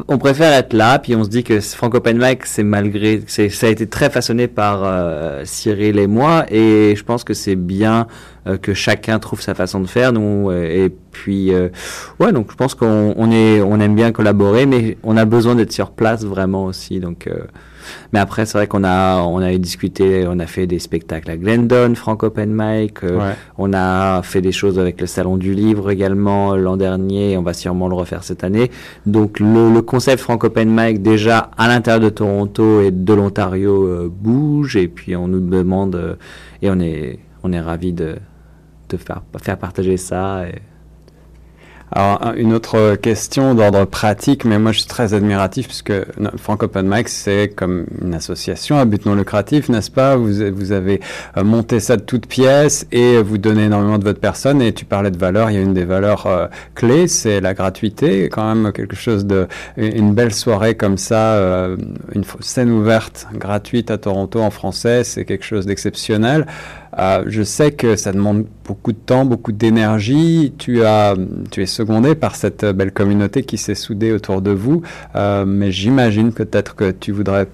on 0.09 0.19
préfère 0.19 0.53
être 0.53 0.73
là, 0.73 0.99
puis 0.99 1.15
on 1.15 1.25
se 1.25 1.29
dit 1.29 1.43
que 1.45 1.61
Frank 1.61 1.95
Open 1.95 2.19
Mic, 2.19 2.47
c'est 2.47 2.63
malgré, 2.63 3.23
c'est, 3.27 3.49
ça 3.49 3.67
a 3.67 3.71
été 3.71 3.87
très 3.87 4.11
façonné 4.11 4.49
par 4.49 4.83
euh, 4.85 5.43
Cyril 5.45 5.99
et 5.99 6.07
moi, 6.07 6.45
et 6.51 6.95
je 6.97 7.05
pense 7.05 7.25
que 7.25 7.35
c'est 7.35 7.57
bien 7.57 8.07
euh, 8.47 8.57
que 8.57 8.75
chacun 8.75 9.19
trouve 9.19 9.41
sa 9.41 9.55
façon 9.55 9.81
de 9.81 9.87
faire. 9.87 10.13
Nous, 10.13 10.51
euh, 10.51 10.87
et 10.87 10.91
puis, 11.13 11.53
euh, 11.53 11.69
ouais, 12.19 12.33
donc 12.33 12.51
je 12.51 12.57
pense 12.57 12.75
qu'on 12.75 13.15
on 13.17 13.31
est, 13.31 13.61
on 13.61 13.81
aime 13.81 13.95
bien 13.95 14.13
collaborer, 14.13 14.67
mais 14.67 14.97
on 15.03 15.17
a 15.17 15.25
besoin 15.25 15.55
d'être 15.55 15.73
sur 15.73 15.91
place 15.91 16.25
vraiment 16.25 16.65
aussi. 16.65 17.01
Donc, 17.01 17.27
euh, 17.27 17.41
mais 18.13 18.19
après, 18.19 18.47
c'est 18.47 18.59
vrai 18.59 18.67
qu'on 18.67 18.85
a, 18.85 19.23
on 19.23 19.39
a 19.39 19.57
discuté, 19.59 20.25
on 20.29 20.39
a 20.39 20.47
fait 20.47 20.67
des 20.67 20.79
spectacles 20.79 21.31
à 21.31 21.37
Glendon, 21.37 21.95
Frank 21.95 22.23
Open 22.23 22.51
Mic. 22.53 23.03
euh, 23.05 23.19
Ouais. 23.19 23.35
On 23.59 23.73
a 23.73 24.23
fait 24.23 24.41
des 24.41 24.53
choses 24.53 24.79
avec 24.79 25.01
le 25.01 25.07
Salon 25.07 25.37
du 25.37 25.55
Livre 25.55 25.91
également 25.91 26.57
l'an 26.57 26.77
dernier. 26.77 27.37
On 27.37 27.43
va 27.43 27.53
sûrement 27.53 27.89
le 27.89 27.95
refaire 27.95 28.25
cette 28.25 28.45
année. 28.45 28.71
Donc 29.07 29.41
le, 29.41 29.73
le 29.73 29.83
concept 29.83 30.23
Frank 30.23 30.43
Open 30.45 30.71
Mic 30.71 31.03
déjà 31.03 31.51
à 31.59 31.69
l'intérieur 31.69 32.01
de 32.01 32.09
Toronto 32.11 32.81
et 32.81 32.91
de 32.91 33.13
l'Ontario 33.15 33.87
euh, 33.87 34.11
bouge 34.11 34.77
et 34.77 34.89
puis 34.89 35.17
on 35.17 35.29
nous 35.29 35.41
demande 35.41 35.95
euh, 35.97 36.15
et 36.63 36.71
on 36.71 36.81
est 36.81 37.19
on 37.43 37.53
est 37.53 37.61
ravi 37.61 37.93
de 37.93 38.17
de 38.89 38.97
faire 38.97 39.23
faire 39.43 39.57
partager 39.59 39.97
ça. 39.97 40.47
Et... 40.49 40.55
Alors, 41.93 42.25
un- 42.25 42.35
une 42.35 42.53
autre 42.53 42.95
question 42.97 43.55
d'ordre 43.55 43.85
pratique, 43.85 44.45
mais 44.45 44.59
moi 44.61 44.71
je 44.71 44.79
suis 44.81 44.89
très 44.89 45.13
admiratif 45.13 45.67
puisque 45.67 45.93
Frank 46.37 46.63
Open 46.63 46.87
Mic, 46.89 47.09
c'est 47.09 47.53
comme 47.55 47.87
une 48.01 48.15
association 48.15 48.79
à 48.79 48.85
but 48.85 49.07
non 49.07 49.17
lucratif, 49.17 49.69
n'est-ce 49.69 49.91
pas? 49.91 50.15
Vous, 50.17 50.35
vous 50.55 50.71
avez 50.73 51.01
euh, 51.37 51.43
monté 51.43 51.81
ça 51.81 51.97
de 51.97 52.03
toutes 52.03 52.27
pièces 52.27 52.87
et 52.93 53.21
vous 53.21 53.39
donnez 53.39 53.65
énormément 53.65 53.99
de 53.99 54.05
votre 54.05 54.21
personne. 54.21 54.63
Et 54.63 54.73
tu 54.73 54.85
parlais 54.85 55.11
de 55.11 55.19
valeurs, 55.19 55.51
il 55.51 55.55
y 55.55 55.59
a 55.59 55.63
une 55.63 55.75
des 55.75 55.85
valeurs 55.85 56.27
euh, 56.27 56.47
clés, 56.77 57.09
c'est 57.09 57.41
la 57.41 57.55
gratuité. 57.55 58.29
Quand 58.29 58.55
même 58.55 58.73
quelque 58.73 58.95
chose 58.97 59.27
de. 59.27 59.49
Une 59.77 60.15
belle 60.15 60.33
soirée 60.33 60.77
comme 60.77 60.97
ça, 60.97 61.35
euh, 61.35 61.77
une 62.15 62.23
scène 62.41 62.71
ouverte 62.71 63.27
gratuite 63.35 63.91
à 63.91 63.99
Toronto 63.99 64.41
en 64.41 64.51
français, 64.51 65.03
c'est 65.03 65.25
quelque 65.25 65.45
chose 65.45 65.67
d'exceptionnel. 65.67 66.47
Euh, 66.99 67.25
je 67.27 67.43
sais 67.43 67.73
que 67.73 67.97
ça 67.97 68.13
demande 68.13 68.47
beaucoup 68.65 68.93
de 68.93 68.99
temps, 68.99 69.25
beaucoup 69.25 69.53
d'énergie. 69.53 70.53
Tu 70.59 70.81
tu 71.51 71.63
es 71.63 71.67
secondé 71.67 72.15
par 72.15 72.37
cette 72.37 72.65
belle 72.65 72.93
communauté 72.93 73.43
qui 73.43 73.59
s'est 73.59 73.75
soudée 73.75 74.13
autour 74.13 74.43
de 74.43 74.51
vous. 74.51 74.83
Euh, 75.15 75.45
mais 75.47 75.73
j'imagine 75.73 76.33
peut-être 76.33 76.75
que 76.75 76.91
tu 76.91 77.13
voudrais 77.13 77.49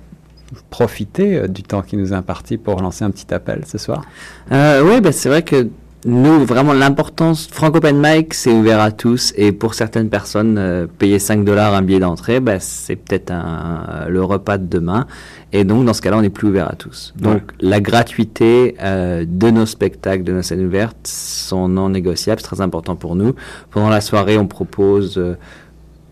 profiter 0.70 1.36
euh, 1.36 1.48
du 1.48 1.62
temps 1.62 1.82
qui 1.82 1.96
nous 1.96 2.12
est 2.12 2.16
imparti 2.16 2.56
pour 2.56 2.80
lancer 2.80 3.04
un 3.04 3.10
petit 3.10 3.32
appel 3.34 3.64
ce 3.66 3.78
soir. 3.78 4.04
Oui, 4.50 5.00
bah, 5.00 5.12
c'est 5.12 5.28
vrai 5.28 5.42
que 5.42 5.68
nous, 6.06 6.44
vraiment, 6.44 6.72
l'importance, 6.72 7.48
Frank 7.50 7.74
Open 7.76 7.98
Mic, 8.00 8.32
c'est 8.32 8.52
ouvert 8.52 8.80
à 8.80 8.92
tous. 8.92 9.32
Et 9.36 9.52
pour 9.52 9.74
certaines 9.74 10.08
personnes, 10.08 10.56
euh, 10.56 10.86
payer 10.86 11.18
5 11.18 11.44
dollars 11.44 11.74
un 11.74 11.82
billet 11.82 11.98
d'entrée, 11.98 12.40
bah, 12.40 12.60
c'est 12.60 12.96
peut-être 12.96 13.30
un, 13.32 14.06
le 14.08 14.22
repas 14.22 14.56
de 14.58 14.66
demain. 14.66 15.06
Et 15.52 15.64
donc, 15.64 15.84
dans 15.84 15.92
ce 15.92 16.00
cas-là, 16.02 16.18
on 16.18 16.22
n'est 16.22 16.30
plus 16.30 16.48
ouvert 16.48 16.70
à 16.70 16.74
tous. 16.76 17.12
Donc, 17.16 17.34
Ouais. 17.34 17.42
la 17.60 17.80
gratuité 17.80 18.76
euh, 18.82 19.24
de 19.26 19.50
nos 19.50 19.66
spectacles, 19.66 20.22
de 20.24 20.32
nos 20.32 20.42
scènes 20.42 20.64
ouvertes, 20.64 20.96
sont 21.06 21.68
non 21.68 21.88
négociables. 21.88 22.40
C'est 22.40 22.46
très 22.46 22.60
important 22.60 22.94
pour 22.96 23.16
nous. 23.16 23.34
Pendant 23.70 23.90
la 23.90 24.00
soirée, 24.00 24.38
on 24.38 24.46
propose... 24.46 25.18
euh, 25.18 25.34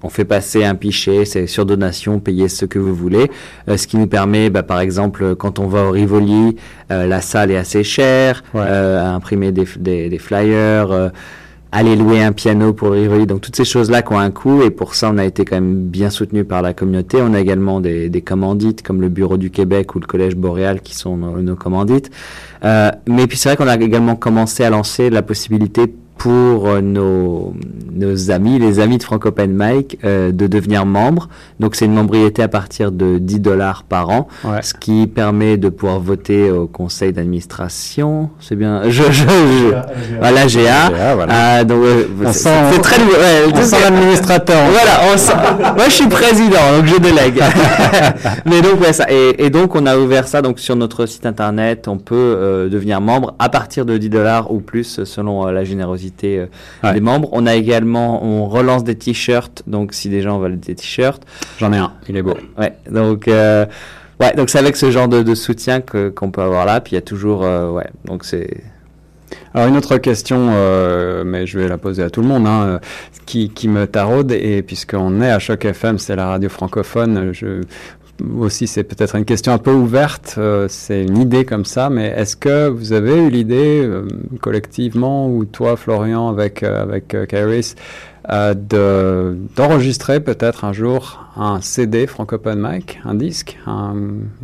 on 0.05 0.11
fait 0.11 0.27
passer 0.27 0.65
un 0.65 0.75
pichet, 0.75 1.25
c'est 1.25 1.47
sur 1.47 1.65
donation, 1.65 2.21
payez 2.21 2.49
ce 2.49 2.67
que 2.67 2.79
vous 2.79 2.95
voulez. 2.95 3.31
Euh, 3.69 3.79
ce 3.79 3.87
qui 3.87 3.97
nous 3.97 4.07
permet, 4.07 4.51
bah, 4.51 4.63
par 4.63 4.81
exemple, 4.81 5.35
quand 5.35 5.59
on 5.59 5.67
va 5.67 5.85
au 5.85 5.91
Rivoli, 5.91 6.57
euh, 6.93 7.07
la 7.07 7.23
salle 7.23 7.51
est 7.51 7.57
assez 7.57 7.83
chère, 7.83 8.45
euh, 8.55 9.03
à 9.03 9.15
imprimer 9.15 9.51
des, 9.51 9.65
des, 9.79 10.11
des 10.11 10.19
flyers, 10.19 11.11
aller 11.73 11.97
louer 11.97 12.23
un 12.23 12.33
piano 12.33 12.75
pour 12.75 12.91
le 12.91 13.01
Rivoli. 13.01 13.27
Donc 13.27 13.41
toutes 13.41 13.57
ces 13.57 13.65
choses-là 13.65 14.03
qui 14.03 14.13
ont 14.13 14.19
un 14.19 14.31
coût 14.31 14.63
et 14.63 14.71
pour 14.71 14.95
ça 14.95 15.11
on 15.13 15.19
a 15.19 15.25
été 15.25 15.45
quand 15.45 15.57
même 15.57 15.87
bien 15.87 16.11
soutenu 16.11 16.45
par 16.45 16.61
la 16.61 16.75
communauté. 16.75 17.19
On 17.23 17.33
a 17.33 17.41
également 17.41 17.81
des, 17.81 18.11
des 18.11 18.21
commandites 18.21 18.83
comme 18.83 19.01
le 19.01 19.09
Bureau 19.09 19.39
du 19.39 19.51
Québec 19.51 19.95
ou 19.95 20.01
le 20.01 20.07
Collège 20.07 20.37
Boréal 20.37 20.83
qui 20.83 20.95
sont 20.95 21.17
nos, 21.17 21.41
nos 21.41 21.57
commandites. 21.57 22.11
Mais 22.63 23.27
puis 23.27 23.39
c'est 23.39 23.49
vrai 23.49 23.57
qu'on 23.57 23.69
a 23.69 23.75
également 23.75 24.17
commencé 24.17 24.65
à 24.65 24.71
lancer 24.71 25.11
la 25.11 25.23
possibilité 25.23 25.93
pour 26.19 26.69
euh, 26.69 26.81
nos, 26.81 27.53
nos 27.93 28.31
amis, 28.31 28.59
les 28.59 28.81
amis 28.81 28.99
de 28.99 29.03
Frank 29.03 29.27
Open 29.27 29.51
Mic, 29.53 29.99
euh, 30.05 30.33
de 30.33 30.47
devenir 30.47 30.87
membres. 30.87 31.29
Donc 31.61 31.75
c'est 31.75 31.85
une 31.85 31.95
membriété 31.95 32.43
à 32.43 32.49
partir 32.49 32.93
de 32.93 33.19
10 33.19 33.41
dollars 33.41 33.83
par 33.83 34.09
an, 34.11 34.29
ce 34.63 34.73
qui 34.75 35.07
permet 35.07 35.57
de 35.57 35.69
pouvoir 35.69 36.01
voter 36.01 36.51
au 36.51 36.67
conseil 36.67 37.13
d'administration. 37.13 38.31
C'est 38.41 38.57
bien, 38.57 38.83
je, 38.89 39.03
je, 39.11 39.25
je, 39.25 40.17
voilà, 40.19 40.47
GA. 40.47 40.91
GA, 40.91 41.15
voilà. 41.15 41.33
Ah, 41.37 41.65
donc, 41.65 41.85
euh, 41.85 42.05
On 42.25 42.33
c'est- 42.33 42.39
sent- 42.41 42.73
c'est 42.73 42.81
très 42.81 42.99
nouveau. 42.99 43.13
Ouais, 43.13 43.45
on 43.53 43.63
sent 43.63 43.77
l'administrateur. 43.83 44.71
Voilà, 44.71 45.13
on 45.13 45.17
sent- 45.19 45.33
moi 45.77 45.85
je 45.89 45.93
suis 45.95 46.09
président, 46.09 46.79
donc 46.79 46.87
je 46.87 46.97
délègue. 47.01 47.43
Mais 48.47 48.63
donc 48.63 48.81
ouais, 48.81 48.93
ça. 48.93 49.07
Et, 49.11 49.45
et 49.45 49.51
donc 49.51 49.75
on 49.75 49.85
a 49.87 49.97
ouvert 49.99 50.27
ça 50.29 50.43
donc 50.43 50.59
sur 50.59 50.77
notre 50.77 51.07
site 51.07 51.27
internet. 51.27 51.89
On 51.89 51.99
peut 51.99 52.15
euh, 52.15 52.69
devenir 52.69 53.01
membre 53.01 53.35
à 53.39 53.49
partir 53.49 53.85
de 53.85 53.97
10 53.99 54.09
dollars 54.11 54.53
ou 54.53 54.61
plus 54.61 55.05
selon 55.05 55.47
euh, 55.47 55.53
la 55.53 55.65
générosité 55.65 56.04
euh, 56.25 56.47
des 56.93 57.01
membres. 57.01 57.29
On 57.33 57.47
a 57.47 57.55
également, 57.55 58.25
on 58.25 58.47
relance 58.47 58.85
des 58.85 58.97
t-shirts. 58.97 59.63
Donc 59.67 59.95
si 59.95 60.09
des 60.09 60.23
gens 60.23 60.39
veulent 60.39 60.59
des 60.59 60.75
t-shirts, 60.75 61.23
j'en 61.59 61.73
ai 61.73 61.79
un. 61.79 61.93
Il 62.09 62.17
est 62.17 62.23
beau. 62.23 62.37
Ouais. 62.59 62.75
Donc 62.91 63.29
euh, 63.29 63.67
Ouais, 64.21 64.33
donc 64.35 64.49
c'est 64.49 64.59
avec 64.59 64.77
ce 64.77 64.91
genre 64.91 65.09
de, 65.09 65.23
de 65.23 65.35
soutien 65.35 65.81
que 65.81 66.09
qu'on 66.09 66.31
peut 66.31 66.43
avoir 66.43 66.67
là. 66.67 66.81
Puis 66.81 66.93
il 66.93 66.95
y 66.97 66.99
a 66.99 67.03
toujours, 67.03 67.45
euh, 67.45 67.71
ouais, 67.71 67.89
donc 68.05 68.25
c'est 68.25 68.63
Alors 69.55 69.69
une 69.69 69.77
autre 69.77 69.99
question, 69.99 70.49
euh, 70.51 71.25
mais 71.25 71.47
je 71.47 71.59
vais 71.59 71.69
la 71.69 71.79
poser 71.79 72.03
à 72.03 72.11
tout 72.11 72.23
le 72.23 72.29
monde, 72.29 72.47
hein, 72.47 72.63
euh, 72.65 72.79
qui, 73.27 73.51
qui 73.51 73.69
me 73.69 73.87
taraude, 73.87 74.31
et 74.33 74.63
puisqu'on 74.63 75.21
est 75.21 75.31
à 75.31 75.39
Choc 75.39 75.65
FM, 75.65 75.99
c'est 75.99 76.17
la 76.17 76.29
radio 76.29 76.49
francophone, 76.49 77.33
je, 77.33 77.63
aussi 78.39 78.67
c'est 78.67 78.85
peut-être 78.85 79.17
une 79.17 79.25
question 79.25 79.53
un 79.53 79.59
peu 79.59 79.73
ouverte, 79.73 80.37
euh, 80.39 80.67
c'est 80.69 81.03
une 81.05 81.19
idée 81.19 81.45
comme 81.45 81.65
ça, 81.65 81.91
mais 81.91 82.07
est-ce 82.17 82.37
que 82.37 82.69
vous 82.69 82.93
avez 82.93 83.17
eu 83.25 83.31
l'idée 83.31 83.81
euh, 83.85 84.07
collectivement, 84.41 85.29
ou 85.29 85.45
toi 85.45 85.77
Florian 85.77 86.29
avec, 86.29 86.63
euh, 86.63 86.83
avec 86.83 87.15
euh, 87.15 87.27
Kairis, 87.27 87.75
de, 88.31 89.37
d'enregistrer 89.55 90.19
peut-être 90.21 90.65
un 90.65 90.73
jour 90.73 91.27
un 91.37 91.61
CD 91.61 92.07
Franco 92.07 92.37
Open 92.37 92.59
Mic, 92.59 92.99
un 93.05 93.15
disque, 93.15 93.59
un- 93.67 93.95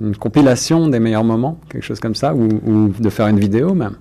une 0.03 0.17
compilation 0.17 0.89
des 0.89 1.01
meilleurs 1.01 1.25
moments, 1.25 1.59
quelque 1.71 1.85
chose 1.85 2.01
comme 2.01 2.15
ça, 2.15 2.35
ou 2.35 2.93
de 2.99 3.09
faire 3.11 3.29
une 3.29 3.41
vidéo 3.41 3.73
même? 3.75 3.95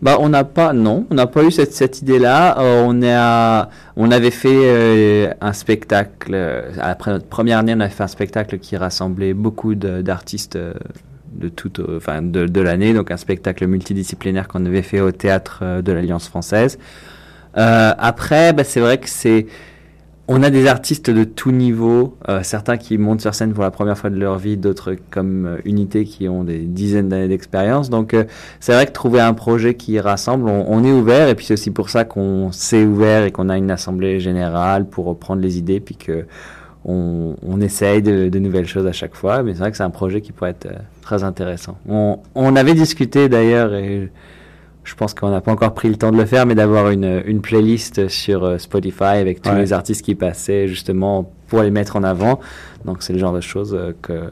Bah, 0.00 0.16
on 0.20 0.28
n'a 0.28 0.44
pas, 0.44 0.72
non, 0.72 1.06
on 1.10 1.14
n'a 1.14 1.26
pas 1.26 1.42
eu 1.42 1.50
cette, 1.50 1.72
cette 1.72 2.02
idée-là. 2.02 2.58
Euh, 2.60 2.84
on, 2.86 3.02
a, 3.02 3.68
on 3.96 4.10
avait 4.12 4.30
fait 4.30 4.48
euh, 4.52 5.32
un 5.40 5.52
spectacle, 5.52 6.30
euh, 6.32 6.70
après 6.80 7.10
notre 7.10 7.26
première 7.26 7.58
année, 7.58 7.74
on 7.74 7.80
avait 7.80 7.90
fait 7.90 8.04
un 8.04 8.08
spectacle 8.08 8.58
qui 8.58 8.76
rassemblait 8.76 9.34
beaucoup 9.34 9.74
d'artistes 9.74 10.56
de 10.56 11.48
toute, 11.48 11.80
enfin, 11.96 12.22
de, 12.22 12.46
de 12.46 12.60
l'année, 12.60 12.94
donc 12.94 13.10
un 13.10 13.16
spectacle 13.16 13.66
multidisciplinaire 13.66 14.46
qu'on 14.46 14.64
avait 14.66 14.82
fait 14.82 15.00
au 15.00 15.10
théâtre 15.10 15.82
de 15.82 15.92
l'Alliance 15.92 16.28
française. 16.28 16.78
Après, 17.54 18.52
bah, 18.52 18.62
c'est 18.62 18.80
vrai 18.80 18.98
que 18.98 19.08
c'est, 19.08 19.46
on 20.30 20.42
a 20.42 20.50
des 20.50 20.66
artistes 20.66 21.10
de 21.10 21.24
tout 21.24 21.50
niveau, 21.50 22.16
euh, 22.28 22.42
certains 22.42 22.76
qui 22.76 22.98
montent 22.98 23.22
sur 23.22 23.34
scène 23.34 23.54
pour 23.54 23.62
la 23.62 23.70
première 23.70 23.96
fois 23.96 24.10
de 24.10 24.18
leur 24.18 24.38
vie, 24.38 24.58
d'autres 24.58 24.94
comme 25.10 25.46
euh, 25.46 25.56
Unité 25.64 26.04
qui 26.04 26.28
ont 26.28 26.44
des 26.44 26.58
dizaines 26.58 27.08
d'années 27.08 27.28
d'expérience. 27.28 27.88
Donc 27.88 28.12
euh, 28.12 28.24
c'est 28.60 28.74
vrai 28.74 28.84
que 28.86 28.92
trouver 28.92 29.20
un 29.20 29.32
projet 29.32 29.74
qui 29.74 29.98
rassemble, 29.98 30.48
on, 30.50 30.66
on 30.68 30.84
est 30.84 30.92
ouvert 30.92 31.28
et 31.28 31.34
puis 31.34 31.46
c'est 31.46 31.54
aussi 31.54 31.70
pour 31.70 31.88
ça 31.88 32.04
qu'on 32.04 32.52
s'est 32.52 32.84
ouvert 32.84 33.24
et 33.24 33.32
qu'on 33.32 33.48
a 33.48 33.56
une 33.56 33.70
assemblée 33.70 34.20
générale 34.20 34.86
pour 34.86 35.06
reprendre 35.06 35.40
les 35.40 35.56
idées 35.56 35.80
puis 35.80 35.96
que 35.96 36.26
on, 36.84 37.36
on 37.42 37.60
essaye 37.60 38.02
de, 38.02 38.28
de 38.28 38.38
nouvelles 38.38 38.66
choses 38.68 38.86
à 38.86 38.92
chaque 38.92 39.14
fois. 39.14 39.42
Mais 39.42 39.54
c'est 39.54 39.60
vrai 39.60 39.70
que 39.70 39.76
c'est 39.76 39.82
un 39.82 39.90
projet 39.90 40.20
qui 40.20 40.32
pourrait 40.32 40.50
être 40.50 40.66
euh, 40.66 40.78
très 41.00 41.24
intéressant. 41.24 41.78
On, 41.88 42.18
on 42.34 42.54
avait 42.54 42.74
discuté 42.74 43.30
d'ailleurs 43.30 43.74
et 43.74 44.10
je 44.88 44.94
pense 44.94 45.12
qu'on 45.14 45.28
n'a 45.30 45.40
pas 45.40 45.52
encore 45.52 45.74
pris 45.74 45.88
le 45.88 45.96
temps 45.96 46.10
de 46.10 46.16
le 46.16 46.24
faire, 46.24 46.46
mais 46.46 46.54
d'avoir 46.54 46.90
une, 46.90 47.22
une 47.26 47.40
playlist 47.40 48.08
sur 48.08 48.44
euh, 48.44 48.58
Spotify 48.58 49.04
avec 49.04 49.42
tous 49.42 49.50
Ouais. 49.50 49.58
les 49.60 49.72
artistes 49.72 50.02
qui 50.04 50.14
passaient 50.14 50.66
justement 50.66 51.30
pour 51.48 51.62
les 51.62 51.70
mettre 51.70 51.96
en 51.96 52.02
avant. 52.04 52.40
Donc 52.84 53.02
c'est 53.02 53.12
le 53.12 53.18
genre 53.18 53.32
de 53.34 53.40
choses 53.42 53.74
euh, 53.78 53.92
que, 54.00 54.30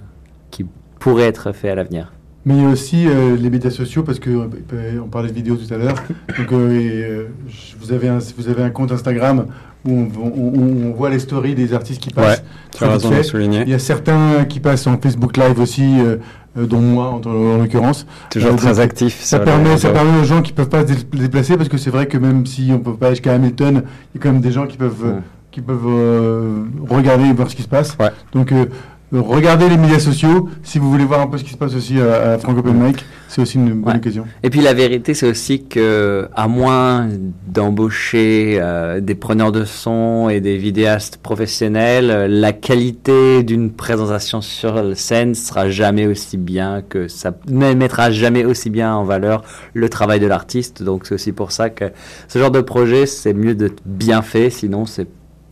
qui 0.51 0.65
pourrait 0.99 1.25
être 1.25 1.53
fait 1.53 1.69
à 1.69 1.75
l'avenir. 1.75 2.13
Mais 2.47 2.55
il 2.57 2.63
y 2.63 2.65
a 2.65 2.69
aussi 2.69 3.07
euh, 3.09 3.37
les 3.37 3.51
médias 3.51 3.71
sociaux, 3.71 4.03
parce 4.05 4.21
que 4.21 4.31
euh, 4.31 5.01
on 5.05 5.09
parlait 5.09 5.29
de 5.29 5.35
vidéos 5.35 5.57
tout 5.57 5.75
à 5.75 5.77
l'heure. 5.77 5.97
Donc, 6.39 6.53
euh, 6.53 6.81
et, 6.81 7.05
euh, 7.05 7.25
je- 7.49 7.75
vous, 7.81 7.93
avez 7.93 8.09
un, 8.09 8.19
vous 8.39 8.49
avez 8.49 8.63
un 8.63 8.71
compte 8.71 8.93
Instagram 8.93 9.47
où 9.85 9.91
on, 9.91 10.09
on- 10.17 10.53
on- 10.55 10.87
on 10.87 10.93
voit 10.93 11.11
les 11.11 11.19
stories 11.19 11.57
des 11.57 11.75
artistes 11.75 12.01
qui 12.01 12.11
passent. 12.11 12.39
Ouais, 12.39 12.45
tu 12.77 12.85
as 12.85 12.89
raison 12.89 13.11
de 13.11 13.23
souligner. 13.23 13.63
Il 13.63 13.71
y 13.71 13.75
a 13.75 13.81
certains 13.81 14.45
qui 14.45 14.61
passent 14.61 14.87
en 14.87 14.97
Facebook 14.97 15.37
Live 15.37 15.59
aussi, 15.59 15.99
euh, 16.01 16.17
dont 16.65 16.81
moi 16.81 17.09
en, 17.11 17.21
en 17.29 17.59
l'occurrence. 17.59 18.07
Toujours 18.31 18.53
Euh, 18.53 18.57
très 18.57 18.81
actif 18.81 19.21
Ça 19.21 19.39
les 19.39 19.45
permet, 19.45 19.77
ça 19.77 19.91
permet 19.91 20.21
aux 20.21 20.25
gens 20.25 20.41
qui 20.43 20.53
peuvent 20.53 20.69
pas 20.69 20.87
se 20.87 20.93
dé- 20.93 21.19
déplacer, 21.21 21.57
parce 21.57 21.69
que 21.69 21.77
c'est 21.77 21.91
vrai 21.91 22.07
que 22.07 22.17
même 22.17 22.47
si 22.47 22.71
on 22.73 22.79
peut 22.79 22.95
pas 22.95 23.07
aller 23.07 23.17
jusqu'à 23.17 23.35
Hamilton, 23.35 23.83
il 24.15 24.19
y 24.19 24.21
a 24.21 24.23
quand 24.23 24.33
même 24.33 24.41
des 24.41 24.53
gens 24.53 24.67
qui 24.67 24.77
peuvent, 24.77 25.05
euh, 25.05 25.19
qui 25.51 25.61
peuvent 25.61 25.87
euh, 25.87 26.63
regarder 26.89 27.25
et 27.25 27.33
voir 27.33 27.51
ce 27.51 27.57
qui 27.57 27.63
se 27.63 27.69
passe. 27.69 27.97
Donc 28.33 28.53
euh, 28.53 28.57
euh, 28.63 28.67
regardez 29.13 29.69
les 29.69 29.77
médias 29.77 29.99
sociaux 30.01 30.49
si 30.63 30.79
vous 30.79 30.91
voulez 30.91 31.05
voir 31.05 31.21
un 31.21 31.27
peu 31.29 31.39
ce 31.39 31.45
qui 31.45 31.51
se 31.53 31.57
passe 31.57 31.75
aussi 31.75 32.01
à, 32.01 32.33
à 32.33 32.39
Franco 32.39 32.63
Mic. 32.73 33.05
C'est 33.29 33.43
aussi 33.43 33.57
une 33.59 33.71
bonne 33.73 33.93
Ouais. 33.95 33.97
occasion. 33.97 34.25
Et 34.43 34.51
puis 34.51 34.61
la 34.61 34.73
vérité, 34.73 35.13
c'est 35.15 35.29
aussi 35.29 35.65
que, 35.65 36.29
à 36.35 36.47
moins 36.49 37.09
d'embaucher 37.49 38.59
euh, 38.61 39.01
des 39.01 39.15
preneurs 39.17 39.51
de 39.53 39.65
son 39.65 40.29
et 40.29 40.41
des 40.41 40.57
vidéastes 40.57 41.17
professionnels, 41.19 42.11
euh, 42.11 42.29
la 42.29 42.53
qualité 42.53 43.43
d'une 43.43 43.73
présentation 43.73 44.41
sur 44.41 44.97
scène 44.97 45.35
sera 45.35 45.69
jamais 45.69 46.07
aussi 46.07 46.37
bien 46.37 46.83
que 46.89 47.09
ça 47.09 47.33
ne 47.49 47.75
mettra 47.75 48.11
jamais 48.13 48.45
aussi 48.45 48.71
bien 48.71 48.95
en 48.95 49.05
valeur 49.05 49.43
le 49.75 49.89
travail 49.89 50.21
de 50.21 50.27
l'artiste. 50.27 50.83
Donc 50.85 51.07
c'est 51.07 51.15
aussi 51.15 51.33
pour 51.33 51.51
ça 51.51 51.69
que 51.71 51.87
ce 52.29 52.39
genre 52.39 52.51
de 52.53 52.61
projet, 52.61 53.07
c'est 53.07 53.35
mieux 53.35 53.55
de 53.57 53.71
bien 53.85 54.23
fait, 54.23 54.51
sinon 54.51 54.87
c'est 54.87 55.09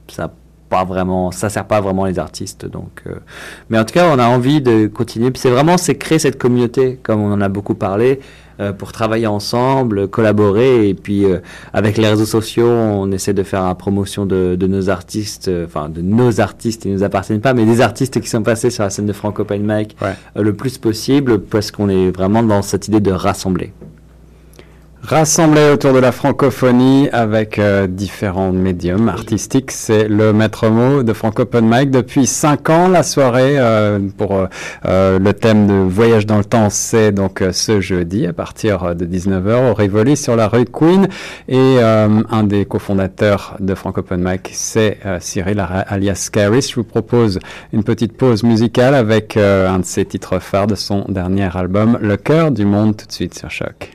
ça 0.09 0.33
pas 0.69 0.85
vraiment, 0.85 1.31
ça 1.31 1.49
sert 1.49 1.67
pas 1.67 1.81
vraiment 1.81 2.07
les 2.07 2.19
artistes. 2.19 2.67
Donc, 2.67 3.03
euh, 3.07 3.15
mais 3.71 3.79
en 3.79 3.85
tout 3.85 3.95
cas, 3.95 4.09
on 4.15 4.19
a 4.19 4.27
envie 4.27 4.61
de 4.61 4.87
continuer. 4.87 5.31
Puis 5.31 5.41
c'est 5.41 5.51
vraiment, 5.51 5.77
c'est 5.77 5.97
créer 5.97 6.19
cette 6.19 6.39
communauté, 6.39 6.99
comme 7.03 7.21
on 7.21 7.33
en 7.33 7.41
a 7.41 7.49
beaucoup 7.49 7.75
parlé, 7.75 8.21
euh, 8.61 8.73
pour 8.73 8.93
travailler 8.93 9.27
ensemble, 9.27 10.09
collaborer. 10.09 10.89
Et 10.89 10.95
puis 10.95 11.25
euh, 11.25 11.39
avec 11.73 11.97
les 11.97 12.09
réseaux 12.09 12.25
sociaux, 12.25 12.69
on 12.69 13.11
essaie 13.11 13.35
de 13.35 13.43
faire 13.43 13.65
la 13.65 13.75
promotion 13.75 14.27
de, 14.27 14.55
de 14.55 14.67
nos 14.67 14.91
artistes, 14.91 15.51
enfin 15.65 15.89
de 15.89 16.03
nos 16.03 16.41
artistes, 16.41 16.85
ils 16.85 16.93
nous 16.93 17.03
appartiennent 17.03 17.41
pas, 17.41 17.53
mais 17.53 17.65
des 17.65 17.81
artistes 17.81 18.21
qui 18.21 18.29
sont 18.29 18.43
passés 18.43 18.71
sur 18.71 18.85
la 18.85 18.91
scène 18.91 19.07
de 19.07 19.13
Franco 19.13 19.43
Open 19.43 19.63
Mic 19.65 19.97
euh, 20.05 20.43
le 20.43 20.53
plus 20.55 20.79
possible, 20.79 21.41
parce 21.41 21.73
qu'on 21.73 21.89
est 21.89 22.11
vraiment 22.11 22.43
dans 22.45 22.63
cette 22.63 22.87
idée 22.87 23.01
de 23.01 23.11
rassembler. 23.11 23.73
Rassemblés 25.07 25.69
autour 25.71 25.93
de 25.93 25.99
la 25.99 26.13
francophonie 26.13 27.11
avec 27.13 27.59
euh, 27.59 27.87
différents 27.87 28.53
médiums 28.53 29.11
artistiques, 29.11 29.71
c'est 29.71 30.09
le 30.09 30.33
maître 30.33 30.71
mot 30.71 31.03
de 31.03 31.13
Franco 31.13 31.43
Open 31.43 31.69
Mic 31.69 31.91
depuis 31.91 32.27
cinq 32.27 32.71
ans. 32.71 32.89
La 32.89 33.03
soirée 33.03 33.59
euh, 33.59 33.99
pour 34.17 34.49
euh, 34.87 35.19
le 35.19 35.33
thème 35.35 35.67
de 35.67 35.75
voyage 35.75 36.25
dans 36.25 36.39
le 36.39 36.45
temps, 36.45 36.71
c'est 36.71 37.13
donc 37.13 37.45
ce 37.53 37.83
jeudi 37.83 38.27
à 38.27 38.33
partir 38.33 38.95
de 38.97 39.05
19h 39.05 39.73
au 39.73 39.75
Rivoli 39.75 40.17
sur 40.17 40.37
la 40.37 40.49
rue 40.49 40.65
Queen. 40.65 41.07
Et 41.49 41.81
un 41.83 42.43
des 42.45 42.65
cofondateurs 42.65 43.57
de 43.61 43.75
Franco 43.75 44.01
Open 44.01 44.23
Mic, 44.25 44.49
c'est 44.55 44.99
Cyril 45.21 45.63
alias 45.87 46.31
Caris. 46.33 46.69
Je 46.71 46.77
vous 46.77 46.85
propose 46.85 47.41
une 47.75 47.85
petite 47.85 48.17
pause 48.17 48.43
musicale 48.43 48.95
avec 48.95 49.37
un 49.37 49.81
de 49.81 49.85
ses 49.85 50.07
titres 50.07 50.39
phares 50.39 50.67
de 50.67 50.77
son 50.77 51.05
dernier 51.09 51.55
album, 51.55 51.99
Le 52.01 52.17
cœur 52.17 52.51
du 52.51 52.65
monde, 52.65 52.97
tout 52.97 53.07
de 53.07 53.13
suite 53.13 53.39
sur 53.39 53.51
Choc. 53.51 53.95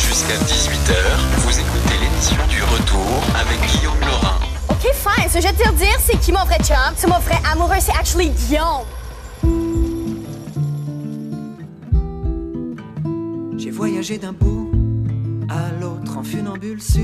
Jusqu'à 0.00 0.34
18h, 0.34 0.94
vous 1.38 1.58
écoutez 1.58 1.98
l'émission 2.00 2.46
du 2.48 2.62
retour 2.62 3.22
avec 3.34 3.58
Guillaume 3.70 4.00
Laurin. 4.00 4.38
Ok, 4.68 4.86
fine. 4.94 5.28
Ce 5.28 5.34
que 5.34 5.40
je 5.40 5.48
vais 5.48 5.52
te 5.52 5.74
dire, 5.74 5.98
c'est 6.00 6.18
qui 6.20 6.32
mon 6.32 6.44
vrai 6.44 6.58
chum? 6.58 6.76
C'est 6.96 7.08
mon 7.08 7.18
vrai 7.18 7.38
amoureux, 7.52 7.80
c'est 7.80 7.92
actually 7.92 8.30
Guillaume. 8.30 8.86
J'ai 13.58 13.70
voyagé 13.70 14.18
d'un 14.18 14.32
bout 14.32 14.70
à 15.48 15.70
l'autre 15.80 16.16
en 16.16 16.22
funambule 16.22 16.80
sur 16.80 17.02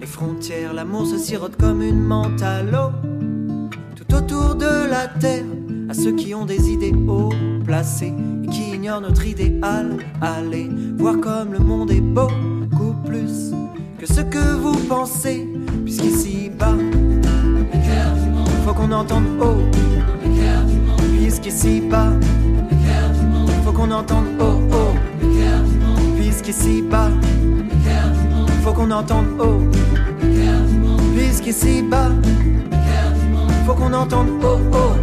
les 0.00 0.06
frontières. 0.06 0.72
L'amour 0.72 1.06
se 1.06 1.18
sirote 1.18 1.56
comme 1.56 1.82
une 1.82 2.00
menthe 2.00 2.42
à 2.42 2.62
l'eau. 2.62 2.90
Tout 3.94 4.14
autour 4.14 4.54
de 4.54 4.88
la 4.88 5.06
terre, 5.06 5.44
à 5.90 5.94
ceux 5.94 6.12
qui 6.12 6.34
ont 6.34 6.46
des 6.46 6.70
idées 6.70 6.94
haut 7.06 7.32
placées 7.64 8.14
et 8.44 8.48
qui 8.48 8.65
notre 8.86 9.26
idéal. 9.26 9.98
Allez 10.20 10.70
voir 10.96 11.18
comme 11.20 11.52
le 11.52 11.58
monde 11.58 11.90
est 11.90 12.00
beaucoup 12.00 12.94
plus 13.04 13.52
que 13.98 14.06
ce 14.06 14.20
que 14.20 14.54
vous 14.56 14.76
pensez, 14.88 15.46
puisqu'ici 15.84 16.50
bas, 16.56 16.76
faut 18.64 18.74
qu'on 18.74 18.92
entende 18.92 19.24
haut. 19.40 19.62
Puisqu'ici 21.18 21.80
bas, 21.80 22.12
faut 23.64 23.72
qu'on 23.72 23.90
entende 23.90 24.26
haut, 24.40 24.60
haut. 24.72 24.94
Puisqu'ici 26.16 26.82
bas, 26.82 27.10
faut 28.62 28.72
qu'on 28.72 28.90
entende 28.90 29.26
haut. 29.40 29.62
Puisqu'ici 31.16 31.82
bas, 31.82 32.10
faut 33.66 33.74
qu'on 33.74 33.92
entende 33.92 34.28
haut, 34.42 34.60
haut. 34.72 34.96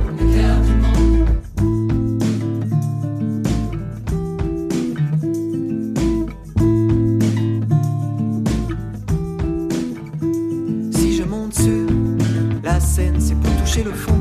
Le 13.84 13.91
fond 13.91 14.17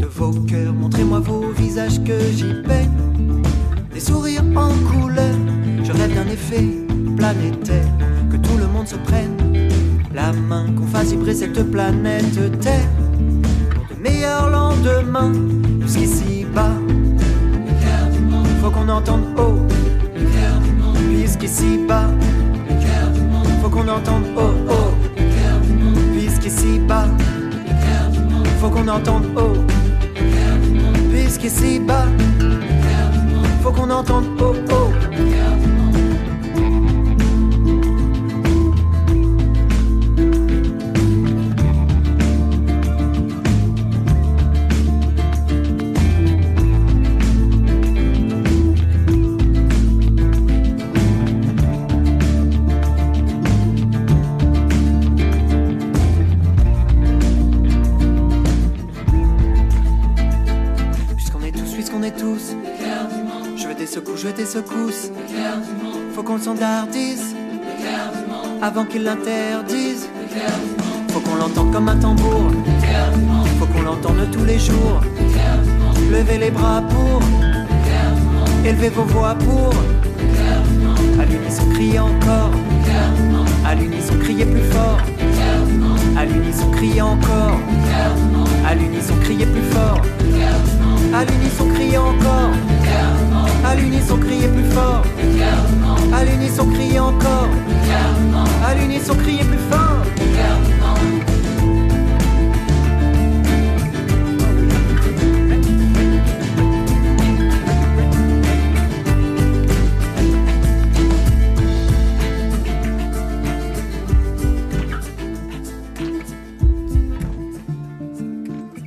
de 0.00 0.06
vos 0.06 0.32
cœurs. 0.46 0.72
Montrez-moi 0.72 1.20
vos 1.20 1.50
visages 1.56 2.02
que 2.02 2.18
j'y 2.34 2.62
peigne. 2.62 3.42
Des 3.92 4.00
sourires 4.00 4.44
en 4.56 4.72
couleur. 4.90 5.34
Je 5.84 5.92
rêve 5.92 6.14
d'un 6.14 6.28
effet 6.30 6.66
planétaire. 7.16 7.86
Que 8.30 8.36
tout 8.36 8.56
le 8.58 8.66
monde 8.66 8.88
se 8.88 8.96
prenne 8.96 9.36
la 10.14 10.32
main. 10.32 10.66
Qu'on 10.76 10.86
fasse 10.86 11.10
vibrer 11.10 11.34
cette 11.34 11.62
planète 11.70 12.60
Terre. 12.60 12.88
Pour 13.74 13.96
de 13.96 14.02
meilleurs 14.02 14.50
lendemains. 14.50 15.32
Jusqu'ici 15.80 16.46
bas. 16.54 16.72
Faut 18.60 18.70
qu'on 18.70 18.88
entende 18.88 19.22
haut. 19.38 19.61
Jusqu'ici 31.42 31.80
bas. 31.80 32.06
Faut 33.62 33.72
qu'on 33.72 33.90
entende 33.90 34.31
qu'on. 66.38 67.34
Avant 68.62 68.84
qu'ils 68.84 69.04
l'interdisent. 69.04 70.08
Faut 71.08 71.20
qu'on 71.20 71.36
l'entende 71.36 71.72
comme 71.72 71.88
un 71.88 71.96
tambour. 71.96 72.50
Faut 73.58 73.66
qu'on 73.66 73.82
l'entende 73.82 74.28
tous 74.32 74.44
les 74.44 74.58
jours. 74.58 75.00
Levez 76.10 76.38
les 76.38 76.50
bras 76.50 76.82
pour. 76.88 77.20
Élevez 78.64 78.88
vos 78.90 79.04
voix 79.04 79.34
pour. 79.34 79.72
À 81.20 81.24
l'unisson, 81.24 81.64
criez 81.74 81.98
encore. 81.98 82.50
À 83.66 83.74
l'unisson, 83.74 84.14
criez 84.20 84.46
plus 84.46 84.64
fort. 84.70 84.98
À 86.16 86.24
l'unisson, 86.24 86.70
criez 86.70 87.02
encore. 87.02 87.58
À 88.66 88.74
l'unisson, 88.74 89.14
criez 89.22 89.46
plus 89.46 89.68
fort. 89.72 90.00
À 91.14 91.24
l'unisson, 91.24 91.66
criez 91.74 91.98
encore. 91.98 92.52
À 93.66 93.74
l'unisson, 93.74 94.16
criez 94.16 94.48
plus 94.48 94.70
fort. 94.70 95.02
À 96.12 96.24
l'unisson, 96.24 96.66
criez 96.66 96.98
encore. 96.98 97.48
À 98.64 98.74
l'unisson, 98.74 99.14
criez 99.14 99.44
plus 99.44 99.58
fort. 99.70 100.04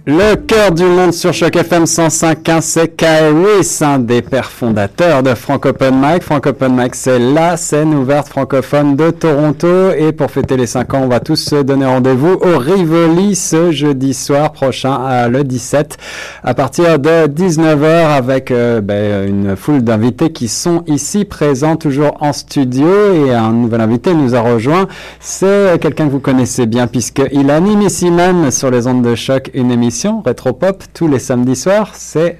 Le 0.08 0.36
cœur 0.36 0.72
du 0.72 0.84
monde 0.84 1.14
sur 1.14 1.34
Choc 1.34 1.56
FM 1.56 1.86
105.1, 1.86 2.62
c'est 2.62 2.90
Kairis, 2.90 3.82
un 3.82 3.98
des 3.98 4.22
pères 4.22 4.52
fondateurs 4.52 5.24
de 5.24 5.34
Frank 5.34 5.66
Open 5.66 5.96
Mic. 6.00 6.22
Frank 6.22 6.46
Open 6.46 6.76
Mic, 6.76 6.94
c'est 6.94 7.18
la 7.18 7.58
scène 7.58 7.92
ouverte 7.96 8.28
francophone 8.28 8.96
de 8.96 9.10
Toronto. 9.10 9.90
Et 9.98 10.12
pour 10.12 10.30
fêter 10.30 10.58
les 10.58 10.68
5 10.68 10.94
ans, 10.94 11.02
on 11.06 11.08
va 11.08 11.20
tous 11.20 11.38
se 11.38 11.56
donner 11.56 11.88
rendez-vous 11.88 12.34
au 12.34 12.60
Rivoli 12.60 13.34
ce 13.34 13.72
jeudi 13.72 14.14
soir 14.14 14.52
prochain, 14.52 15.28
le 15.28 15.44
17, 15.44 15.98
à 16.44 16.54
partir 16.54 17.00
de 17.00 17.26
19h, 17.26 18.16
avec 18.16 18.52
euh, 18.52 18.82
ben, 18.82 19.28
une 19.28 19.56
foule 19.56 19.82
d'invités 19.82 20.32
qui 20.32 20.50
sont 20.50 20.84
ici 20.86 21.26
présents, 21.26 21.78
toujours 21.78 22.18
en 22.20 22.32
studio. 22.32 22.86
Et 23.26 23.34
un 23.34 23.52
nouvel 23.52 23.82
invité 23.82 24.14
nous 24.14 24.36
a 24.36 24.42
rejoint. 24.42 24.88
C'est 25.20 25.82
quelqu'un 25.82 26.06
que 26.06 26.12
vous 26.12 26.20
connaissez 26.20 26.68
bien, 26.68 26.86
puisqu'il 26.86 27.50
anime 27.50 27.82
ici 27.82 28.12
même 28.12 28.52
sur 28.52 28.70
les 28.70 28.86
ondes 28.86 29.02
de 29.02 29.16
choc 29.16 29.50
une 29.56 29.72
émission 29.72 29.95
Rétropop 30.04 30.84
tous 30.94 31.08
les 31.08 31.20
samedis 31.20 31.56
soirs. 31.56 31.92
C'est 31.94 32.38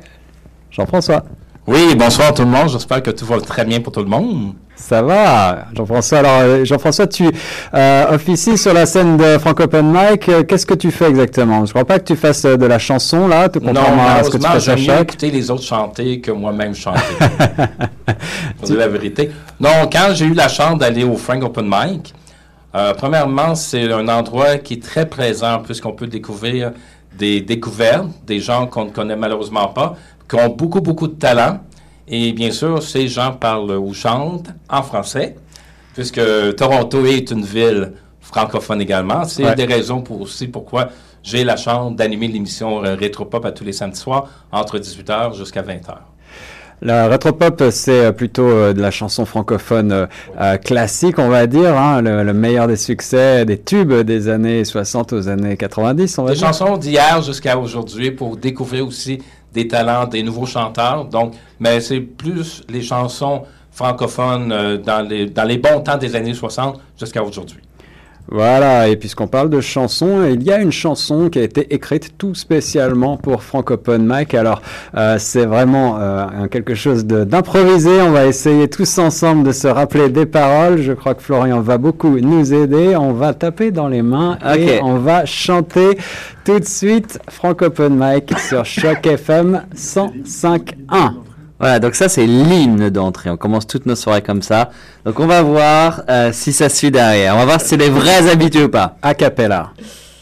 Jean-François. 0.72 1.24
Oui, 1.68 1.96
bonsoir 1.96 2.34
tout 2.34 2.44
le 2.44 2.50
monde. 2.50 2.70
J'espère 2.70 3.02
que 3.02 3.12
tout 3.12 3.26
va 3.26 3.40
très 3.40 3.64
bien 3.66 3.80
pour 3.80 3.92
tout 3.94 4.02
le 4.02 4.06
monde. 4.06 4.54
Ça 4.76 5.02
va, 5.02 5.68
Jean-François. 5.74 6.18
Alors, 6.20 6.40
euh, 6.42 6.66
Jean-François, 6.66 7.08
tu 7.08 7.24
euh, 7.74 8.14
officies 8.14 8.58
sur 8.58 8.74
la 8.74 8.86
scène 8.86 9.16
de 9.18 9.38
Frank 9.38 9.58
Open 9.62 9.90
Mic. 9.90 10.28
Euh, 10.28 10.44
Qu'est-ce 10.44 10.66
que 10.66 10.74
tu 10.74 10.92
fais 10.92 11.10
exactement? 11.10 11.66
Je 11.66 11.72
crois 11.72 11.86
pas 11.86 11.98
que 11.98 12.04
tu 12.04 12.18
fasses 12.18 12.44
euh, 12.44 12.58
de 12.58 12.66
la 12.66 12.78
chanson 12.78 13.28
là, 13.28 13.48
tout 13.48 13.62
Non, 13.62 13.68
contrairement 13.68 14.08
à 14.08 14.24
ce 14.24 14.30
que 14.30 14.38
tu 14.38 14.44
fais 14.44 14.72
à 14.72 14.78
chaque. 14.78 15.02
écouter 15.10 15.32
les 15.32 15.50
autres 15.50 15.64
chanter 15.64 16.20
que 16.20 16.32
moi-même 16.32 16.76
chanter. 16.76 17.00
pour 18.60 18.68
dire 18.68 18.78
la 18.78 18.88
vérité. 18.90 19.32
Non, 19.60 19.90
quand 19.92 20.10
j'ai 20.14 20.26
eu 20.26 20.34
la 20.34 20.50
chance 20.50 20.78
d'aller 20.78 21.06
au 21.06 21.16
Frank 21.16 21.42
Open 21.44 21.66
Mic, 21.66 22.14
euh, 22.76 22.94
premièrement, 22.94 23.56
c'est 23.56 23.92
un 23.92 24.08
endroit 24.10 24.58
qui 24.58 24.74
est 24.76 24.84
très 24.84 25.06
présent 25.08 25.62
puisqu'on 25.66 25.94
peut 25.94 26.08
découvrir 26.08 26.74
des 27.18 27.42
découvertes, 27.42 28.08
des 28.26 28.40
gens 28.40 28.68
qu'on 28.68 28.86
ne 28.86 28.90
connaît 28.92 29.16
malheureusement 29.16 29.68
pas, 29.70 29.96
qui 30.30 30.36
ont 30.36 30.50
beaucoup, 30.50 30.82
beaucoup 30.82 31.08
de 31.08 31.16
talent. 31.16 31.60
Et 32.08 32.34
bien 32.34 32.52
sûr, 32.52 32.82
ces 32.84 33.08
gens 33.08 33.34
parlent 33.34 33.72
ou 33.72 33.94
chantent 33.94 34.50
en 34.70 34.84
français, 34.84 35.36
puisque 35.94 36.22
Toronto 36.56 37.06
est 37.06 37.32
une 37.32 37.44
ville 37.46 37.94
francophone 38.22 38.82
également. 38.82 39.24
C'est 39.26 39.46
Ouais. 39.46 39.56
des 39.56 39.66
raisons 39.66 40.02
pour 40.02 40.22
aussi 40.22 40.48
pourquoi 40.48 40.90
j'ai 41.24 41.44
la 41.44 41.56
chance 41.58 41.96
d'animer 41.96 42.28
l'émission 42.28 42.84
euh, 42.84 42.96
Rétropop 42.96 43.44
à 43.46 43.52
tous 43.52 43.64
les 43.64 43.74
samedis 43.74 44.00
soirs, 44.00 44.28
entre 44.52 44.78
18h 44.78 45.36
jusqu'à 45.36 45.62
20h. 45.64 45.96
La 46.82 47.08
rétropop, 47.08 47.64
c'est 47.72 48.06
euh, 48.06 48.12
plutôt 48.12 48.48
euh, 48.48 48.74
de 48.74 48.82
la 48.82 48.92
chanson 48.92 49.26
francophone 49.26 49.92
euh, 49.92 50.06
euh, 50.40 50.58
classique, 50.58 51.18
on 51.20 51.30
va 51.30 51.48
dire, 51.48 51.76
hein, 51.78 52.02
le, 52.02 52.24
le 52.24 52.34
meilleur 52.34 52.68
des 52.68 52.76
succès, 52.76 53.46
des 53.46 53.60
tubes 53.60 53.94
des 53.94 54.28
années 54.28 54.64
60 54.66 55.14
aux 55.14 55.28
années 55.30 55.56
90, 55.58 56.18
on 56.20 56.24
va 56.24 56.32
Des 56.32 56.38
dire. 56.38 56.48
chansons 56.48 56.78
d'hier 56.78 57.22
jusqu'à 57.22 57.58
aujourd'hui 57.58 58.12
pour 58.12 58.36
découvrir 58.38 58.86
aussi 58.86 59.20
des 59.54 59.68
talents, 59.68 60.06
des 60.06 60.22
nouveaux 60.22 60.46
chanteurs. 60.46 61.06
Donc, 61.06 61.34
mais 61.60 61.80
c'est 61.80 62.02
plus 62.02 62.62
les 62.70 62.82
chansons 62.82 63.44
francophones 63.72 64.52
euh, 64.52 64.78
dans, 64.78 65.02
les, 65.08 65.26
dans 65.28 65.44
les 65.44 65.58
bons 65.58 65.82
temps 65.82 65.98
des 65.98 66.16
années 66.16 66.34
60 66.34 66.80
jusqu'à 67.00 67.24
aujourd'hui. 67.24 67.60
Voilà, 68.28 68.88
et 68.88 68.96
puisqu'on 68.96 69.28
parle 69.28 69.50
de 69.52 69.62
chansons, 69.62 70.24
il 70.28 70.42
y 70.44 70.52
a 70.52 70.60
une 70.60 70.72
chanson 70.72 71.30
qui 71.30 71.38
a 71.40 71.44
été 71.44 71.74
écrite 71.74 72.18
tout 72.18 72.34
spécialement 72.34 73.18
pour 73.18 73.44
Frank 73.44 73.70
Open 73.70 74.04
Mic. 74.12 74.34
Alors, 74.34 74.62
euh, 74.96 75.18
c'est 75.20 75.46
vraiment 75.46 75.98
euh, 76.00 76.48
quelque 76.50 76.74
chose 76.74 77.06
de- 77.06 77.24
d'improvisé. 77.24 78.02
On 78.02 78.12
va 78.12 78.26
essayer 78.26 78.68
tous 78.68 78.98
ensemble 78.98 79.44
de 79.44 79.52
se 79.52 79.68
rappeler 79.68 80.10
des 80.10 80.26
paroles. 80.26 80.82
Je 80.82 80.94
crois 80.94 81.14
que 81.14 81.22
Florian 81.22 81.62
va 81.62 81.78
beaucoup 81.78 82.18
nous 82.20 82.52
aider. 82.54 82.96
On 82.96 83.14
va 83.14 83.34
taper 83.36 83.70
dans 83.70 83.88
les 83.88 84.02
mains 84.02 84.38
et 84.58 84.82
on 84.82 84.96
va 84.98 85.26
chanter 85.26 85.98
tout 86.44 86.60
de 86.60 86.66
suite 86.66 87.20
Frank 87.30 87.62
Open 87.62 87.96
Mic 87.96 88.38
sur 88.40 88.66
Choc 88.66 89.06
FM 89.06 89.64
105.1. 89.76 91.25
Voilà, 91.60 91.80
donc 91.80 91.96
ça 91.96 92.10
c'est 92.10 92.26
l'hymne 92.26 92.90
d'entrée. 92.90 93.30
On 93.30 93.38
commence 93.38 93.66
toutes 93.66 93.86
nos 93.86 93.96
soirées 93.96 94.22
comme 94.22 94.42
ça. 94.42 94.70
Donc 95.06 95.20
on 95.20 95.28
va 95.28 95.42
voir 95.42 96.04
euh, 96.10 96.32
si 96.34 96.52
ça 96.52 96.68
suit 96.70 96.92
derrière. 96.92 97.36
On 97.36 97.40
va 97.40 97.46
voir 97.46 97.62
si 97.62 97.70
c'est 97.70 97.78
les 97.78 97.90
vrais 97.90 98.30
habitués 98.30 98.66
ou 98.66 98.70
pas. 98.70 98.98
A 99.02 99.14
cappella. 99.14 99.72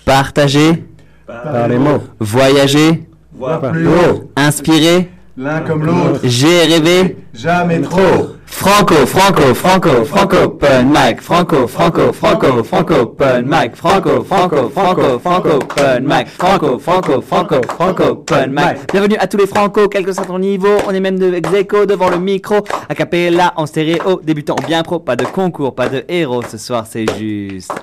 Partager. 0.05 0.85
Par 1.25 1.67
les 1.67 1.77
mots. 1.77 2.03
Voyager. 2.19 3.07
Voir 3.33 3.61
plus 3.71 3.87
haut. 3.87 4.31
Inspirer. 4.35 5.09
L'un 5.35 5.61
comme 5.61 5.83
l'autre. 5.83 6.19
J'ai 6.23 6.65
rêvé. 6.65 7.17
Jamais 7.33 7.81
trop. 7.81 8.35
Franco, 8.45 8.93
Franco, 9.07 9.55
Franco, 9.55 10.05
Franco, 10.05 10.37
Open 10.43 10.89
Mic, 10.89 11.19
Franco, 11.21 11.65
Franco, 11.67 12.13
Franco, 12.13 12.63
Franco, 12.63 12.93
Open 12.93 13.47
Mic, 13.47 13.75
Franco, 13.75 14.23
Franco, 14.23 14.69
Franco, 14.69 15.17
Franco, 15.17 15.49
Open 15.55 16.03
Mic, 16.05 16.27
Franco, 16.27 16.77
Franco, 16.77 17.19
Franco, 17.19 17.61
Franco, 17.67 18.03
Open 18.03 18.51
Mic. 18.51 18.91
Bienvenue 18.91 19.17
à 19.17 19.25
tous 19.25 19.37
les 19.37 19.47
Franco, 19.47 19.87
quel 19.87 20.05
que 20.05 20.13
soit 20.13 20.25
ton 20.25 20.37
niveau, 20.37 20.77
on 20.87 20.91
est 20.91 20.99
même 20.99 21.17
de 21.17 21.33
exéco 21.33 21.87
devant 21.87 22.11
le 22.11 22.19
micro, 22.19 22.63
a 22.87 22.93
cappella 22.93 23.53
en 23.55 23.65
stéréo, 23.65 24.21
débutant 24.23 24.55
bien 24.67 24.83
pro, 24.83 24.99
pas 24.99 25.15
de 25.15 25.25
concours, 25.25 25.73
pas 25.73 25.89
de 25.89 26.05
héros, 26.07 26.43
ce 26.43 26.59
soir 26.59 26.85
c'est 26.87 27.07
juste. 27.17 27.73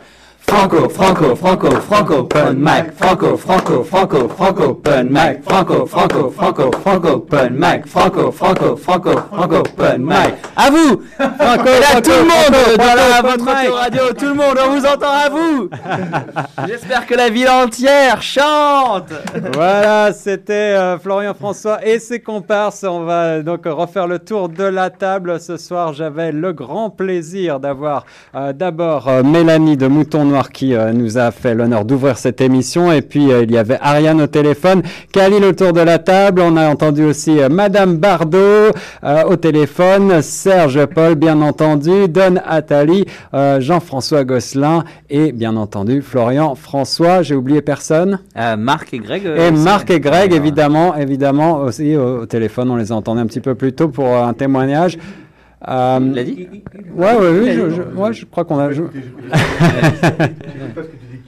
Franco, 0.51 0.89
Franco, 0.89 1.37
Franco, 1.37 1.71
Franco, 1.81 2.15
Open 2.19 2.59
Mic, 2.59 2.93
Franco, 2.97 3.37
Franco, 3.37 3.85
Franco, 3.85 4.29
Franco, 4.29 4.71
Open 4.71 5.09
Mic, 5.09 5.45
Franco, 5.45 5.87
Franco, 5.87 6.29
Franco, 6.29 6.73
Franco, 6.73 7.09
Open 7.09 7.57
Mic, 7.57 7.87
Franco, 7.87 8.33
Franco, 8.33 8.75
Franco, 8.77 9.13
Franco, 9.33 9.59
Open 9.61 10.05
Mic. 10.05 10.35
À 10.57 10.69
vous! 10.71 11.03
Franco, 11.17 11.65
là, 11.65 12.01
tout 12.03 12.11
le 12.11 12.25
monde 12.25 12.77
dans 12.77 12.95
la, 12.97 13.23
votre 13.23 13.45
radio, 13.45 14.03
tout 14.19 14.27
le 14.27 14.35
monde, 14.35 14.59
on 14.61 14.71
vous 14.75 14.85
entend 14.85 15.13
à 15.13 15.29
vous! 15.29 15.71
J'espère 16.67 17.07
que 17.07 17.15
la 17.15 17.31
ville 17.31 17.49
entière 17.49 18.21
chante! 18.21 19.13
Voilà, 19.55 20.13
c'était 20.13 20.53
euh, 20.53 20.99
Florian 20.99 21.33
François 21.33 21.87
et 21.87 22.01
ses 22.01 22.19
comparses. 22.19 22.83
On 22.83 23.05
va 23.05 23.43
donc 23.43 23.67
refaire 23.67 24.09
le 24.09 24.19
tour 24.19 24.49
de 24.49 24.65
la 24.65 24.91
table. 24.91 25.39
Ce 25.39 25.57
soir, 25.57 25.93
j'avais 25.93 26.33
le 26.33 26.53
grand 26.53 26.91
plaisir 26.91 27.61
d'avoir 27.61 28.05
euh, 28.35 28.53
d'abord 28.53 29.07
euh, 29.07 29.23
Mélanie 29.23 29.77
de 29.77 29.87
Mouton 29.87 30.25
Noir 30.25 30.40
Noir 30.41 30.53
qui 30.53 30.75
euh, 30.75 30.93
nous 30.95 31.19
a 31.19 31.33
fait 31.33 31.55
l'honneur 31.55 31.85
d'ouvrir 31.85 32.17
cette 32.17 32.41
émission. 32.41 32.91
Et 32.91 33.03
puis, 33.03 33.31
euh, 33.31 33.43
il 33.43 33.51
y 33.51 33.59
avait 33.59 33.77
Ariane 33.81 34.23
au 34.23 34.27
téléphone, 34.27 34.83
Khalil 35.13 35.45
autour 35.45 35.75
de 35.75 35.81
la 35.81 35.99
table. 35.99 36.41
On 36.41 36.57
a 36.57 36.67
entendu 36.69 37.05
aussi 37.05 37.39
euh, 37.41 37.51
Madame 37.51 37.97
Bardot 37.99 38.71
au 39.29 39.37
téléphone, 39.37 40.23
Serge 40.23 40.87
Paul, 40.87 41.15
bien 41.15 41.43
entendu, 41.43 42.09
Don 42.09 42.37
Attali, 42.47 43.05
Jean-François 43.33 44.25
Gosselin 44.25 44.85
et 45.09 45.33
bien 45.33 45.57
entendu 45.57 46.03
Florian 46.03 46.55
François. 46.55 47.23
J'ai 47.23 47.35
oublié 47.35 47.61
personne 47.61 48.19
Marc 48.59 48.95
et 48.95 48.99
Greg. 48.99 49.25
et 49.25 49.51
aussi. 49.51 49.63
Marc 49.63 49.91
et 49.91 50.01
Greg, 50.01 50.33
évidemment, 50.33 50.97
évidemment 50.97 51.59
aussi 51.61 51.97
au, 51.97 52.23
au 52.23 52.27
téléphone. 52.27 52.71
On 52.71 52.77
les 52.77 52.93
a 52.93 52.95
entendus 52.95 53.21
un 53.21 53.27
petit 53.27 53.41
peu 53.41 53.55
plus 53.55 53.73
tôt 53.73 53.89
pour 53.89 54.15
un 54.15 54.33
témoignage. 54.33 54.99
Euh, 55.69 55.99
Il 56.03 56.13
l'a 56.15 56.25
dit 56.25 56.49
Ouais, 56.95 57.15
ouais, 57.17 57.39
oui, 57.39 57.53
je, 57.53 57.71
je- 57.71 57.83
ouais, 57.83 58.13
je 58.15 58.25
crois 58.25 58.45
qu'on 58.45 58.59
a. 58.59 58.73
je- 58.73 58.83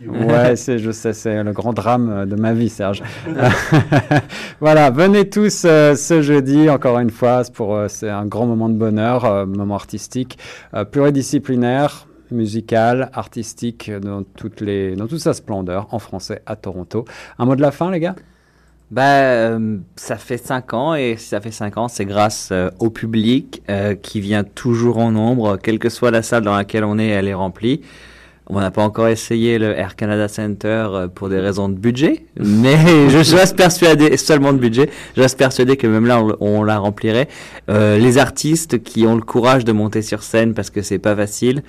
ouais, 0.08 0.56
c'est, 0.56 0.78
je 0.78 0.90
sais, 0.90 1.12
c'est 1.12 1.42
le 1.42 1.52
grand 1.52 1.72
drame 1.72 2.10
euh, 2.10 2.24
de 2.26 2.34
ma 2.36 2.52
vie, 2.52 2.68
Serge. 2.68 3.02
voilà, 4.60 4.90
venez 4.90 5.28
tous 5.28 5.64
euh, 5.64 5.94
ce 5.94 6.22
jeudi, 6.22 6.68
encore 6.70 6.98
une 6.98 7.10
fois, 7.10 7.44
c'est 7.44 7.52
pour, 7.54 7.74
euh, 7.76 7.88
c'est 7.88 8.08
un 8.10 8.26
grand 8.26 8.46
moment 8.46 8.68
de 8.68 8.74
bonheur, 8.74 9.24
euh, 9.24 9.46
moment 9.46 9.74
artistique, 9.74 10.38
euh, 10.74 10.84
pluridisciplinaire, 10.84 12.06
musical, 12.30 13.10
artistique, 13.12 13.88
euh, 13.90 14.00
dans, 14.00 14.22
toutes 14.22 14.60
les, 14.60 14.96
dans 14.96 15.06
toute 15.06 15.20
sa 15.20 15.34
splendeur, 15.34 15.88
en 15.92 15.98
français 15.98 16.40
à 16.46 16.56
Toronto. 16.56 17.04
Un 17.38 17.44
mot 17.44 17.56
de 17.56 17.60
la 17.62 17.70
fin, 17.70 17.90
les 17.90 18.00
gars? 18.00 18.14
Bah, 18.92 19.22
euh, 19.22 19.78
ça 19.96 20.18
fait 20.18 20.36
cinq 20.36 20.74
ans 20.74 20.94
et 20.94 21.16
si 21.16 21.28
ça 21.28 21.40
fait 21.40 21.50
cinq 21.50 21.78
ans, 21.78 21.88
c'est 21.88 22.04
grâce 22.04 22.50
euh, 22.52 22.68
au 22.78 22.90
public 22.90 23.62
euh, 23.70 23.94
qui 23.94 24.20
vient 24.20 24.44
toujours 24.44 24.98
en 24.98 25.12
nombre, 25.12 25.56
quelle 25.56 25.78
que 25.78 25.88
soit 25.88 26.10
la 26.10 26.20
salle 26.20 26.42
dans 26.44 26.54
laquelle 26.54 26.84
on 26.84 26.98
est, 26.98 27.06
elle 27.08 27.26
est 27.26 27.32
remplie. 27.32 27.80
On 28.48 28.60
n'a 28.60 28.70
pas 28.70 28.82
encore 28.82 29.08
essayé 29.08 29.58
le 29.58 29.74
Air 29.78 29.96
Canada 29.96 30.28
Center 30.28 30.88
euh, 30.90 31.08
pour 31.08 31.30
des 31.30 31.40
raisons 31.40 31.70
de 31.70 31.74
budget, 31.74 32.26
mais 32.38 33.08
je, 33.08 33.22
je 33.22 33.34
reste 33.34 33.56
persuadé, 33.56 34.18
seulement 34.18 34.52
de 34.52 34.58
budget, 34.58 34.90
je 35.16 35.22
reste 35.22 35.38
persuadé 35.38 35.78
que 35.78 35.86
même 35.86 36.04
là, 36.04 36.22
on, 36.22 36.36
on 36.40 36.62
la 36.62 36.76
remplirait. 36.76 37.28
Euh, 37.70 37.96
les 37.96 38.18
artistes 38.18 38.82
qui 38.82 39.06
ont 39.06 39.14
le 39.14 39.22
courage 39.22 39.64
de 39.64 39.72
monter 39.72 40.02
sur 40.02 40.22
scène 40.22 40.52
parce 40.52 40.68
que 40.68 40.82
c'est 40.82 40.98
pas 40.98 41.16
facile, 41.16 41.62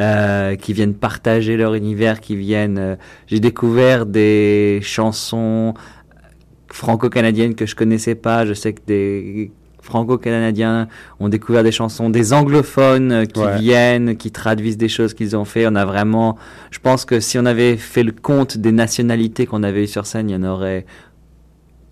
euh, 0.00 0.54
qui 0.54 0.74
viennent 0.74 0.94
partager 0.94 1.56
leur 1.56 1.74
univers, 1.74 2.20
qui 2.20 2.36
viennent... 2.36 2.78
euh, 2.78 2.96
J'ai 3.26 3.40
découvert 3.40 4.04
des 4.06 4.80
chansons 4.82 5.72
franco-canadiennes 6.78 7.54
que 7.54 7.66
je 7.66 7.74
connaissais 7.74 8.14
pas. 8.14 8.46
Je 8.46 8.54
sais 8.54 8.72
que 8.72 8.80
des 8.86 9.50
franco-canadiens 9.82 10.88
ont 11.18 11.28
découvert 11.28 11.62
des 11.62 11.72
chansons, 11.72 12.10
des 12.10 12.32
anglophones 12.32 13.12
euh, 13.12 13.24
qui 13.24 13.40
Ouais. 13.40 13.58
viennent, 13.58 14.16
qui 14.16 14.30
traduisent 14.30 14.76
des 14.76 14.88
choses 14.88 15.14
qu'ils 15.14 15.36
ont 15.36 15.44
fait. 15.44 15.66
On 15.66 15.74
a 15.74 15.84
vraiment, 15.84 16.36
je 16.70 16.78
pense 16.78 17.04
que 17.04 17.20
si 17.20 17.38
on 17.38 17.46
avait 17.46 17.76
fait 17.76 18.02
le 18.02 18.12
compte 18.12 18.58
des 18.58 18.72
nationalités 18.72 19.46
qu'on 19.46 19.62
avait 19.62 19.84
eues 19.84 19.88
sur 19.88 20.06
scène, 20.06 20.28
il 20.30 20.34
y 20.34 20.36
en 20.36 20.42
aurait 20.44 20.84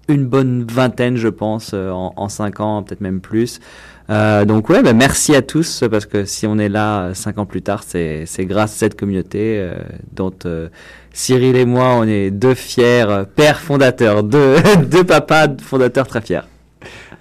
une 0.09 0.25
bonne 0.27 0.65
vingtaine, 0.71 1.17
je 1.17 1.29
pense, 1.29 1.73
euh, 1.75 1.91
en, 1.91 2.13
en 2.17 2.29
cinq 2.29 2.61
ans, 2.61 2.83
peut-être 2.83 3.01
même 3.01 3.21
plus. 3.21 3.61
Euh, 4.09 4.45
donc 4.45 4.69
ouais, 4.69 4.83
bah, 4.83 4.93
merci 4.93 5.35
à 5.35 5.43
tous 5.43 5.83
parce 5.91 6.07
que 6.07 6.25
si 6.25 6.47
on 6.47 6.59
est 6.59 6.69
là 6.69 7.07
euh, 7.07 7.15
cinq 7.15 7.39
ans 7.39 7.47
plus 7.47 7.63
tard, 7.63 7.83
c'est 7.83 8.27
grâce 8.41 8.75
à 8.75 8.79
cette 8.79 8.99
communauté 8.99 9.59
euh, 9.59 9.75
dont 10.13 10.33
euh, 10.45 10.69
Cyril 11.13 11.57
et 11.57 11.65
moi, 11.65 11.97
on 11.99 12.05
est 12.05 12.31
deux 12.31 12.55
fiers 12.55 13.05
euh, 13.09 13.25
pères 13.25 13.61
fondateurs, 13.61 14.23
deux, 14.23 14.57
deux 14.87 15.03
papas 15.03 15.49
fondateurs 15.61 16.07
très 16.07 16.21
fiers. 16.21 16.43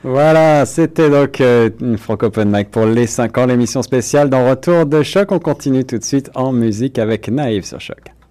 Voilà, 0.03 0.65
c'était 0.67 1.09
donc 1.09 1.41
euh, 1.41 1.71
une 1.81 1.97
Franco 1.97 2.27
Open 2.27 2.51
Mic 2.51 2.69
pour 2.69 2.85
les 2.85 3.07
5 3.07 3.37
ans, 3.39 3.45
l'émission 3.47 3.81
spéciale 3.81 4.29
dans 4.29 4.47
Retour 4.47 4.85
de 4.85 5.01
Choc. 5.01 5.31
On 5.31 5.39
continue 5.39 5.83
tout 5.83 5.97
de 5.97 6.03
suite 6.03 6.29
en 6.35 6.51
musique 6.51 6.99
avec 6.99 7.27
Naïve 7.29 7.65
sur 7.65 7.81
Choc. 7.81 8.14